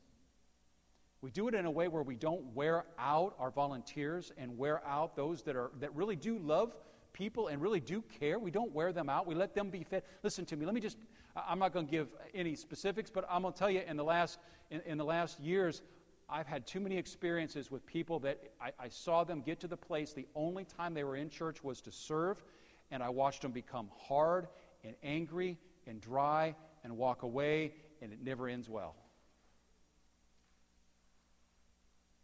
We 1.22 1.32
do 1.32 1.48
it 1.48 1.56
in 1.56 1.66
a 1.66 1.72
way 1.72 1.88
where 1.88 2.04
we 2.04 2.16
don't 2.16 2.54
wear 2.54 2.86
out 3.00 3.36
our 3.40 3.50
volunteers 3.50 4.32
and 4.38 4.58
wear 4.58 4.86
out 4.86 5.16
those 5.16 5.42
that, 5.44 5.56
are, 5.56 5.72
that 5.80 5.96
really 5.96 6.16
do 6.16 6.38
love 6.38 6.76
people 7.14 7.48
and 7.48 7.62
really 7.62 7.80
do 7.80 8.04
care. 8.20 8.38
We 8.38 8.52
don't 8.52 8.74
wear 8.74 8.92
them 8.92 9.10
out. 9.10 9.26
We 9.26 9.36
let 9.36 9.56
them 9.56 9.70
be 9.70 9.84
fed. 9.84 10.04
Listen 10.22 10.46
to 10.46 10.56
me. 10.56 10.66
Let 10.66 10.76
me 10.76 10.82
just, 10.82 10.98
I'm 11.36 11.60
not 11.60 11.74
going 11.74 11.86
to 11.86 11.92
give 11.92 12.08
any 12.34 12.56
specifics, 12.56 13.10
but 13.10 13.26
I'm 13.30 13.42
going 13.42 13.54
to 13.54 13.60
tell 13.60 13.70
you 13.70 13.82
in 13.88 13.98
the 13.98 14.04
last, 14.04 14.40
in, 14.70 14.82
in 14.86 14.98
the 14.98 15.06
last 15.06 15.40
years, 15.40 15.82
I've 16.30 16.48
had 16.48 16.66
too 16.68 16.80
many 16.80 16.98
experiences 16.98 17.72
with 17.72 17.86
people 17.86 18.20
that 18.20 18.40
I, 18.62 18.72
I 18.80 18.90
saw 18.90 19.24
them 19.24 19.42
get 19.42 19.60
to 19.62 19.68
the 19.68 19.78
place 19.78 20.14
the 20.14 20.28
only 20.36 20.66
time 20.66 20.94
they 20.94 21.04
were 21.04 21.16
in 21.16 21.30
church 21.30 21.64
was 21.64 21.82
to 21.82 21.92
serve, 21.92 22.44
and 22.92 23.02
I 23.02 23.10
watched 23.10 23.42
them 23.42 23.52
become 23.52 23.90
hard 23.98 24.48
and 24.84 24.96
angry 25.04 25.58
and 25.88 26.00
dry 26.00 26.56
and 26.84 26.98
walk 26.98 27.24
away, 27.24 27.74
and 28.02 28.14
it 28.14 28.20
never 28.24 28.48
ends 28.48 28.70
well. 28.70 28.96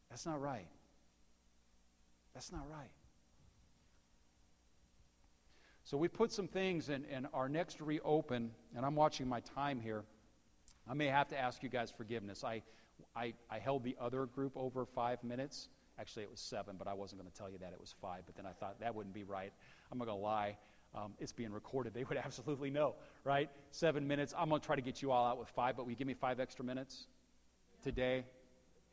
That's 0.10 0.26
not 0.26 0.42
right. 0.42 0.68
That's 2.34 2.52
not 2.52 2.70
right. 2.70 2.90
So 5.90 5.98
we 5.98 6.08
put 6.08 6.32
some 6.32 6.48
things 6.48 6.90
in, 6.90 7.04
in 7.06 7.26
our 7.34 7.50
next 7.50 7.82
reopen, 7.82 8.52
and 8.76 8.86
I'm 8.86 8.96
watching 8.96 9.28
my 9.28 9.40
time 9.40 9.82
here. 9.82 10.04
I 10.88 10.94
may 10.94 11.08
have 11.08 11.30
to 11.30 11.40
ask 11.40 11.64
you 11.64 11.70
guys 11.70 11.90
forgiveness. 11.90 12.44
I, 12.44 12.62
I, 13.16 13.34
I 13.50 13.58
held 13.58 13.84
the 13.84 13.98
other 14.00 14.28
group 14.28 14.52
over 14.56 14.86
five 14.86 15.24
minutes. 15.24 15.68
Actually, 16.00 16.22
it 16.22 16.30
was 16.30 16.42
seven, 16.42 16.76
but 16.78 16.88
I 16.88 16.94
wasn't 16.94 17.22
going 17.22 17.32
to 17.32 17.36
tell 17.36 17.50
you 17.50 17.58
that 17.58 17.74
it 17.74 17.82
was 17.82 17.96
five. 18.04 18.22
But 18.28 18.36
then 18.36 18.46
I 18.46 18.52
thought 18.52 18.80
that 18.82 18.94
wouldn't 18.94 19.16
be 19.16 19.24
right. 19.24 19.52
I'm 19.92 19.98
not 19.98 20.06
going 20.06 20.20
to 20.20 20.24
lie. 20.24 20.58
Um, 20.94 21.14
it's 21.18 21.32
being 21.32 21.52
recorded. 21.52 21.96
They 21.96 22.04
would 22.04 22.18
absolutely 22.24 22.70
know, 22.70 22.94
right? 23.24 23.50
Seven 23.72 24.08
minutes. 24.08 24.32
I'm 24.38 24.50
going 24.50 24.62
to 24.62 24.68
try 24.68 24.76
to 24.76 24.84
get 24.84 25.02
you 25.02 25.10
all 25.10 25.26
out 25.26 25.40
with 25.40 25.50
five, 25.50 25.76
but 25.76 25.86
will 25.86 25.92
you 25.92 25.98
give 25.98 26.06
me 26.06 26.14
five 26.14 26.40
extra 26.40 26.64
minutes 26.64 27.08
today? 27.84 28.26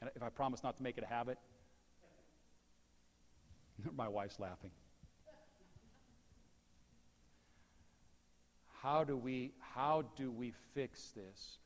And 0.01 0.09
if 0.17 0.23
I 0.23 0.31
promise 0.31 0.63
not 0.63 0.79
to 0.79 0.83
make 0.83 0.97
it 0.97 1.05
a 1.05 1.13
habit? 1.13 1.37
My 3.95 4.09
wife's 4.09 4.41
laughing. 4.41 4.71
How 8.87 9.03
do 9.03 9.17
we, 9.17 9.51
how 9.59 10.05
do 10.15 10.31
we 10.31 10.53
fix 10.73 11.11
this? 11.11 11.59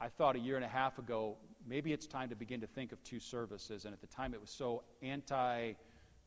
I 0.00 0.08
thought 0.08 0.34
a 0.34 0.38
year 0.38 0.56
and 0.56 0.64
a 0.64 0.68
half 0.68 0.98
ago, 0.98 1.36
maybe 1.68 1.92
it's 1.92 2.06
time 2.06 2.30
to 2.30 2.34
begin 2.34 2.62
to 2.62 2.66
think 2.66 2.90
of 2.90 3.04
two 3.04 3.20
services. 3.20 3.84
And 3.84 3.92
at 3.92 4.00
the 4.00 4.06
time, 4.06 4.32
it 4.32 4.40
was 4.40 4.48
so 4.48 4.82
anti 5.02 5.74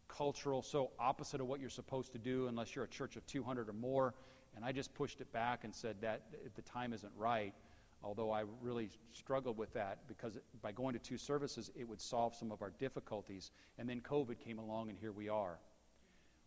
cultural, 0.08 0.62
so 0.62 0.92
opposite 1.00 1.42
of 1.42 1.48
what 1.48 1.60
you're 1.60 1.72
supposed 1.72 2.12
to 2.12 2.20
do 2.20 2.50
unless 2.50 2.76
you're 2.76 2.86
a 2.86 2.88
church 2.88 3.16
of 3.16 3.26
200 3.26 3.68
or 3.68 3.74
more. 3.74 4.14
And 4.56 4.64
I 4.64 4.72
just 4.72 4.94
pushed 4.94 5.20
it 5.22 5.34
back 5.34 5.64
and 5.64 5.74
said 5.74 5.96
that 6.02 6.22
the 6.56 6.62
time 6.62 6.94
isn't 6.94 7.14
right. 7.18 7.56
Although 8.04 8.32
I 8.32 8.44
really 8.62 8.92
struggled 9.12 9.58
with 9.58 9.74
that 9.74 10.08
because 10.08 10.38
by 10.62 10.72
going 10.72 10.94
to 10.94 11.00
two 11.00 11.18
services, 11.18 11.72
it 11.76 11.90
would 11.90 12.00
solve 12.00 12.36
some 12.36 12.52
of 12.52 12.62
our 12.62 12.74
difficulties. 12.78 13.50
And 13.80 13.90
then 13.90 14.02
COVID 14.02 14.38
came 14.38 14.60
along, 14.60 14.92
and 14.92 15.00
here 15.00 15.12
we 15.12 15.30
are. 15.30 15.58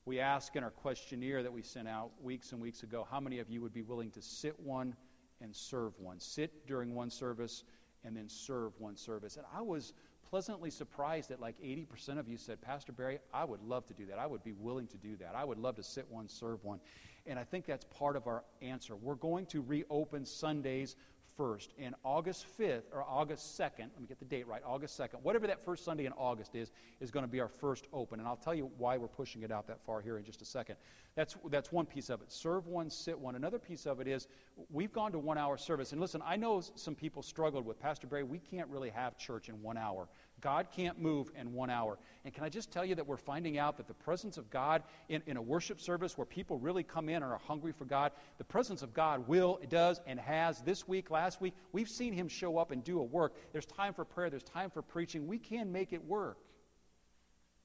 We 0.09 0.20
asked 0.20 0.56
in 0.56 0.64
our 0.64 0.70
questionnaire 0.70 1.42
that 1.42 1.52
we 1.52 1.61
sent 1.61 1.86
out 1.86 2.12
weeks 2.22 2.52
and 2.52 2.62
weeks 2.62 2.82
ago 2.82 3.06
how 3.11 3.20
many 3.20 3.40
of 3.40 3.50
you 3.50 3.61
would 3.61 3.74
be 3.74 3.82
willing 3.82 4.11
to 4.12 4.22
sit 4.22 4.59
one 4.59 4.96
and 5.42 5.54
serve 5.54 5.92
one. 5.98 6.18
Sit 6.18 6.66
during 6.66 6.94
one 6.94 7.11
service 7.11 7.62
and 8.04 8.16
then 8.16 8.26
serve 8.26 8.72
one 8.78 8.96
service. 8.96 9.36
And 9.36 9.44
I 9.54 9.61
was 9.61 9.92
pleasantly 10.30 10.70
surprised 10.70 11.28
that 11.28 11.40
like 11.40 11.61
80% 11.61 12.18
of 12.18 12.26
you 12.26 12.38
said, 12.38 12.59
Pastor 12.62 12.90
Barry, 12.90 13.18
I 13.34 13.44
would 13.44 13.61
love 13.61 13.84
to 13.84 13.92
do 13.92 14.06
that. 14.06 14.18
I 14.18 14.26
would 14.26 14.42
be 14.42 14.52
willing 14.52 14.86
to 14.86 14.96
do 14.96 15.14
that. 15.16 15.34
I 15.36 15.44
would 15.44 15.59
love 15.59 15.76
to 15.76 15.82
sit 15.82 16.06
one, 16.09 16.26
serve 16.26 16.64
one. 16.64 16.80
And 17.26 17.38
I 17.38 17.44
think 17.44 17.66
that's 17.66 17.84
part 17.84 18.16
of 18.16 18.26
our 18.26 18.44
answer. 18.62 18.96
We're 18.96 19.14
going 19.14 19.44
to 19.48 19.61
reopen 19.61 20.24
Sundays 20.24 20.96
1st 21.39 21.68
and 21.78 21.95
August 22.05 22.47
5th 22.59 22.82
or 22.93 23.05
August 23.05 23.59
2nd, 23.59 23.78
let 23.78 24.01
me 24.01 24.07
get 24.07 24.18
the 24.18 24.24
date 24.24 24.47
right, 24.47 24.62
August 24.66 24.99
2nd, 24.99 25.22
whatever 25.22 25.47
that 25.47 25.64
first 25.64 25.84
Sunday 25.84 26.07
in 26.07 26.12
August 26.12 26.55
is, 26.55 26.72
is 27.01 27.11
going 27.11 27.24
to 27.24 27.30
be 27.30 27.41
our 27.41 27.49
first 27.49 27.86
open. 27.93 28.18
And 28.18 28.28
I'll 28.28 28.36
tell 28.36 28.55
you 28.55 28.70
why 28.78 28.97
we're 28.97 29.09
pushing 29.09 29.43
it 29.43 29.53
out 29.53 29.66
that 29.68 29.80
far 29.84 30.01
here 30.01 30.18
in 30.18 30.24
just 30.24 30.43
a 30.43 30.45
second. 30.45 30.76
That's, 31.14 31.36
that's 31.51 31.72
one 31.72 31.86
piece 31.86 32.11
of 32.11 32.20
it. 32.22 32.30
Serve 32.30 32.66
one, 32.66 32.91
sit 32.91 33.18
one. 33.18 33.34
Another 33.34 33.59
piece 33.59 33.86
of 33.86 34.01
it 34.01 34.09
is 34.09 34.28
we've 34.70 34.93
gone 34.93 35.12
to 35.12 35.18
one 35.18 35.39
hour 35.39 35.57
service. 35.57 35.93
And 35.93 36.01
listen, 36.01 36.22
I 36.24 36.36
know 36.36 36.61
some 36.74 36.95
people 36.95 37.22
struggled 37.22 37.64
with 37.64 37.78
Pastor 37.80 38.07
Barry, 38.07 38.24
we 38.24 38.39
can't 38.39 38.68
really 38.68 38.91
have 38.91 39.16
church 39.16 39.49
in 39.49 39.62
one 39.62 39.76
hour. 39.76 40.09
God 40.41 40.68
can't 40.74 41.01
move 41.01 41.30
in 41.39 41.53
one 41.53 41.70
hour. 41.70 41.99
And 42.24 42.32
can 42.32 42.45
I 42.45 42.49
just 42.49 42.70
tell 42.70 42.84
you 42.84 42.95
that 42.95 43.07
we're 43.07 43.16
finding 43.16 43.59
out 43.59 43.76
that 43.76 43.89
the 43.89 43.95
presence 43.95 44.39
of 44.39 44.51
God 44.51 44.82
in, 45.09 45.22
in 45.26 45.36
a 45.36 45.43
worship 45.43 45.80
service 45.80 46.16
where 46.16 46.24
people 46.24 46.59
really 46.59 46.82
come 46.82 47.09
in 47.09 47.16
and 47.16 47.24
are 47.24 47.41
hungry 47.47 47.72
for 47.72 47.84
God, 47.84 48.12
the 48.39 48.45
presence 48.45 48.82
of 48.82 48.95
God 48.95 49.26
will, 49.26 49.59
does, 49.68 50.01
and 50.07 50.20
has 50.20 50.61
this 50.62 50.86
week, 50.86 51.11
last 51.11 51.41
week. 51.41 51.55
We've 51.72 51.89
seen 51.89 52.12
Him 52.12 52.28
show 52.28 52.59
up 52.59 52.70
and 52.70 52.84
do 52.84 53.01
a 53.01 53.05
work. 53.05 53.34
There's 53.53 53.66
time 53.66 53.95
for 53.95 54.05
prayer, 54.05 54.30
there's 54.30 54.45
time 54.45 54.70
for 54.70 54.82
preaching. 54.82 55.26
We 55.26 55.39
can 55.39 55.72
make 55.72 55.93
it 55.93 56.05
work. 56.05 56.39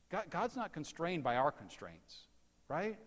God, 0.09 0.25
God's 0.29 0.55
not 0.55 0.73
constrained 0.73 1.23
by 1.23 1.35
our 1.37 1.51
constraints, 1.51 2.17
right? 2.67 2.97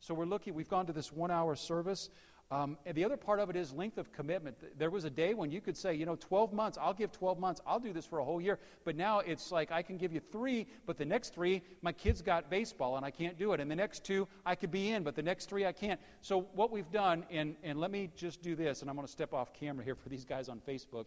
So 0.00 0.14
we're 0.14 0.26
looking, 0.26 0.54
we've 0.54 0.68
gone 0.68 0.86
to 0.86 0.92
this 0.92 1.10
one 1.10 1.30
hour 1.30 1.56
service. 1.56 2.10
Um, 2.50 2.76
and 2.84 2.94
the 2.94 3.04
other 3.04 3.16
part 3.16 3.40
of 3.40 3.48
it 3.48 3.56
is 3.56 3.72
length 3.72 3.96
of 3.96 4.12
commitment. 4.12 4.56
There 4.78 4.90
was 4.90 5.04
a 5.04 5.10
day 5.10 5.34
when 5.34 5.50
you 5.50 5.60
could 5.60 5.76
say, 5.76 5.94
you 5.94 6.04
know, 6.04 6.16
12 6.16 6.52
months, 6.52 6.78
I'll 6.80 6.92
give 6.92 7.10
12 7.10 7.38
months, 7.38 7.60
I'll 7.66 7.80
do 7.80 7.92
this 7.92 8.06
for 8.06 8.18
a 8.18 8.24
whole 8.24 8.40
year. 8.40 8.58
But 8.84 8.96
now 8.96 9.20
it's 9.20 9.50
like 9.50 9.72
I 9.72 9.82
can 9.82 9.96
give 9.96 10.12
you 10.12 10.20
three, 10.20 10.66
but 10.86 10.98
the 10.98 11.06
next 11.06 11.34
three, 11.34 11.62
my 11.80 11.92
kids 11.92 12.20
got 12.20 12.50
baseball 12.50 12.96
and 12.96 13.04
I 13.04 13.10
can't 13.10 13.38
do 13.38 13.54
it. 13.54 13.60
And 13.60 13.70
the 13.70 13.76
next 13.76 14.04
two, 14.04 14.28
I 14.44 14.54
could 14.54 14.70
be 14.70 14.90
in, 14.90 15.02
but 15.02 15.16
the 15.16 15.22
next 15.22 15.48
three, 15.48 15.64
I 15.64 15.72
can't. 15.72 15.98
So 16.20 16.42
what 16.54 16.70
we've 16.70 16.90
done, 16.90 17.24
and, 17.30 17.56
and 17.62 17.80
let 17.80 17.90
me 17.90 18.10
just 18.14 18.42
do 18.42 18.54
this, 18.54 18.82
and 18.82 18.90
I'm 18.90 18.96
going 18.96 19.06
to 19.06 19.12
step 19.12 19.32
off 19.32 19.52
camera 19.54 19.84
here 19.84 19.96
for 19.96 20.10
these 20.10 20.24
guys 20.24 20.48
on 20.48 20.60
Facebook. 20.60 21.06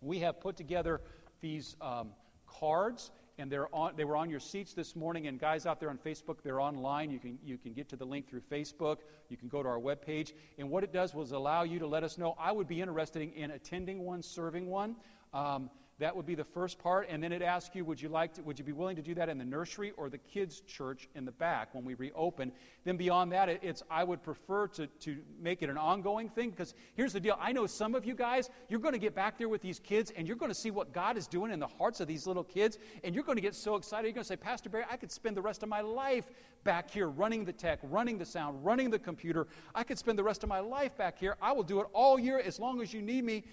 We 0.00 0.20
have 0.20 0.40
put 0.40 0.56
together 0.56 1.00
these 1.40 1.76
um, 1.80 2.10
cards 2.46 3.10
and 3.38 3.50
they're 3.50 3.74
on, 3.74 3.94
they 3.96 4.04
were 4.04 4.16
on 4.16 4.30
your 4.30 4.40
seats 4.40 4.74
this 4.74 4.94
morning. 4.94 5.26
And 5.26 5.40
guys 5.40 5.66
out 5.66 5.80
there 5.80 5.90
on 5.90 5.98
Facebook, 5.98 6.38
they're 6.42 6.60
online. 6.60 7.10
You 7.10 7.18
can, 7.18 7.38
you 7.44 7.58
can 7.58 7.72
get 7.72 7.88
to 7.90 7.96
the 7.96 8.04
link 8.04 8.28
through 8.28 8.42
Facebook. 8.50 8.98
You 9.28 9.36
can 9.36 9.48
go 9.48 9.62
to 9.62 9.68
our 9.68 9.80
webpage. 9.80 10.32
And 10.58 10.70
what 10.70 10.84
it 10.84 10.92
does 10.92 11.14
was 11.14 11.32
allow 11.32 11.62
you 11.62 11.78
to 11.80 11.86
let 11.86 12.04
us 12.04 12.18
know 12.18 12.36
I 12.38 12.52
would 12.52 12.68
be 12.68 12.80
interested 12.80 13.32
in 13.34 13.50
attending 13.50 14.04
one, 14.04 14.22
serving 14.22 14.66
one. 14.66 14.96
Um, 15.32 15.70
that 16.00 16.16
would 16.16 16.26
be 16.26 16.34
the 16.34 16.44
first 16.44 16.78
part. 16.78 17.06
And 17.08 17.22
then 17.22 17.30
it 17.30 17.40
asks 17.40 17.74
you, 17.74 17.84
would 17.84 18.00
you 18.00 18.08
like 18.08 18.34
to, 18.34 18.42
would 18.42 18.58
you 18.58 18.64
be 18.64 18.72
willing 18.72 18.96
to 18.96 19.02
do 19.02 19.14
that 19.14 19.28
in 19.28 19.38
the 19.38 19.44
nursery 19.44 19.92
or 19.96 20.08
the 20.08 20.18
kids' 20.18 20.60
church 20.60 21.08
in 21.14 21.24
the 21.24 21.32
back 21.32 21.74
when 21.74 21.84
we 21.84 21.94
reopen? 21.94 22.50
Then 22.84 22.96
beyond 22.96 23.30
that, 23.32 23.48
it's 23.48 23.82
I 23.90 24.02
would 24.02 24.22
prefer 24.22 24.66
to, 24.68 24.86
to 24.86 25.16
make 25.40 25.62
it 25.62 25.70
an 25.70 25.78
ongoing 25.78 26.28
thing 26.28 26.50
because 26.50 26.74
here's 26.94 27.12
the 27.12 27.20
deal. 27.20 27.38
I 27.40 27.52
know 27.52 27.66
some 27.66 27.94
of 27.94 28.04
you 28.04 28.14
guys, 28.14 28.50
you're 28.68 28.80
going 28.80 28.94
to 28.94 28.98
get 28.98 29.14
back 29.14 29.38
there 29.38 29.48
with 29.48 29.62
these 29.62 29.78
kids 29.78 30.12
and 30.16 30.26
you're 30.26 30.36
going 30.36 30.50
to 30.50 30.54
see 30.54 30.72
what 30.72 30.92
God 30.92 31.16
is 31.16 31.28
doing 31.28 31.52
in 31.52 31.60
the 31.60 31.68
hearts 31.68 32.00
of 32.00 32.08
these 32.08 32.26
little 32.26 32.44
kids. 32.44 32.78
And 33.04 33.14
you're 33.14 33.24
going 33.24 33.36
to 33.36 33.42
get 33.42 33.54
so 33.54 33.76
excited. 33.76 34.08
You're 34.08 34.14
going 34.14 34.24
to 34.24 34.28
say, 34.28 34.36
Pastor 34.36 34.68
Barry, 34.68 34.84
I 34.90 34.96
could 34.96 35.12
spend 35.12 35.36
the 35.36 35.42
rest 35.42 35.62
of 35.62 35.68
my 35.68 35.80
life 35.80 36.24
back 36.64 36.90
here 36.90 37.08
running 37.08 37.44
the 37.44 37.52
tech, 37.52 37.78
running 37.84 38.18
the 38.18 38.24
sound, 38.24 38.64
running 38.64 38.90
the 38.90 38.98
computer. 38.98 39.46
I 39.74 39.84
could 39.84 39.98
spend 39.98 40.18
the 40.18 40.24
rest 40.24 40.42
of 40.42 40.48
my 40.48 40.60
life 40.60 40.96
back 40.96 41.18
here. 41.18 41.36
I 41.40 41.52
will 41.52 41.62
do 41.62 41.80
it 41.80 41.86
all 41.92 42.18
year 42.18 42.40
as 42.40 42.58
long 42.58 42.80
as 42.80 42.92
you 42.92 43.00
need 43.00 43.24
me. 43.24 43.44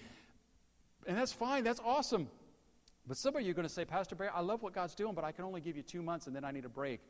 And 1.06 1.16
that's 1.16 1.32
fine, 1.32 1.64
that's 1.64 1.80
awesome. 1.84 2.28
But 3.06 3.16
some 3.16 3.34
of 3.34 3.42
you 3.42 3.50
are 3.50 3.54
going 3.54 3.66
to 3.66 3.72
say, 3.72 3.84
Pastor 3.84 4.14
Barry, 4.14 4.30
I 4.32 4.40
love 4.40 4.62
what 4.62 4.72
God's 4.72 4.94
doing, 4.94 5.14
but 5.14 5.24
I 5.24 5.32
can 5.32 5.44
only 5.44 5.60
give 5.60 5.76
you 5.76 5.82
two 5.82 6.02
months 6.02 6.26
and 6.26 6.36
then 6.36 6.44
I 6.44 6.52
need 6.52 6.64
a 6.64 6.68
break 6.68 7.00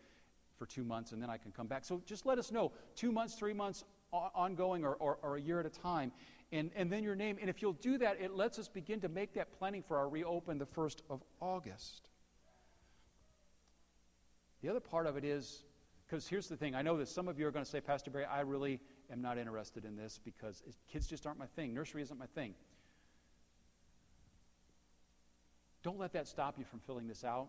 for 0.58 0.66
two 0.66 0.84
months 0.84 1.12
and 1.12 1.22
then 1.22 1.28
I 1.28 1.36
can 1.36 1.52
come 1.52 1.66
back. 1.66 1.84
So 1.84 2.00
just 2.06 2.24
let 2.24 2.38
us 2.38 2.50
know 2.50 2.72
two 2.96 3.12
months, 3.12 3.34
three 3.34 3.52
months, 3.52 3.84
ongoing, 4.12 4.84
or, 4.84 4.94
or, 4.94 5.18
or 5.22 5.36
a 5.36 5.40
year 5.40 5.60
at 5.60 5.66
a 5.66 5.70
time. 5.70 6.12
And, 6.50 6.70
and 6.76 6.90
then 6.90 7.02
your 7.02 7.14
name. 7.14 7.38
And 7.40 7.48
if 7.48 7.62
you'll 7.62 7.72
do 7.74 7.98
that, 7.98 8.20
it 8.20 8.34
lets 8.34 8.58
us 8.58 8.68
begin 8.68 9.00
to 9.00 9.08
make 9.08 9.34
that 9.34 9.58
planning 9.58 9.82
for 9.82 9.96
our 9.96 10.08
reopen 10.08 10.58
the 10.58 10.66
1st 10.66 11.00
of 11.08 11.22
August. 11.40 12.08
The 14.62 14.68
other 14.68 14.80
part 14.80 15.06
of 15.06 15.16
it 15.16 15.24
is, 15.24 15.64
because 16.06 16.28
here's 16.28 16.48
the 16.48 16.56
thing 16.56 16.74
I 16.74 16.82
know 16.82 16.96
that 16.98 17.08
some 17.08 17.26
of 17.26 17.38
you 17.38 17.46
are 17.46 17.50
going 17.50 17.64
to 17.64 17.70
say, 17.70 17.80
Pastor 17.80 18.10
Barry, 18.10 18.26
I 18.26 18.40
really 18.40 18.80
am 19.10 19.20
not 19.20 19.38
interested 19.38 19.84
in 19.84 19.96
this 19.96 20.20
because 20.24 20.62
kids 20.90 21.06
just 21.06 21.26
aren't 21.26 21.38
my 21.38 21.46
thing. 21.46 21.74
Nursery 21.74 22.02
isn't 22.02 22.18
my 22.18 22.26
thing. 22.26 22.54
Don't 25.82 25.98
let 25.98 26.12
that 26.12 26.28
stop 26.28 26.58
you 26.58 26.64
from 26.64 26.80
filling 26.80 27.08
this 27.08 27.24
out 27.24 27.48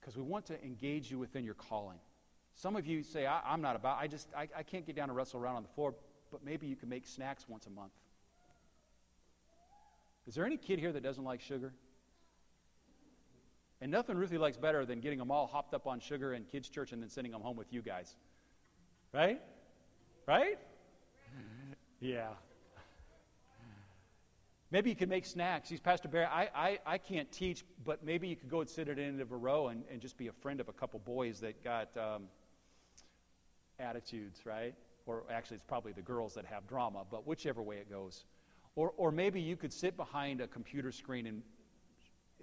because 0.00 0.16
we 0.16 0.22
want 0.22 0.46
to 0.46 0.62
engage 0.62 1.10
you 1.10 1.18
within 1.18 1.44
your 1.44 1.54
calling. 1.54 1.98
Some 2.54 2.76
of 2.76 2.86
you 2.86 3.02
say, 3.02 3.26
I, 3.26 3.52
am 3.52 3.60
not 3.60 3.76
about, 3.76 3.98
I 4.00 4.06
just, 4.06 4.28
I, 4.36 4.48
I 4.56 4.62
can't 4.62 4.86
get 4.86 4.96
down 4.96 5.08
and 5.08 5.16
wrestle 5.16 5.40
around 5.40 5.56
on 5.56 5.62
the 5.62 5.68
floor, 5.70 5.94
but 6.30 6.44
maybe 6.44 6.66
you 6.66 6.76
can 6.76 6.88
make 6.88 7.06
snacks 7.06 7.46
once 7.48 7.66
a 7.66 7.70
month. 7.70 7.92
Is 10.26 10.34
there 10.34 10.44
any 10.44 10.56
kid 10.56 10.78
here 10.78 10.92
that 10.92 11.02
doesn't 11.02 11.24
like 11.24 11.40
sugar? 11.40 11.72
And 13.80 13.90
nothing 13.90 14.16
Ruthie 14.16 14.38
likes 14.38 14.56
better 14.56 14.86
than 14.86 15.00
getting 15.00 15.18
them 15.18 15.30
all 15.30 15.46
hopped 15.46 15.74
up 15.74 15.86
on 15.86 16.00
sugar 16.00 16.32
in 16.32 16.44
kids' 16.44 16.68
church 16.68 16.92
and 16.92 17.02
then 17.02 17.10
sending 17.10 17.32
them 17.32 17.42
home 17.42 17.56
with 17.56 17.72
you 17.72 17.82
guys. 17.82 18.14
Right? 19.12 19.40
Right? 20.26 20.58
Yeah. 21.98 22.28
Maybe 24.70 24.90
you 24.90 24.96
could 24.96 25.08
make 25.08 25.24
snacks. 25.24 25.68
He's 25.68 25.78
Pastor 25.78 26.08
Barry. 26.08 26.24
I, 26.24 26.48
I, 26.54 26.78
I 26.84 26.98
can't 26.98 27.30
teach, 27.30 27.64
but 27.84 28.04
maybe 28.04 28.26
you 28.26 28.34
could 28.34 28.50
go 28.50 28.60
and 28.60 28.68
sit 28.68 28.88
at 28.88 28.96
the 28.96 29.02
end 29.02 29.20
of 29.20 29.30
a 29.30 29.36
row 29.36 29.68
and, 29.68 29.84
and 29.90 30.00
just 30.00 30.16
be 30.16 30.26
a 30.26 30.32
friend 30.32 30.60
of 30.60 30.68
a 30.68 30.72
couple 30.72 30.98
boys 30.98 31.40
that 31.40 31.62
got 31.62 31.96
um, 31.96 32.24
attitudes, 33.78 34.44
right? 34.44 34.74
Or 35.06 35.22
actually, 35.30 35.56
it's 35.56 35.64
probably 35.68 35.92
the 35.92 36.02
girls 36.02 36.34
that 36.34 36.44
have 36.46 36.66
drama, 36.66 37.04
but 37.08 37.26
whichever 37.28 37.62
way 37.62 37.76
it 37.76 37.88
goes. 37.88 38.24
Or, 38.74 38.92
or 38.96 39.12
maybe 39.12 39.40
you 39.40 39.56
could 39.56 39.72
sit 39.72 39.96
behind 39.96 40.40
a 40.40 40.48
computer 40.48 40.90
screen 40.90 41.28
and 41.28 41.42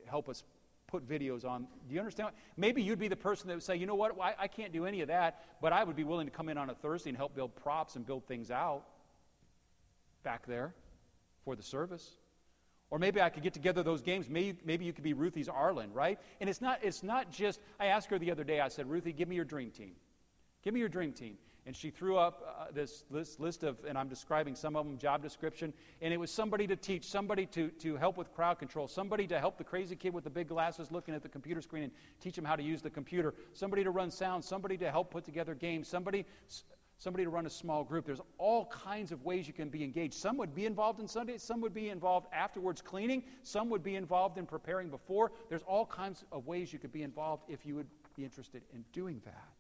help 0.06 0.30
us 0.30 0.46
put 0.88 1.08
videos 1.08 1.44
on. 1.44 1.68
Do 1.90 1.94
you 1.94 2.00
understand? 2.00 2.30
Maybe 2.56 2.82
you'd 2.82 3.00
be 3.00 3.10
the 3.10 3.18
person 3.18 3.50
that 3.50 3.56
would 3.56 3.64
say, 3.64 3.76
you 3.76 3.86
know 3.86 3.96
what, 3.96 4.16
I, 4.22 4.34
I 4.40 4.48
can't 4.48 4.72
do 4.72 4.86
any 4.86 5.02
of 5.02 5.10
that, 5.10 5.44
but 5.62 5.74
I 5.74 5.84
would 5.84 5.98
be 5.98 6.06
willing 6.06 6.28
to 6.28 6.32
come 6.32 6.48
in 6.48 6.58
on 6.58 6.70
a 6.70 6.76
Thursday 6.76 7.10
and 7.10 7.18
help 7.18 7.36
build 7.36 7.54
props 7.54 7.98
and 7.98 8.06
build 8.06 8.26
things 8.28 8.50
out 8.50 8.84
back 10.24 10.46
there 10.46 10.74
for 11.44 11.56
the 11.56 11.64
service. 11.64 12.18
Or 12.90 13.00
maybe 13.00 13.22
I 13.22 13.30
could 13.30 13.42
get 13.42 13.54
together 13.54 13.82
those 13.82 14.04
games. 14.04 14.30
Maybe, 14.30 14.60
maybe 14.64 14.86
you 14.86 14.94
could 14.94 15.04
be 15.04 15.14
Ruthie's 15.14 15.50
Aaron, 15.50 15.92
right? 15.94 16.20
And 16.40 16.50
it's 16.50 16.62
not, 16.62 16.80
it's 16.84 17.02
not 17.02 17.32
just, 17.32 17.60
I 17.80 17.88
asked 17.88 18.10
her 18.10 18.20
the 18.20 18.30
other 18.32 18.44
day, 18.44 18.60
I 18.60 18.68
said, 18.68 18.88
Ruthie, 18.88 19.14
give 19.14 19.28
me 19.28 19.36
your 19.36 19.46
dream 19.46 19.72
team. 19.72 19.94
Give 20.64 20.74
me 20.74 20.80
your 20.80 20.90
dream 20.90 21.12
team. 21.12 21.38
And 21.66 21.76
she 21.76 21.90
threw 21.90 22.18
up 22.18 22.44
uh, 22.46 22.66
this, 22.74 23.06
this 23.10 23.40
list 23.40 23.64
of, 23.64 23.78
and 23.88 23.98
I'm 23.98 24.10
describing 24.10 24.54
some 24.54 24.76
of 24.76 24.86
them, 24.86 24.98
job 24.98 25.24
description. 25.24 25.74
And 26.02 26.14
it 26.14 26.18
was 26.18 26.30
somebody 26.30 26.68
to 26.68 26.76
teach, 26.76 27.06
somebody 27.06 27.46
to, 27.48 27.70
to 27.70 27.96
help 27.96 28.18
with 28.18 28.34
crowd 28.34 28.60
control, 28.60 28.88
somebody 28.88 29.26
to 29.28 29.40
help 29.40 29.58
the 29.58 29.64
crazy 29.64 29.96
kid 29.96 30.14
with 30.14 30.26
the 30.26 30.30
big 30.30 30.50
glasses 30.50 30.92
looking 30.92 31.16
at 31.16 31.24
the 31.24 31.30
computer 31.30 31.62
screen 31.62 31.84
and 31.84 31.92
teach 32.20 32.38
him 32.38 32.44
how 32.44 32.58
to 32.58 32.64
use 32.64 32.82
the 32.82 32.90
computer, 32.90 33.34
somebody 33.54 33.84
to 33.84 33.92
run 33.92 34.12
sound, 34.12 34.44
somebody 34.44 34.78
to 34.78 34.92
help 34.92 35.10
put 35.10 35.24
together 35.24 35.56
games, 35.56 35.88
somebody, 35.88 36.26
somebody 37.04 37.26
to 37.26 37.30
run 37.30 37.46
a 37.46 37.50
small 37.50 37.84
group. 37.84 38.06
There's 38.06 38.22
all 38.38 38.66
kinds 38.68 39.12
of 39.12 39.26
ways 39.26 39.46
you 39.46 39.54
can 39.54 39.68
be 39.68 39.84
engaged. 39.84 40.14
Some 40.14 40.38
would 40.38 40.56
be 40.56 40.66
involved 40.66 41.02
in 41.02 41.08
Sunday, 41.08 41.38
some 41.38 41.60
would 41.60 41.74
be 41.74 41.90
involved 41.90 42.28
afterwards 42.32 42.82
cleaning, 42.82 43.24
some 43.44 43.70
would 43.70 43.84
be 43.84 43.98
involved 43.98 44.38
in 44.38 44.46
preparing 44.46 44.90
before. 44.90 45.34
There's 45.50 45.64
all 45.64 45.86
kinds 45.86 46.24
of 46.32 46.48
ways 46.48 46.72
you 46.72 46.80
could 46.80 46.94
be 46.94 47.04
involved 47.04 47.44
if 47.50 47.66
you 47.66 47.76
would 47.76 47.88
be 48.16 48.24
interested 48.24 48.62
in 48.74 48.86
doing 48.94 49.22
that. 49.26 49.54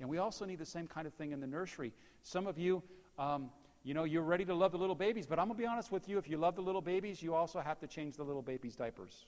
And 0.00 0.08
we 0.08 0.18
also 0.18 0.44
need 0.44 0.58
the 0.58 0.66
same 0.66 0.88
kind 0.88 1.06
of 1.06 1.14
thing 1.14 1.30
in 1.30 1.38
the 1.38 1.46
nursery. 1.46 1.92
Some 2.24 2.48
of 2.48 2.58
you, 2.58 2.82
um, 3.20 3.50
you 3.84 3.94
know, 3.94 4.02
you're 4.02 4.22
ready 4.22 4.44
to 4.44 4.54
love 4.54 4.72
the 4.72 4.78
little 4.78 4.96
babies, 4.96 5.26
but 5.26 5.38
I'm 5.38 5.46
going 5.46 5.56
to 5.56 5.62
be 5.62 5.66
honest 5.66 5.92
with 5.92 6.08
you. 6.08 6.18
If 6.18 6.28
you 6.28 6.38
love 6.38 6.56
the 6.56 6.62
little 6.62 6.80
babies, 6.82 7.22
you 7.22 7.36
also 7.36 7.60
have 7.60 7.78
to 7.78 7.86
change 7.86 8.16
the 8.16 8.24
little 8.24 8.42
babies' 8.42 8.74
diapers. 8.74 9.26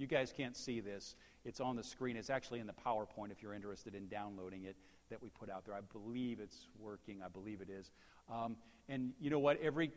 You 0.00 0.06
guys 0.06 0.32
can't 0.34 0.56
see 0.56 0.80
this. 0.80 1.14
It's 1.44 1.60
on 1.60 1.76
the 1.76 1.82
screen. 1.82 2.16
It's 2.16 2.30
actually 2.30 2.60
in 2.60 2.66
the 2.66 2.72
PowerPoint 2.72 3.30
if 3.32 3.42
you're 3.42 3.52
interested 3.52 3.94
in 3.94 4.08
downloading 4.08 4.64
it 4.64 4.74
that 5.10 5.22
we 5.22 5.28
put 5.28 5.50
out 5.50 5.66
there. 5.66 5.74
I 5.74 5.82
believe 5.92 6.40
it's 6.40 6.68
working. 6.78 7.20
I 7.22 7.28
believe 7.28 7.60
it 7.60 7.68
is. 7.68 7.90
Um, 8.32 8.56
and 8.88 9.12
you 9.20 9.28
know 9.28 9.38
what? 9.38 9.60
Every 9.60 9.88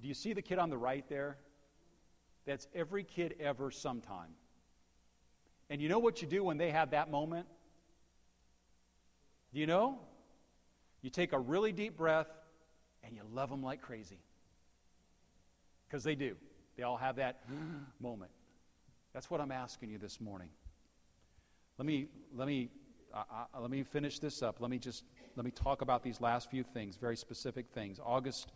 do 0.00 0.08
you 0.08 0.14
see 0.14 0.32
the 0.32 0.40
kid 0.40 0.58
on 0.58 0.70
the 0.70 0.78
right 0.78 1.06
there? 1.10 1.36
That's 2.46 2.66
every 2.74 3.04
kid 3.04 3.34
ever 3.38 3.70
sometime. 3.70 4.30
And 5.68 5.78
you 5.78 5.90
know 5.90 5.98
what 5.98 6.22
you 6.22 6.28
do 6.28 6.42
when 6.42 6.56
they 6.56 6.70
have 6.70 6.92
that 6.92 7.10
moment? 7.10 7.46
Do 9.52 9.60
you 9.60 9.66
know? 9.66 9.98
You 11.02 11.10
take 11.10 11.34
a 11.34 11.38
really 11.38 11.72
deep 11.72 11.98
breath 11.98 12.28
and 13.02 13.14
you 13.14 13.20
love 13.30 13.50
them 13.50 13.62
like 13.62 13.82
crazy. 13.82 14.20
Because 15.86 16.02
they 16.02 16.14
do. 16.14 16.34
They 16.78 16.82
all 16.82 16.96
have 16.96 17.16
that 17.16 17.42
moment. 18.00 18.30
That's 19.14 19.30
what 19.30 19.40
I'm 19.40 19.52
asking 19.52 19.90
you 19.90 19.98
this 19.98 20.20
morning. 20.20 20.48
Let 21.78 21.86
me, 21.86 22.08
let 22.34 22.48
me, 22.48 22.68
uh, 23.14 23.22
uh, 23.54 23.60
let 23.60 23.70
me 23.70 23.84
finish 23.84 24.18
this 24.18 24.42
up. 24.42 24.60
Let 24.60 24.72
me 24.72 24.78
just, 24.78 25.04
let 25.36 25.44
me 25.44 25.52
talk 25.52 25.82
about 25.82 26.02
these 26.02 26.20
last 26.20 26.50
few 26.50 26.64
things, 26.64 26.96
very 26.96 27.16
specific 27.16 27.66
things. 27.72 28.00
August, 28.04 28.50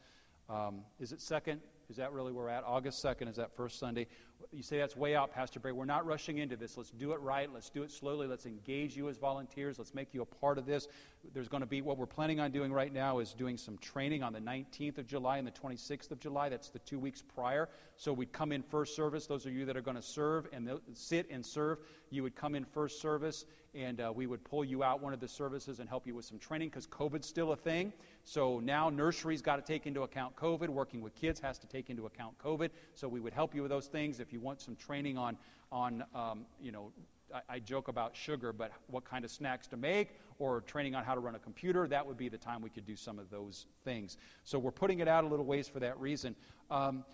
um, 0.50 0.80
is 0.98 1.12
it 1.12 1.20
2nd? 1.20 1.60
Is 1.88 1.96
that 1.98 2.12
really 2.12 2.32
where 2.32 2.46
we're 2.46 2.50
at? 2.50 2.64
August 2.64 3.04
2nd 3.04 3.30
is 3.30 3.36
that 3.36 3.54
first 3.56 3.78
Sunday. 3.78 4.08
You 4.52 4.62
say 4.62 4.78
that's 4.78 4.96
way 4.96 5.14
out, 5.14 5.32
Pastor 5.32 5.60
Barry. 5.60 5.72
We're 5.72 5.84
not 5.84 6.06
rushing 6.06 6.38
into 6.38 6.56
this. 6.56 6.76
Let's 6.76 6.90
do 6.90 7.12
it 7.12 7.20
right. 7.20 7.52
Let's 7.52 7.70
do 7.70 7.82
it 7.82 7.90
slowly. 7.90 8.26
Let's 8.26 8.46
engage 8.46 8.96
you 8.96 9.08
as 9.08 9.18
volunteers. 9.18 9.78
Let's 9.78 9.94
make 9.94 10.14
you 10.14 10.22
a 10.22 10.26
part 10.26 10.58
of 10.58 10.66
this. 10.66 10.88
There's 11.34 11.48
going 11.48 11.60
to 11.62 11.66
be 11.66 11.82
what 11.82 11.98
we're 11.98 12.06
planning 12.06 12.40
on 12.40 12.50
doing 12.50 12.72
right 12.72 12.92
now 12.92 13.18
is 13.18 13.34
doing 13.34 13.56
some 13.58 13.76
training 13.78 14.22
on 14.22 14.32
the 14.32 14.40
19th 14.40 14.98
of 14.98 15.06
July 15.06 15.38
and 15.38 15.46
the 15.46 15.52
26th 15.52 16.12
of 16.12 16.20
July. 16.20 16.48
That's 16.48 16.70
the 16.70 16.78
two 16.80 16.98
weeks 16.98 17.22
prior. 17.22 17.68
So 17.96 18.12
we'd 18.12 18.32
come 18.32 18.52
in 18.52 18.62
first 18.62 18.94
service. 18.94 19.26
Those 19.26 19.44
of 19.44 19.52
you 19.52 19.64
that 19.66 19.76
are 19.76 19.82
going 19.82 19.96
to 19.96 20.02
serve 20.02 20.46
and 20.52 20.70
sit 20.94 21.26
and 21.30 21.44
serve, 21.44 21.78
you 22.10 22.22
would 22.22 22.36
come 22.36 22.54
in 22.54 22.64
first 22.64 23.00
service 23.02 23.44
and 23.74 24.00
uh, 24.00 24.12
we 24.14 24.26
would 24.26 24.42
pull 24.44 24.64
you 24.64 24.82
out 24.82 25.02
one 25.02 25.12
of 25.12 25.20
the 25.20 25.28
services 25.28 25.78
and 25.78 25.88
help 25.88 26.06
you 26.06 26.14
with 26.14 26.24
some 26.24 26.38
training 26.38 26.68
because 26.68 26.86
COVID's 26.86 27.26
still 27.26 27.52
a 27.52 27.56
thing. 27.56 27.92
So 28.24 28.60
now 28.60 28.88
nursery's 28.88 29.42
got 29.42 29.56
to 29.56 29.62
take 29.62 29.86
into 29.86 30.02
account 30.02 30.36
COVID. 30.36 30.68
Working 30.68 31.00
with 31.00 31.14
kids 31.14 31.38
has 31.40 31.58
to 31.58 31.66
take 31.66 31.90
into 31.90 32.06
account 32.06 32.38
COVID. 32.38 32.70
So 32.94 33.08
we 33.08 33.20
would 33.20 33.32
help 33.32 33.54
you 33.54 33.62
with 33.62 33.70
those 33.70 33.86
things. 33.86 34.20
If 34.20 34.27
you 34.32 34.40
want 34.40 34.60
some 34.60 34.76
training 34.76 35.18
on, 35.18 35.36
on 35.70 36.04
um, 36.14 36.46
you 36.60 36.72
know, 36.72 36.92
I, 37.34 37.40
I 37.56 37.58
joke 37.58 37.88
about 37.88 38.16
sugar, 38.16 38.52
but 38.52 38.72
what 38.86 39.04
kind 39.04 39.24
of 39.24 39.30
snacks 39.30 39.66
to 39.68 39.76
make 39.76 40.18
or 40.38 40.60
training 40.62 40.94
on 40.94 41.04
how 41.04 41.14
to 41.14 41.20
run 41.20 41.34
a 41.34 41.38
computer, 41.38 41.86
that 41.88 42.06
would 42.06 42.16
be 42.16 42.28
the 42.28 42.38
time 42.38 42.62
we 42.62 42.70
could 42.70 42.86
do 42.86 42.96
some 42.96 43.18
of 43.18 43.30
those 43.30 43.66
things. 43.84 44.16
So 44.44 44.58
we're 44.58 44.70
putting 44.70 45.00
it 45.00 45.08
out 45.08 45.24
a 45.24 45.26
little 45.26 45.44
ways 45.44 45.68
for 45.68 45.80
that 45.80 45.98
reason. 45.98 46.36
Um, 46.70 47.04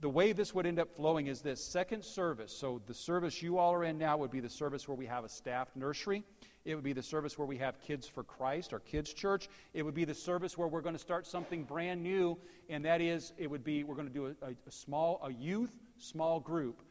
the 0.00 0.08
way 0.08 0.32
this 0.32 0.54
would 0.54 0.66
end 0.66 0.78
up 0.78 0.94
flowing 0.96 1.26
is 1.26 1.40
this 1.40 1.62
second 1.62 2.04
service. 2.04 2.56
So, 2.56 2.80
the 2.86 2.94
service 2.94 3.42
you 3.42 3.58
all 3.58 3.74
are 3.74 3.84
in 3.84 3.98
now 3.98 4.16
would 4.16 4.30
be 4.30 4.40
the 4.40 4.48
service 4.48 4.88
where 4.88 4.96
we 4.96 5.06
have 5.06 5.24
a 5.24 5.28
staffed 5.28 5.76
nursery. 5.76 6.24
It 6.64 6.74
would 6.74 6.84
be 6.84 6.94
the 6.94 7.02
service 7.02 7.38
where 7.38 7.46
we 7.46 7.58
have 7.58 7.80
Kids 7.80 8.06
for 8.06 8.22
Christ, 8.22 8.72
our 8.72 8.80
kids' 8.80 9.12
church. 9.12 9.48
It 9.74 9.82
would 9.82 9.94
be 9.94 10.04
the 10.04 10.14
service 10.14 10.56
where 10.56 10.66
we're 10.66 10.80
going 10.80 10.94
to 10.94 11.00
start 11.00 11.26
something 11.26 11.64
brand 11.64 12.02
new, 12.02 12.38
and 12.70 12.84
that 12.84 13.00
is, 13.00 13.34
it 13.36 13.50
would 13.50 13.64
be, 13.64 13.84
we're 13.84 13.94
going 13.94 14.08
to 14.08 14.14
do 14.14 14.26
a, 14.26 14.46
a, 14.46 14.50
a 14.66 14.70
small, 14.70 15.20
a 15.22 15.32
youth 15.32 15.72
small 15.98 16.40
group. 16.40 16.82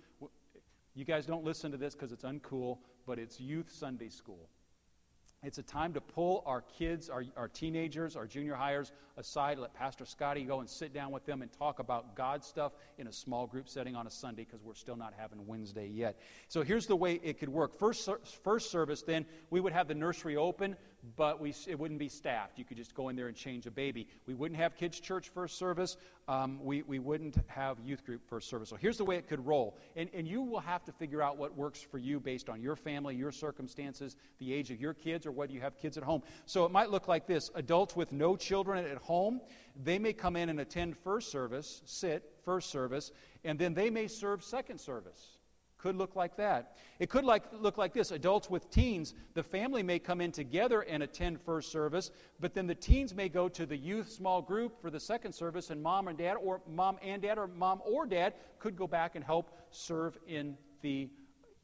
You 0.95 1.05
guys 1.05 1.25
don't 1.25 1.43
listen 1.43 1.71
to 1.71 1.77
this 1.77 1.95
because 1.95 2.11
it's 2.11 2.23
uncool, 2.23 2.77
but 3.07 3.17
it's 3.17 3.39
youth 3.39 3.71
Sunday 3.71 4.09
school. 4.09 4.47
It's 5.43 5.57
a 5.57 5.63
time 5.63 5.93
to 5.93 6.01
pull 6.01 6.41
our 6.45 6.61
kids, 6.61 7.09
our, 7.09 7.25
our 7.35 7.49
teenagers, 7.49 8.15
our 8.15 8.25
junior 8.25 8.55
hires 8.55 8.93
aside, 9.17 9.59
let 9.59 9.73
Pastor 9.73 10.05
Scotty 10.05 10.43
go 10.43 10.61
and 10.61 10.69
sit 10.69 10.93
down 10.93 11.11
with 11.11 11.25
them 11.25 11.41
and 11.41 11.51
talk 11.51 11.79
about 11.79 12.15
God 12.15 12.43
stuff 12.43 12.71
in 12.97 13.07
a 13.07 13.13
small 13.13 13.45
group 13.45 13.67
setting 13.67 13.95
on 13.95 14.07
a 14.07 14.09
Sunday 14.09 14.45
because 14.45 14.63
we're 14.63 14.73
still 14.73 14.95
not 14.95 15.13
having 15.17 15.45
Wednesday 15.45 15.87
yet. 15.87 16.17
So 16.47 16.61
here's 16.61 16.87
the 16.87 16.95
way 16.95 17.19
it 17.23 17.39
could 17.39 17.49
work. 17.49 17.77
First, 17.77 18.09
first 18.43 18.71
service, 18.71 19.03
then, 19.03 19.25
we 19.49 19.59
would 19.59 19.73
have 19.73 19.87
the 19.87 19.95
nursery 19.95 20.37
open 20.37 20.77
but 21.15 21.39
we, 21.39 21.53
it 21.67 21.77
wouldn't 21.77 21.99
be 21.99 22.09
staffed. 22.09 22.57
You 22.57 22.65
could 22.65 22.77
just 22.77 22.95
go 22.95 23.09
in 23.09 23.15
there 23.15 23.27
and 23.27 23.35
change 23.35 23.65
a 23.65 23.71
baby. 23.71 24.07
We 24.25 24.33
wouldn't 24.33 24.59
have 24.59 24.75
kids' 24.75 24.99
church 24.99 25.29
first 25.29 25.57
service. 25.57 25.97
Um, 26.27 26.63
we, 26.63 26.81
we 26.83 26.99
wouldn't 26.99 27.35
have 27.47 27.77
youth 27.83 28.05
group 28.05 28.21
first 28.27 28.49
service. 28.49 28.69
So 28.69 28.77
here's 28.77 28.97
the 28.97 29.05
way 29.05 29.17
it 29.17 29.27
could 29.27 29.45
roll. 29.45 29.77
And, 29.95 30.09
and 30.13 30.27
you 30.27 30.41
will 30.41 30.61
have 30.61 30.83
to 30.85 30.91
figure 30.93 31.21
out 31.21 31.37
what 31.37 31.55
works 31.57 31.81
for 31.81 31.97
you 31.97 32.19
based 32.19 32.49
on 32.49 32.61
your 32.61 32.75
family, 32.75 33.15
your 33.15 33.31
circumstances, 33.31 34.15
the 34.39 34.53
age 34.53 34.71
of 34.71 34.79
your 34.79 34.93
kids, 34.93 35.25
or 35.25 35.31
whether 35.31 35.51
you 35.51 35.61
have 35.61 35.77
kids 35.77 35.97
at 35.97 36.03
home. 36.03 36.23
So 36.45 36.65
it 36.65 36.71
might 36.71 36.89
look 36.89 37.07
like 37.07 37.27
this 37.27 37.51
adults 37.55 37.95
with 37.95 38.11
no 38.11 38.35
children 38.35 38.85
at 38.85 38.97
home, 38.97 39.41
they 39.81 39.99
may 39.99 40.13
come 40.13 40.35
in 40.35 40.49
and 40.49 40.59
attend 40.59 40.97
first 40.97 41.31
service, 41.31 41.81
sit, 41.85 42.31
first 42.43 42.69
service, 42.69 43.11
and 43.43 43.57
then 43.57 43.73
they 43.73 43.89
may 43.89 44.07
serve 44.07 44.43
second 44.43 44.79
service. 44.79 45.37
Could 45.83 45.97
look 45.97 46.15
like 46.15 46.37
that. 46.37 46.77
It 46.99 47.09
could 47.09 47.25
like, 47.25 47.43
look 47.59 47.77
like 47.77 47.93
this 47.93 48.11
adults 48.11 48.49
with 48.49 48.69
teens, 48.69 49.15
the 49.33 49.43
family 49.43 49.83
may 49.83 49.99
come 49.99 50.21
in 50.21 50.31
together 50.31 50.79
and 50.79 51.03
attend 51.03 51.41
first 51.41 51.73
service, 51.73 52.09
but 52.39 52.53
then 52.53 52.67
the 52.67 52.75
teens 52.75 53.13
may 53.13 53.27
go 53.27 53.49
to 53.49 53.65
the 53.65 53.75
youth 53.75 54.09
small 54.09 54.41
group 54.41 54.79
for 54.81 54.89
the 54.89 54.99
second 55.01 55.33
service, 55.33 55.71
and 55.71 55.83
mom 55.83 56.07
and 56.07 56.17
dad, 56.17 56.35
or 56.35 56.61
mom 56.69 56.99
and 57.03 57.21
dad, 57.21 57.37
or 57.37 57.47
mom 57.47 57.81
or 57.85 58.05
dad 58.05 58.33
could 58.59 58.77
go 58.77 58.87
back 58.87 59.15
and 59.15 59.25
help 59.25 59.51
serve 59.71 60.17
in 60.25 60.55
the 60.83 61.09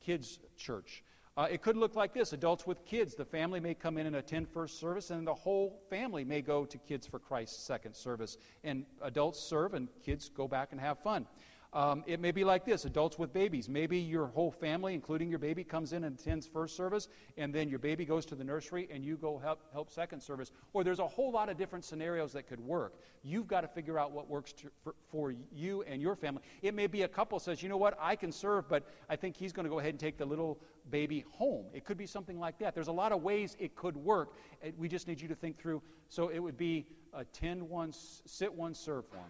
kids' 0.02 0.40
church. 0.58 1.02
Uh, 1.38 1.48
it 1.50 1.62
could 1.62 1.78
look 1.78 1.96
like 1.96 2.14
this 2.14 2.34
adults 2.34 2.68
with 2.68 2.84
kids. 2.84 3.16
The 3.16 3.24
family 3.24 3.62
may 3.62 3.74
come 3.74 3.98
in 3.98 4.06
and 4.06 4.18
attend 4.18 4.50
first 4.50 4.82
service, 4.82 5.12
and 5.12 5.26
the 5.26 5.34
whole 5.34 5.82
family 5.90 6.26
may 6.26 6.42
go 6.42 6.66
to 6.66 6.78
Kids 6.80 7.08
for 7.08 7.20
Christ 7.20 7.66
second 7.66 7.96
service. 7.96 8.38
And 8.66 8.86
adults 9.02 9.40
serve, 9.40 9.76
and 9.76 9.88
kids 10.04 10.28
go 10.28 10.50
back 10.50 10.74
and 10.74 10.82
have 10.82 11.00
fun. 11.00 11.26
Um, 11.72 12.04
it 12.08 12.20
may 12.20 12.32
be 12.32 12.44
like 12.44 12.66
this 12.66 12.86
adults 12.86 13.20
with 13.20 13.32
babies. 13.32 13.70
Maybe 13.70 14.00
your 14.00 14.26
whole 14.26 14.50
family, 14.50 14.96
including 14.96 15.30
your 15.30 15.38
baby, 15.38 15.64
comes 15.64 15.94
in 15.94 16.04
and 16.04 16.20
attends 16.20 16.48
first 16.48 16.76
service, 16.76 17.08
and 17.38 17.54
then 17.54 17.70
your 17.70 17.78
baby 17.78 18.06
goes 18.06 18.26
to 18.28 18.36
the 18.36 18.44
nursery 18.44 18.88
and 18.92 19.06
you 19.06 19.18
go 19.18 19.38
help, 19.38 19.62
help 19.72 19.92
second 19.92 20.22
service. 20.22 20.52
Or 20.74 20.84
there's 20.84 20.98
a 20.98 21.08
whole 21.08 21.32
lot 21.32 21.48
of 21.48 21.58
different 21.58 21.86
scenarios 21.86 22.34
that 22.34 22.48
could 22.48 22.60
work. 22.60 22.96
You've 23.22 23.48
got 23.48 23.62
to 23.62 23.68
figure 23.68 24.00
out 24.00 24.12
what 24.12 24.28
works 24.28 24.52
to, 24.54 24.72
for, 24.84 24.96
for 25.12 25.36
you 25.54 25.84
and 25.84 26.02
your 26.02 26.16
family. 26.16 26.42
It 26.64 26.74
may 26.74 26.88
be 26.88 27.04
a 27.04 27.08
couple 27.08 27.38
says, 27.40 27.62
you 27.62 27.70
know 27.70 27.78
what, 27.78 27.96
I 28.02 28.16
can 28.16 28.32
serve, 28.32 28.68
but 28.68 28.84
I 29.08 29.16
think 29.16 29.38
he's 29.38 29.54
going 29.54 29.66
to 29.66 29.70
go 29.70 29.78
ahead 29.78 29.92
and 29.92 30.00
take 30.00 30.18
the 30.18 30.26
little 30.26 30.60
baby 30.90 31.24
home. 31.30 31.66
It 31.72 31.86
could 31.86 31.98
be 31.98 32.08
something 32.08 32.40
like 32.40 32.58
that. 32.60 32.74
There's 32.74 32.88
a 32.88 32.92
lot 32.92 33.12
of 33.12 33.22
ways 33.22 33.56
it 33.60 33.76
could 33.76 33.96
work. 33.96 34.34
We 34.76 34.88
just 34.88 35.08
need 35.08 35.22
you 35.22 35.28
to 35.28 35.36
think 35.36 35.60
through. 35.60 35.84
So 36.08 36.30
it 36.30 36.40
would 36.40 36.58
be 36.58 36.88
attend 37.14 37.62
one, 37.62 37.94
sit 37.94 38.52
one, 38.52 38.74
serve 38.74 39.06
one. 39.12 39.30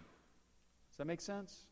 Does 0.90 0.96
that 0.96 1.06
make 1.06 1.20
sense? 1.20 1.66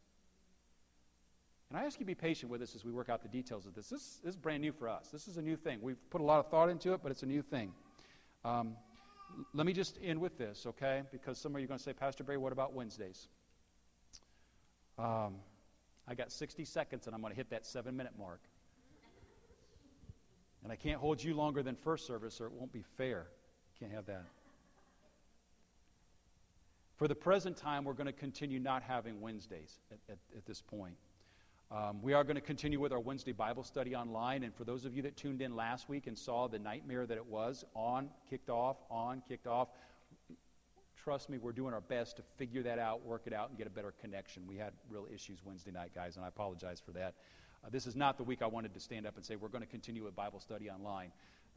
And 1.70 1.78
I 1.78 1.84
ask 1.84 1.98
you 1.98 2.04
to 2.04 2.06
be 2.06 2.14
patient 2.14 2.50
with 2.50 2.62
us 2.62 2.74
as 2.74 2.84
we 2.84 2.92
work 2.92 3.10
out 3.10 3.22
the 3.22 3.28
details 3.28 3.66
of 3.66 3.74
this. 3.74 3.88
This, 3.88 4.20
this 4.24 4.30
is 4.30 4.36
brand 4.36 4.62
new 4.62 4.72
for 4.72 4.88
us. 4.88 5.08
This 5.12 5.28
is 5.28 5.36
a 5.36 5.42
new 5.42 5.56
thing. 5.56 5.80
We've 5.82 5.98
put 6.10 6.20
a 6.20 6.24
lot 6.24 6.38
of 6.40 6.50
thought 6.50 6.70
into 6.70 6.94
it, 6.94 7.00
but 7.02 7.12
it's 7.12 7.22
a 7.22 7.26
new 7.26 7.42
thing. 7.42 7.72
Um, 8.44 8.76
let 9.52 9.66
me 9.66 9.74
just 9.74 9.98
end 10.02 10.18
with 10.20 10.38
this, 10.38 10.64
okay? 10.66 11.02
Because 11.12 11.38
some 11.38 11.54
of 11.54 11.60
you 11.60 11.66
are 11.66 11.68
going 11.68 11.78
to 11.78 11.84
say, 11.84 11.92
Pastor 11.92 12.24
Barry, 12.24 12.38
what 12.38 12.52
about 12.52 12.72
Wednesdays? 12.72 13.28
Um, 14.98 15.36
I 16.08 16.14
got 16.14 16.32
60 16.32 16.64
seconds 16.64 17.06
and 17.06 17.14
I'm 17.14 17.20
going 17.20 17.32
to 17.32 17.36
hit 17.36 17.50
that 17.50 17.66
seven 17.66 17.96
minute 17.96 18.14
mark. 18.18 18.40
And 20.62 20.72
I 20.72 20.76
can't 20.76 20.98
hold 20.98 21.22
you 21.22 21.34
longer 21.34 21.62
than 21.62 21.76
first 21.76 22.06
service 22.06 22.40
or 22.40 22.46
it 22.46 22.52
won't 22.52 22.72
be 22.72 22.82
fair. 22.96 23.26
Can't 23.78 23.92
have 23.92 24.06
that. 24.06 24.24
For 26.96 27.06
the 27.06 27.14
present 27.14 27.56
time, 27.56 27.84
we're 27.84 27.92
going 27.92 28.06
to 28.06 28.12
continue 28.12 28.58
not 28.58 28.82
having 28.82 29.20
Wednesdays 29.20 29.78
at, 29.92 29.98
at, 30.08 30.18
at 30.36 30.46
this 30.46 30.62
point. 30.62 30.96
Um, 31.70 32.00
we 32.00 32.14
are 32.14 32.24
going 32.24 32.36
to 32.36 32.40
continue 32.40 32.80
with 32.80 32.92
our 32.92 33.00
Wednesday 33.00 33.32
Bible 33.32 33.62
study 33.62 33.94
online. 33.94 34.42
And 34.42 34.54
for 34.54 34.64
those 34.64 34.86
of 34.86 34.94
you 34.94 35.02
that 35.02 35.18
tuned 35.18 35.42
in 35.42 35.54
last 35.54 35.86
week 35.86 36.06
and 36.06 36.16
saw 36.16 36.48
the 36.48 36.58
nightmare 36.58 37.04
that 37.04 37.18
it 37.18 37.26
was 37.26 37.62
on, 37.74 38.08
kicked 38.30 38.48
off, 38.48 38.78
on, 38.90 39.22
kicked 39.28 39.46
off, 39.46 39.68
trust 40.96 41.28
me, 41.28 41.36
we're 41.36 41.52
doing 41.52 41.74
our 41.74 41.82
best 41.82 42.16
to 42.16 42.22
figure 42.38 42.62
that 42.62 42.78
out, 42.78 43.04
work 43.04 43.24
it 43.26 43.34
out, 43.34 43.50
and 43.50 43.58
get 43.58 43.66
a 43.66 43.70
better 43.70 43.92
connection. 44.00 44.46
We 44.46 44.56
had 44.56 44.72
real 44.88 45.06
issues 45.12 45.40
Wednesday 45.44 45.70
night, 45.70 45.90
guys, 45.94 46.16
and 46.16 46.24
I 46.24 46.28
apologize 46.28 46.80
for 46.80 46.92
that. 46.92 47.16
Uh, 47.62 47.68
this 47.70 47.86
is 47.86 47.94
not 47.94 48.16
the 48.16 48.24
week 48.24 48.40
I 48.40 48.46
wanted 48.46 48.72
to 48.72 48.80
stand 48.80 49.06
up 49.06 49.16
and 49.16 49.24
say 49.24 49.36
we're 49.36 49.48
going 49.48 49.64
to 49.64 49.68
continue 49.68 50.04
with 50.04 50.16
Bible 50.16 50.40
study 50.40 50.70
online 50.70 51.12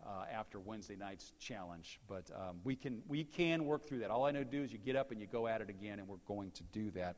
uh, 0.06 0.26
after 0.30 0.60
Wednesday 0.60 0.98
night's 0.98 1.32
challenge. 1.40 2.02
But 2.10 2.30
um, 2.36 2.58
we, 2.66 2.76
can, 2.76 3.02
we 3.08 3.24
can 3.24 3.64
work 3.64 3.88
through 3.88 4.00
that. 4.00 4.10
All 4.10 4.26
I 4.26 4.32
know 4.32 4.44
to 4.44 4.50
do 4.50 4.62
is 4.62 4.74
you 4.74 4.78
get 4.78 4.98
up 4.98 5.12
and 5.12 5.22
you 5.22 5.28
go 5.28 5.48
at 5.48 5.62
it 5.62 5.70
again, 5.70 6.00
and 6.00 6.08
we're 6.10 6.18
going 6.28 6.52
to 6.52 6.64
do 6.74 6.92
that. 6.92 7.16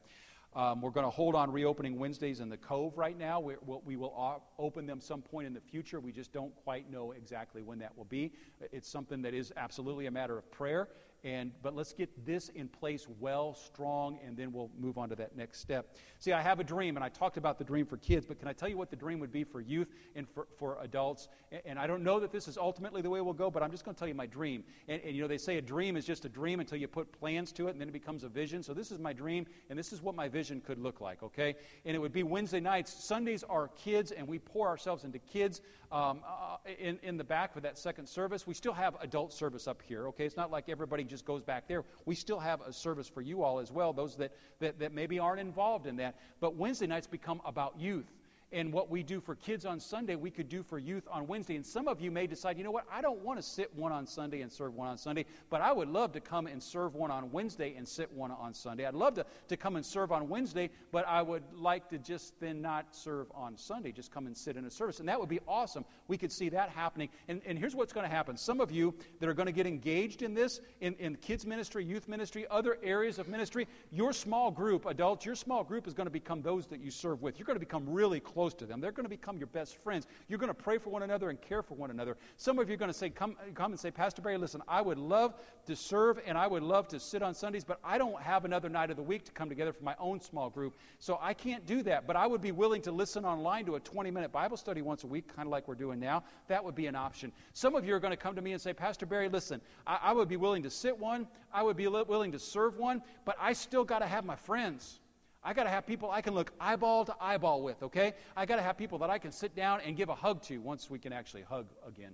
Um, 0.55 0.81
we're 0.81 0.91
going 0.91 1.05
to 1.05 1.09
hold 1.09 1.33
on 1.33 1.51
reopening 1.51 1.97
Wednesdays 1.97 2.39
in 2.39 2.49
the 2.49 2.57
Cove 2.57 2.97
right 2.97 3.17
now. 3.17 3.39
We, 3.39 3.55
we'll, 3.65 3.81
we 3.85 3.95
will 3.95 4.41
open 4.59 4.85
them 4.85 5.01
some 5.01 5.21
point 5.21 5.47
in 5.47 5.53
the 5.53 5.61
future. 5.61 5.99
We 5.99 6.11
just 6.11 6.31
don't 6.31 6.55
quite 6.63 6.91
know 6.91 7.11
exactly 7.11 7.63
when 7.63 7.79
that 7.79 7.97
will 7.97 8.05
be. 8.05 8.33
It's 8.71 8.87
something 8.87 9.21
that 9.23 9.33
is 9.33 9.51
absolutely 9.57 10.05
a 10.05 10.11
matter 10.11 10.37
of 10.37 10.51
prayer 10.51 10.89
and, 11.23 11.51
but 11.61 11.75
let's 11.75 11.93
get 11.93 12.25
this 12.25 12.49
in 12.49 12.67
place 12.67 13.07
well, 13.19 13.53
strong, 13.53 14.19
and 14.25 14.35
then 14.35 14.51
we'll 14.51 14.69
move 14.77 14.97
on 14.97 15.09
to 15.09 15.15
that 15.15 15.37
next 15.37 15.59
step. 15.59 15.95
See, 16.19 16.33
I 16.33 16.41
have 16.41 16.59
a 16.59 16.63
dream, 16.63 16.97
and 16.97 17.03
I 17.03 17.09
talked 17.09 17.37
about 17.37 17.57
the 17.57 17.63
dream 17.63 17.85
for 17.85 17.97
kids, 17.97 18.25
but 18.25 18.39
can 18.39 18.47
I 18.47 18.53
tell 18.53 18.67
you 18.67 18.77
what 18.77 18.89
the 18.89 18.95
dream 18.95 19.19
would 19.19 19.31
be 19.31 19.43
for 19.43 19.61
youth 19.61 19.87
and 20.15 20.27
for, 20.27 20.47
for 20.57 20.77
adults? 20.81 21.29
And, 21.51 21.61
and 21.65 21.79
I 21.79 21.87
don't 21.87 22.03
know 22.03 22.19
that 22.19 22.31
this 22.31 22.47
is 22.47 22.57
ultimately 22.57 23.01
the 23.01 23.09
way 23.09 23.21
we'll 23.21 23.33
go, 23.33 23.49
but 23.49 23.63
I'm 23.63 23.71
just 23.71 23.85
going 23.85 23.95
to 23.95 23.99
tell 23.99 24.07
you 24.07 24.15
my 24.15 24.25
dream. 24.25 24.63
And, 24.87 25.01
and, 25.01 25.15
you 25.15 25.21
know, 25.21 25.27
they 25.27 25.37
say 25.37 25.57
a 25.57 25.61
dream 25.61 25.95
is 25.95 26.05
just 26.05 26.25
a 26.25 26.29
dream 26.29 26.59
until 26.59 26.77
you 26.77 26.87
put 26.87 27.11
plans 27.11 27.51
to 27.53 27.67
it, 27.67 27.71
and 27.71 27.79
then 27.79 27.87
it 27.87 27.93
becomes 27.93 28.23
a 28.23 28.29
vision. 28.29 28.61
So 28.61 28.73
this 28.73 28.91
is 28.91 28.99
my 28.99 29.13
dream, 29.13 29.45
and 29.69 29.79
this 29.79 29.93
is 29.93 30.01
what 30.01 30.15
my 30.15 30.27
vision 30.27 30.61
could 30.61 30.77
look 30.77 30.99
like, 30.99 31.23
okay? 31.23 31.55
And 31.85 31.95
it 31.95 31.99
would 31.99 32.13
be 32.13 32.23
Wednesday 32.23 32.59
nights. 32.59 32.93
Sundays 33.03 33.43
are 33.43 33.69
kids, 33.69 34.11
and 34.11 34.27
we 34.27 34.39
pour 34.39 34.67
ourselves 34.67 35.05
into 35.05 35.19
kids 35.19 35.61
um, 35.91 36.21
uh, 36.27 36.57
in, 36.79 36.99
in 37.03 37.17
the 37.17 37.23
back 37.23 37.53
for 37.53 37.59
that 37.61 37.77
second 37.77 38.07
service. 38.07 38.47
We 38.47 38.55
still 38.55 38.73
have 38.73 38.95
adult 38.99 39.31
service 39.31 39.67
up 39.67 39.81
here, 39.81 40.07
okay? 40.07 40.25
It's 40.25 40.35
not 40.35 40.51
like 40.51 40.67
everybody 40.67 41.03
just 41.13 41.25
goes 41.25 41.43
back 41.43 41.67
there. 41.67 41.83
We 42.05 42.15
still 42.15 42.39
have 42.39 42.61
a 42.61 42.73
service 42.73 43.07
for 43.07 43.21
you 43.21 43.43
all 43.43 43.59
as 43.59 43.71
well, 43.71 43.93
those 43.93 44.15
that, 44.17 44.31
that, 44.59 44.79
that 44.79 44.93
maybe 44.93 45.19
aren't 45.19 45.39
involved 45.39 45.85
in 45.85 45.95
that. 45.97 46.15
But 46.39 46.55
Wednesday 46.55 46.87
nights 46.87 47.07
become 47.07 47.41
about 47.45 47.79
youth 47.79 48.11
and 48.53 48.71
what 48.71 48.89
we 48.89 49.01
do 49.01 49.19
for 49.19 49.35
kids 49.35 49.65
on 49.65 49.79
Sunday, 49.79 50.15
we 50.15 50.29
could 50.29 50.47
do 50.47 50.61
for 50.61 50.77
youth 50.77 51.07
on 51.11 51.25
Wednesday. 51.25 51.55
And 51.55 51.65
some 51.65 51.87
of 51.87 51.99
you 51.99 52.11
may 52.11 52.27
decide, 52.27 52.57
you 52.57 52.63
know 52.63 52.71
what, 52.71 52.85
I 52.91 53.01
don't 53.01 53.19
want 53.23 53.39
to 53.39 53.43
sit 53.43 53.75
one 53.75 53.91
on 53.91 54.05
Sunday 54.05 54.41
and 54.41 54.51
serve 54.51 54.75
one 54.75 54.87
on 54.87 54.97
Sunday, 54.97 55.25
but 55.49 55.61
I 55.61 55.71
would 55.71 55.89
love 55.89 56.11
to 56.13 56.19
come 56.19 56.45
and 56.45 56.61
serve 56.61 56.93
one 56.93 57.09
on 57.09 57.31
Wednesday 57.31 57.73
and 57.75 57.87
sit 57.87 58.11
one 58.13 58.29
on 58.31 58.53
Sunday. 58.53 58.85
I'd 58.85 58.93
love 58.93 59.15
to, 59.15 59.25
to 59.47 59.57
come 59.57 59.75
and 59.75 59.85
serve 59.85 60.11
on 60.11 60.29
Wednesday, 60.29 60.69
but 60.91 61.07
I 61.07 61.23
would 61.23 61.43
like 61.53 61.89
to 61.89 61.97
just 61.97 62.39
then 62.39 62.61
not 62.61 62.95
serve 62.95 63.27
on 63.33 63.57
Sunday, 63.57 63.91
just 63.91 64.11
come 64.11 64.27
and 64.27 64.37
sit 64.37 64.55
in 64.55 64.65
a 64.65 64.71
service. 64.71 64.99
And 64.99 65.09
that 65.09 65.19
would 65.19 65.29
be 65.29 65.39
awesome. 65.47 65.83
We 66.07 66.17
could 66.17 66.31
see 66.31 66.49
that 66.49 66.69
happening. 66.69 67.09
And, 67.27 67.41
and 67.47 67.57
here's 67.57 67.75
what's 67.75 67.91
going 67.91 68.07
to 68.07 68.15
happen 68.15 68.37
some 68.37 68.61
of 68.61 68.71
you 68.71 68.93
that 69.19 69.27
are 69.27 69.33
going 69.33 69.47
to 69.47 69.51
get 69.51 69.65
engaged 69.65 70.21
in 70.21 70.35
this, 70.35 70.61
in, 70.79 70.93
in 70.99 71.15
kids' 71.15 71.45
ministry, 71.45 71.83
youth 71.83 72.07
ministry, 72.07 72.45
other 72.51 72.77
areas 72.83 73.17
of 73.17 73.27
ministry, 73.27 73.67
your 73.91 74.13
small 74.13 74.51
group, 74.51 74.85
adults, 74.85 75.25
your 75.25 75.35
small 75.35 75.63
group 75.63 75.87
is 75.87 75.93
going 75.95 76.05
to 76.05 76.11
become 76.11 76.41
those 76.41 76.67
that 76.67 76.79
you 76.79 76.91
serve 76.91 77.21
with. 77.23 77.39
You're 77.39 77.47
going 77.47 77.55
to 77.55 77.65
become 77.65 77.89
really 77.89 78.19
close 78.19 78.42
close 78.43 78.53
to 78.53 78.65
them. 78.65 78.81
They're 78.81 78.91
going 78.91 79.05
to 79.05 79.09
become 79.09 79.37
your 79.37 79.47
best 79.47 79.77
friends. 79.77 80.05
You're 80.27 80.37
going 80.37 80.49
to 80.49 80.53
pray 80.53 80.77
for 80.77 80.89
one 80.89 81.01
another 81.01 81.29
and 81.29 81.39
care 81.39 81.63
for 81.63 81.75
one 81.75 81.91
another. 81.91 82.17
Some 82.35 82.59
of 82.59 82.67
you 82.67 82.73
are 82.73 82.77
going 82.77 82.91
to 82.91 82.97
say, 82.97 83.09
come, 83.09 83.37
come 83.55 83.71
and 83.71 83.79
say, 83.79 83.89
Pastor 83.89 84.21
Barry, 84.21 84.37
listen, 84.37 84.61
I 84.67 84.81
would 84.81 84.97
love 84.97 85.33
to 85.65 85.77
serve 85.77 86.19
and 86.27 86.37
I 86.37 86.45
would 86.45 86.61
love 86.61 86.89
to 86.89 86.99
sit 86.99 87.21
on 87.21 87.33
Sundays, 87.33 87.63
but 87.63 87.79
I 87.85 87.97
don't 87.97 88.21
have 88.21 88.43
another 88.43 88.67
night 88.67 88.89
of 88.89 88.97
the 88.97 89.01
week 89.01 89.23
to 89.27 89.31
come 89.31 89.47
together 89.47 89.71
for 89.71 89.85
my 89.85 89.95
own 89.97 90.19
small 90.19 90.49
group. 90.49 90.75
So 90.99 91.17
I 91.21 91.33
can't 91.33 91.65
do 91.65 91.83
that. 91.83 92.05
But 92.05 92.17
I 92.17 92.27
would 92.27 92.41
be 92.41 92.51
willing 92.51 92.81
to 92.81 92.91
listen 92.91 93.23
online 93.23 93.63
to 93.67 93.75
a 93.75 93.79
20 93.79 94.11
minute 94.11 94.33
Bible 94.33 94.57
study 94.57 94.81
once 94.81 95.05
a 95.05 95.07
week, 95.07 95.33
kind 95.33 95.47
of 95.47 95.51
like 95.53 95.69
we're 95.69 95.75
doing 95.75 96.01
now. 96.01 96.25
That 96.49 96.65
would 96.65 96.75
be 96.75 96.87
an 96.87 96.97
option. 96.97 97.31
Some 97.53 97.75
of 97.75 97.87
you 97.87 97.95
are 97.95 97.99
going 98.01 98.11
to 98.11 98.17
come 98.17 98.35
to 98.35 98.41
me 98.41 98.51
and 98.51 98.61
say, 98.61 98.73
Pastor 98.73 99.05
Barry, 99.05 99.29
listen, 99.29 99.61
I, 99.87 99.99
I 100.03 100.11
would 100.11 100.27
be 100.27 100.35
willing 100.35 100.63
to 100.63 100.69
sit 100.69 100.99
one, 100.99 101.27
I 101.53 101.63
would 101.63 101.77
be 101.77 101.87
willing 101.87 102.33
to 102.33 102.39
serve 102.39 102.77
one, 102.77 103.03
but 103.23 103.37
I 103.39 103.53
still 103.53 103.85
got 103.85 103.99
to 103.99 104.05
have 104.05 104.25
my 104.25 104.35
friends. 104.35 104.99
I 105.43 105.53
got 105.53 105.63
to 105.63 105.69
have 105.69 105.85
people 105.85 106.09
I 106.09 106.21
can 106.21 106.33
look 106.33 106.51
eyeball 106.59 107.05
to 107.05 107.15
eyeball 107.19 107.61
with, 107.61 107.81
okay? 107.83 108.13
I 108.35 108.45
got 108.45 108.55
to 108.55 108.61
have 108.61 108.77
people 108.77 108.97
that 108.99 109.09
I 109.09 109.17
can 109.17 109.31
sit 109.31 109.55
down 109.55 109.81
and 109.81 109.97
give 109.97 110.09
a 110.09 110.15
hug 110.15 110.41
to 110.43 110.57
once 110.59 110.89
we 110.89 110.99
can 110.99 111.11
actually 111.11 111.41
hug 111.41 111.67
again. 111.85 112.13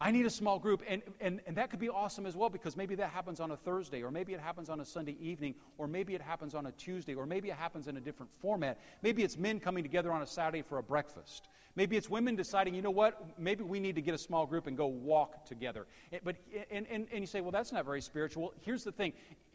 I 0.00 0.12
need 0.12 0.26
a 0.26 0.30
small 0.30 0.60
group, 0.60 0.82
and, 0.86 1.02
and, 1.20 1.40
and 1.46 1.56
that 1.56 1.70
could 1.70 1.80
be 1.80 1.88
awesome 1.88 2.24
as 2.24 2.36
well 2.36 2.48
because 2.48 2.76
maybe 2.76 2.94
that 2.96 3.10
happens 3.10 3.40
on 3.40 3.50
a 3.50 3.56
Thursday, 3.56 4.02
or 4.02 4.12
maybe 4.12 4.32
it 4.32 4.38
happens 4.38 4.70
on 4.70 4.80
a 4.80 4.84
Sunday 4.84 5.16
evening, 5.20 5.56
or 5.76 5.88
maybe 5.88 6.14
it 6.14 6.22
happens 6.22 6.54
on 6.54 6.66
a 6.66 6.72
Tuesday, 6.72 7.16
or 7.16 7.26
maybe 7.26 7.50
it 7.50 7.56
happens 7.56 7.88
in 7.88 7.96
a 7.96 8.00
different 8.00 8.32
format. 8.40 8.78
Maybe 9.02 9.24
it's 9.24 9.36
men 9.36 9.58
coming 9.58 9.82
together 9.82 10.12
on 10.12 10.22
a 10.22 10.26
Saturday 10.26 10.62
for 10.62 10.78
a 10.78 10.82
breakfast. 10.84 11.48
Maybe 11.74 11.96
it's 11.96 12.08
women 12.08 12.36
deciding, 12.36 12.76
you 12.76 12.82
know 12.82 12.92
what, 12.92 13.38
maybe 13.38 13.64
we 13.64 13.80
need 13.80 13.96
to 13.96 14.02
get 14.02 14.14
a 14.14 14.18
small 14.18 14.46
group 14.46 14.68
and 14.68 14.76
go 14.76 14.86
walk 14.86 15.44
together. 15.44 15.86
But, 16.22 16.36
and, 16.70 16.86
and, 16.88 17.08
and 17.12 17.20
you 17.20 17.26
say, 17.26 17.40
well, 17.40 17.50
that's 17.50 17.72
not 17.72 17.84
very 17.84 18.00
spiritual. 18.00 18.54
Here's 18.60 18.84
the 18.84 18.92
thing 18.92 19.12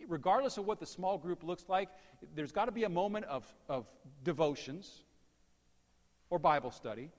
regardless 0.10 0.58
of 0.58 0.66
what 0.66 0.82
the 0.82 0.86
small 0.86 1.18
group 1.18 1.44
looks 1.44 1.70
like, 1.70 1.88
there's 2.36 2.52
got 2.52 2.66
to 2.66 2.72
be 2.74 2.84
a 2.84 2.90
moment 2.90 3.26
of, 3.26 3.46
of 3.70 3.86
devotions 4.24 5.04
or 6.30 6.38
Bible 6.38 6.72
study. 6.72 7.10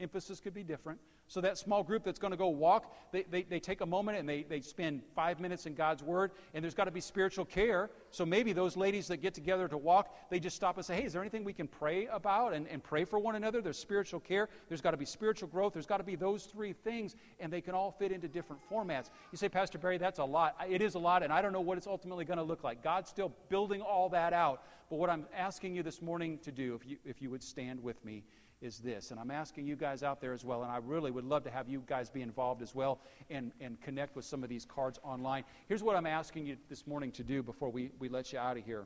Emphasis 0.00 0.40
could 0.40 0.54
be 0.54 0.62
different. 0.62 0.98
So, 1.32 1.40
that 1.40 1.56
small 1.56 1.82
group 1.82 2.04
that's 2.04 2.18
going 2.18 2.32
to 2.32 2.36
go 2.36 2.48
walk, 2.48 2.94
they, 3.10 3.22
they, 3.22 3.40
they, 3.44 3.58
take 3.58 3.80
a 3.80 3.86
moment 3.86 4.18
and 4.18 4.28
they, 4.28 4.42
they 4.42 4.60
spend 4.60 5.00
five 5.16 5.40
minutes 5.40 5.64
in 5.64 5.72
God's 5.72 6.02
Word, 6.02 6.32
and 6.52 6.62
there's 6.62 6.74
got 6.74 6.84
to 6.84 6.90
be 6.90 7.00
spiritual 7.00 7.46
care. 7.46 7.88
So, 8.10 8.26
maybe 8.26 8.52
those 8.52 8.76
ladies 8.76 9.08
that 9.08 9.22
get 9.22 9.32
together 9.32 9.66
to 9.66 9.78
walk, 9.78 10.14
they 10.28 10.38
just 10.38 10.56
stop 10.56 10.76
and 10.76 10.84
say, 10.84 10.96
Hey, 10.96 11.04
is 11.04 11.14
there 11.14 11.22
anything 11.22 11.42
we 11.42 11.54
can 11.54 11.68
pray 11.68 12.04
about 12.08 12.52
and, 12.52 12.68
and 12.68 12.82
pray 12.82 13.06
for 13.06 13.18
one 13.18 13.34
another? 13.34 13.62
There's 13.62 13.78
spiritual 13.78 14.20
care, 14.20 14.50
there's 14.68 14.82
got 14.82 14.90
to 14.90 14.98
be 14.98 15.06
spiritual 15.06 15.48
growth, 15.48 15.72
there's 15.72 15.86
got 15.86 15.96
to 15.96 16.04
be 16.04 16.16
those 16.16 16.44
three 16.44 16.74
things, 16.74 17.16
and 17.40 17.50
they 17.50 17.62
can 17.62 17.74
all 17.74 17.92
fit 17.92 18.12
into 18.12 18.28
different 18.28 18.60
formats. 18.70 19.08
You 19.30 19.38
say, 19.38 19.48
Pastor 19.48 19.78
Barry, 19.78 19.96
that's 19.96 20.18
a 20.18 20.24
lot. 20.24 20.54
It 20.68 20.82
is 20.82 20.96
a 20.96 20.98
lot, 20.98 21.22
and 21.22 21.32
I 21.32 21.40
don't 21.40 21.54
know 21.54 21.62
what 21.62 21.78
it's 21.78 21.86
ultimately 21.86 22.26
going 22.26 22.40
to 22.40 22.44
look 22.44 22.62
like. 22.62 22.84
God's 22.84 23.08
still 23.08 23.32
building 23.48 23.80
all 23.80 24.10
that 24.10 24.34
out. 24.34 24.64
But 24.90 24.98
what 24.98 25.08
I'm 25.08 25.24
asking 25.34 25.74
you 25.74 25.82
this 25.82 26.02
morning 26.02 26.38
to 26.42 26.52
do, 26.52 26.74
if 26.74 26.86
you, 26.86 26.98
if 27.06 27.22
you 27.22 27.30
would 27.30 27.42
stand 27.42 27.82
with 27.82 28.04
me, 28.04 28.24
is 28.62 28.78
this. 28.78 29.10
And 29.10 29.18
I'm 29.18 29.30
asking 29.30 29.66
you 29.66 29.76
guys 29.76 30.02
out 30.02 30.20
there 30.20 30.32
as 30.32 30.44
well, 30.44 30.62
and 30.62 30.70
I 30.70 30.78
really 30.78 31.10
would 31.10 31.24
love 31.24 31.44
to 31.44 31.50
have 31.50 31.68
you 31.68 31.82
guys 31.86 32.08
be 32.08 32.22
involved 32.22 32.62
as 32.62 32.74
well 32.74 33.00
and, 33.28 33.52
and 33.60 33.80
connect 33.80 34.14
with 34.14 34.24
some 34.24 34.42
of 34.42 34.48
these 34.48 34.64
cards 34.64 34.98
online. 35.02 35.44
Here's 35.68 35.82
what 35.82 35.96
I'm 35.96 36.06
asking 36.06 36.46
you 36.46 36.56
this 36.70 36.86
morning 36.86 37.10
to 37.12 37.24
do 37.24 37.42
before 37.42 37.70
we, 37.70 37.90
we 37.98 38.08
let 38.08 38.32
you 38.32 38.38
out 38.38 38.56
of 38.56 38.64
here. 38.64 38.84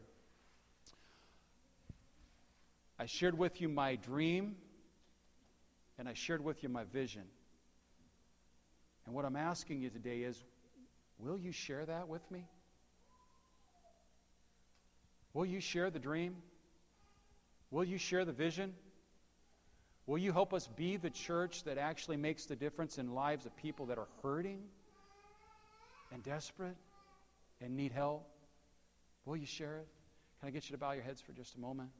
I 2.99 3.05
shared 3.05 3.37
with 3.37 3.61
you 3.61 3.69
my 3.69 3.97
dream, 3.97 4.57
and 5.99 6.09
I 6.09 6.15
shared 6.15 6.43
with 6.43 6.63
you 6.63 6.71
my 6.71 6.85
vision. 6.85 7.25
And 9.05 9.15
what 9.15 9.27
I'm 9.27 9.37
asking 9.37 9.83
you 9.83 9.91
today 9.91 10.21
is 10.23 10.43
will 11.19 11.39
you 11.39 11.53
share 11.53 11.85
that 11.85 12.09
with 12.09 12.29
me? 12.31 12.47
Will 15.35 15.45
you 15.45 15.61
share 15.61 15.91
the 15.91 15.99
dream? 15.99 16.37
Will 17.71 17.85
you 17.85 17.99
share 17.99 18.25
the 18.25 18.33
vision? 18.33 18.73
Will 20.07 20.19
you 20.19 20.33
help 20.33 20.55
us 20.55 20.69
be 20.69 20.97
the 20.97 21.11
church 21.11 21.65
that 21.65 21.79
actually 21.79 22.17
makes 22.17 22.47
the 22.47 22.55
difference 22.55 22.99
in 22.99 23.13
lives 23.13 23.45
of 23.45 23.57
people 23.57 23.87
that 23.87 23.99
are 23.99 24.07
hurting 24.23 24.63
and 26.13 26.23
desperate 26.23 26.77
and 27.61 27.77
need 27.77 27.91
help? 27.91 28.29
Will 29.25 29.37
you 29.37 29.47
share 29.47 29.79
it? 29.79 29.89
Can 30.39 30.49
I 30.49 30.53
get 30.53 30.69
you 30.69 30.75
to 30.75 30.79
bow 30.79 30.93
your 30.93 31.03
heads 31.03 31.21
for 31.21 31.33
just 31.33 31.57
a 31.57 31.61
moment? 31.61 31.91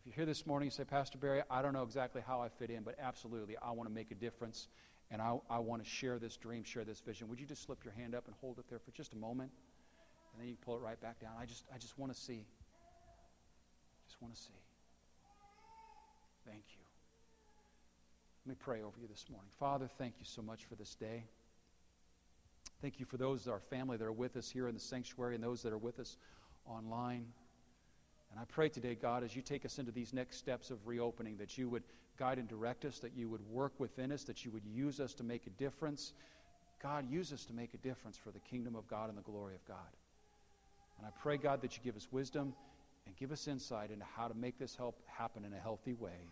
If 0.00 0.06
you're 0.06 0.14
here 0.14 0.24
this 0.24 0.46
morning, 0.46 0.68
you 0.68 0.70
say, 0.70 0.84
Pastor 0.84 1.18
Barry, 1.18 1.42
I 1.50 1.60
don't 1.60 1.74
know 1.74 1.82
exactly 1.82 2.22
how 2.26 2.40
I 2.40 2.48
fit 2.48 2.70
in, 2.70 2.84
but 2.84 2.94
absolutely, 2.98 3.58
I 3.58 3.72
want 3.72 3.86
to 3.86 3.94
make 3.94 4.10
a 4.10 4.14
difference 4.14 4.68
and 5.10 5.20
I, 5.20 5.36
I 5.50 5.58
want 5.58 5.84
to 5.84 5.88
share 5.88 6.18
this 6.18 6.38
dream, 6.38 6.64
share 6.64 6.84
this 6.84 7.00
vision. 7.00 7.28
Would 7.28 7.38
you 7.38 7.46
just 7.46 7.64
slip 7.64 7.84
your 7.84 7.92
hand 7.92 8.14
up 8.14 8.26
and 8.28 8.34
hold 8.40 8.58
it 8.58 8.64
there 8.70 8.78
for 8.78 8.92
just 8.92 9.12
a 9.12 9.16
moment? 9.16 9.50
And 10.32 10.40
then 10.40 10.48
you 10.48 10.56
pull 10.64 10.76
it 10.76 10.80
right 10.80 10.98
back 11.02 11.20
down. 11.20 11.32
I 11.38 11.44
just, 11.44 11.64
I 11.74 11.76
just 11.76 11.98
want 11.98 12.14
to 12.14 12.18
see. 12.18 12.46
Just 14.06 14.22
want 14.22 14.34
to 14.34 14.40
see. 14.40 14.54
Thank 16.46 16.64
you. 16.72 16.84
Let 18.46 18.50
me 18.50 18.56
pray 18.58 18.82
over 18.82 18.98
you 19.00 19.06
this 19.08 19.26
morning. 19.30 19.50
Father, 19.58 19.88
thank 19.98 20.14
you 20.18 20.24
so 20.24 20.40
much 20.40 20.64
for 20.64 20.74
this 20.74 20.94
day. 20.94 21.24
Thank 22.80 22.98
you 22.98 23.04
for 23.04 23.18
those, 23.18 23.46
of 23.46 23.52
our 23.52 23.60
family 23.60 23.98
that 23.98 24.04
are 24.04 24.12
with 24.12 24.36
us 24.36 24.48
here 24.48 24.66
in 24.66 24.74
the 24.74 24.80
sanctuary 24.80 25.34
and 25.34 25.44
those 25.44 25.62
that 25.62 25.72
are 25.72 25.78
with 25.78 25.98
us 25.98 26.16
online. 26.66 27.26
And 28.30 28.40
I 28.40 28.44
pray 28.44 28.70
today, 28.70 28.94
God, 28.94 29.22
as 29.24 29.36
you 29.36 29.42
take 29.42 29.66
us 29.66 29.78
into 29.78 29.92
these 29.92 30.14
next 30.14 30.38
steps 30.38 30.70
of 30.70 30.86
reopening, 30.86 31.36
that 31.36 31.58
you 31.58 31.68
would 31.68 31.82
guide 32.18 32.38
and 32.38 32.48
direct 32.48 32.84
us, 32.86 32.98
that 33.00 33.12
you 33.14 33.28
would 33.28 33.46
work 33.50 33.78
within 33.78 34.10
us, 34.10 34.24
that 34.24 34.44
you 34.44 34.50
would 34.50 34.64
use 34.64 35.00
us 35.00 35.12
to 35.14 35.24
make 35.24 35.46
a 35.46 35.50
difference. 35.50 36.14
God, 36.82 37.10
use 37.10 37.32
us 37.32 37.44
to 37.46 37.52
make 37.52 37.74
a 37.74 37.78
difference 37.78 38.16
for 38.16 38.30
the 38.30 38.40
kingdom 38.40 38.76
of 38.76 38.88
God 38.88 39.10
and 39.10 39.18
the 39.18 39.22
glory 39.22 39.54
of 39.54 39.64
God. 39.66 39.76
And 40.96 41.06
I 41.06 41.10
pray, 41.20 41.36
God, 41.36 41.60
that 41.62 41.76
you 41.76 41.82
give 41.82 41.96
us 41.96 42.08
wisdom 42.10 42.54
and 43.10 43.16
give 43.16 43.32
us 43.32 43.48
insight 43.48 43.90
into 43.90 44.04
how 44.16 44.28
to 44.28 44.34
make 44.34 44.56
this 44.56 44.76
help 44.76 45.00
happen 45.06 45.44
in 45.44 45.52
a 45.52 45.58
healthy 45.58 45.94
way. 45.94 46.28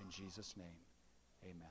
In 0.00 0.10
Jesus' 0.10 0.56
name, 0.56 0.74
amen. 1.44 1.68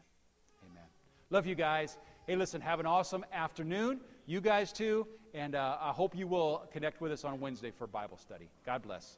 Amen. 0.72 0.86
Love 1.30 1.46
you 1.46 1.56
guys. 1.56 1.98
Hey, 2.28 2.38
listen, 2.38 2.62
have 2.62 2.80
an 2.80 2.86
awesome 2.86 3.26
afternoon. 3.34 4.00
You 4.26 4.40
guys 4.40 4.72
too. 4.72 5.06
And 5.34 5.56
uh, 5.56 5.78
I 5.82 5.92
hope 5.92 6.16
you 6.16 6.28
will 6.28 6.66
connect 6.72 7.02
with 7.02 7.12
us 7.12 7.26
on 7.26 7.42
Wednesday 7.42 7.72
for 7.72 7.88
Bible 7.88 8.16
study. 8.18 8.50
God 8.66 8.84
bless. 8.84 9.18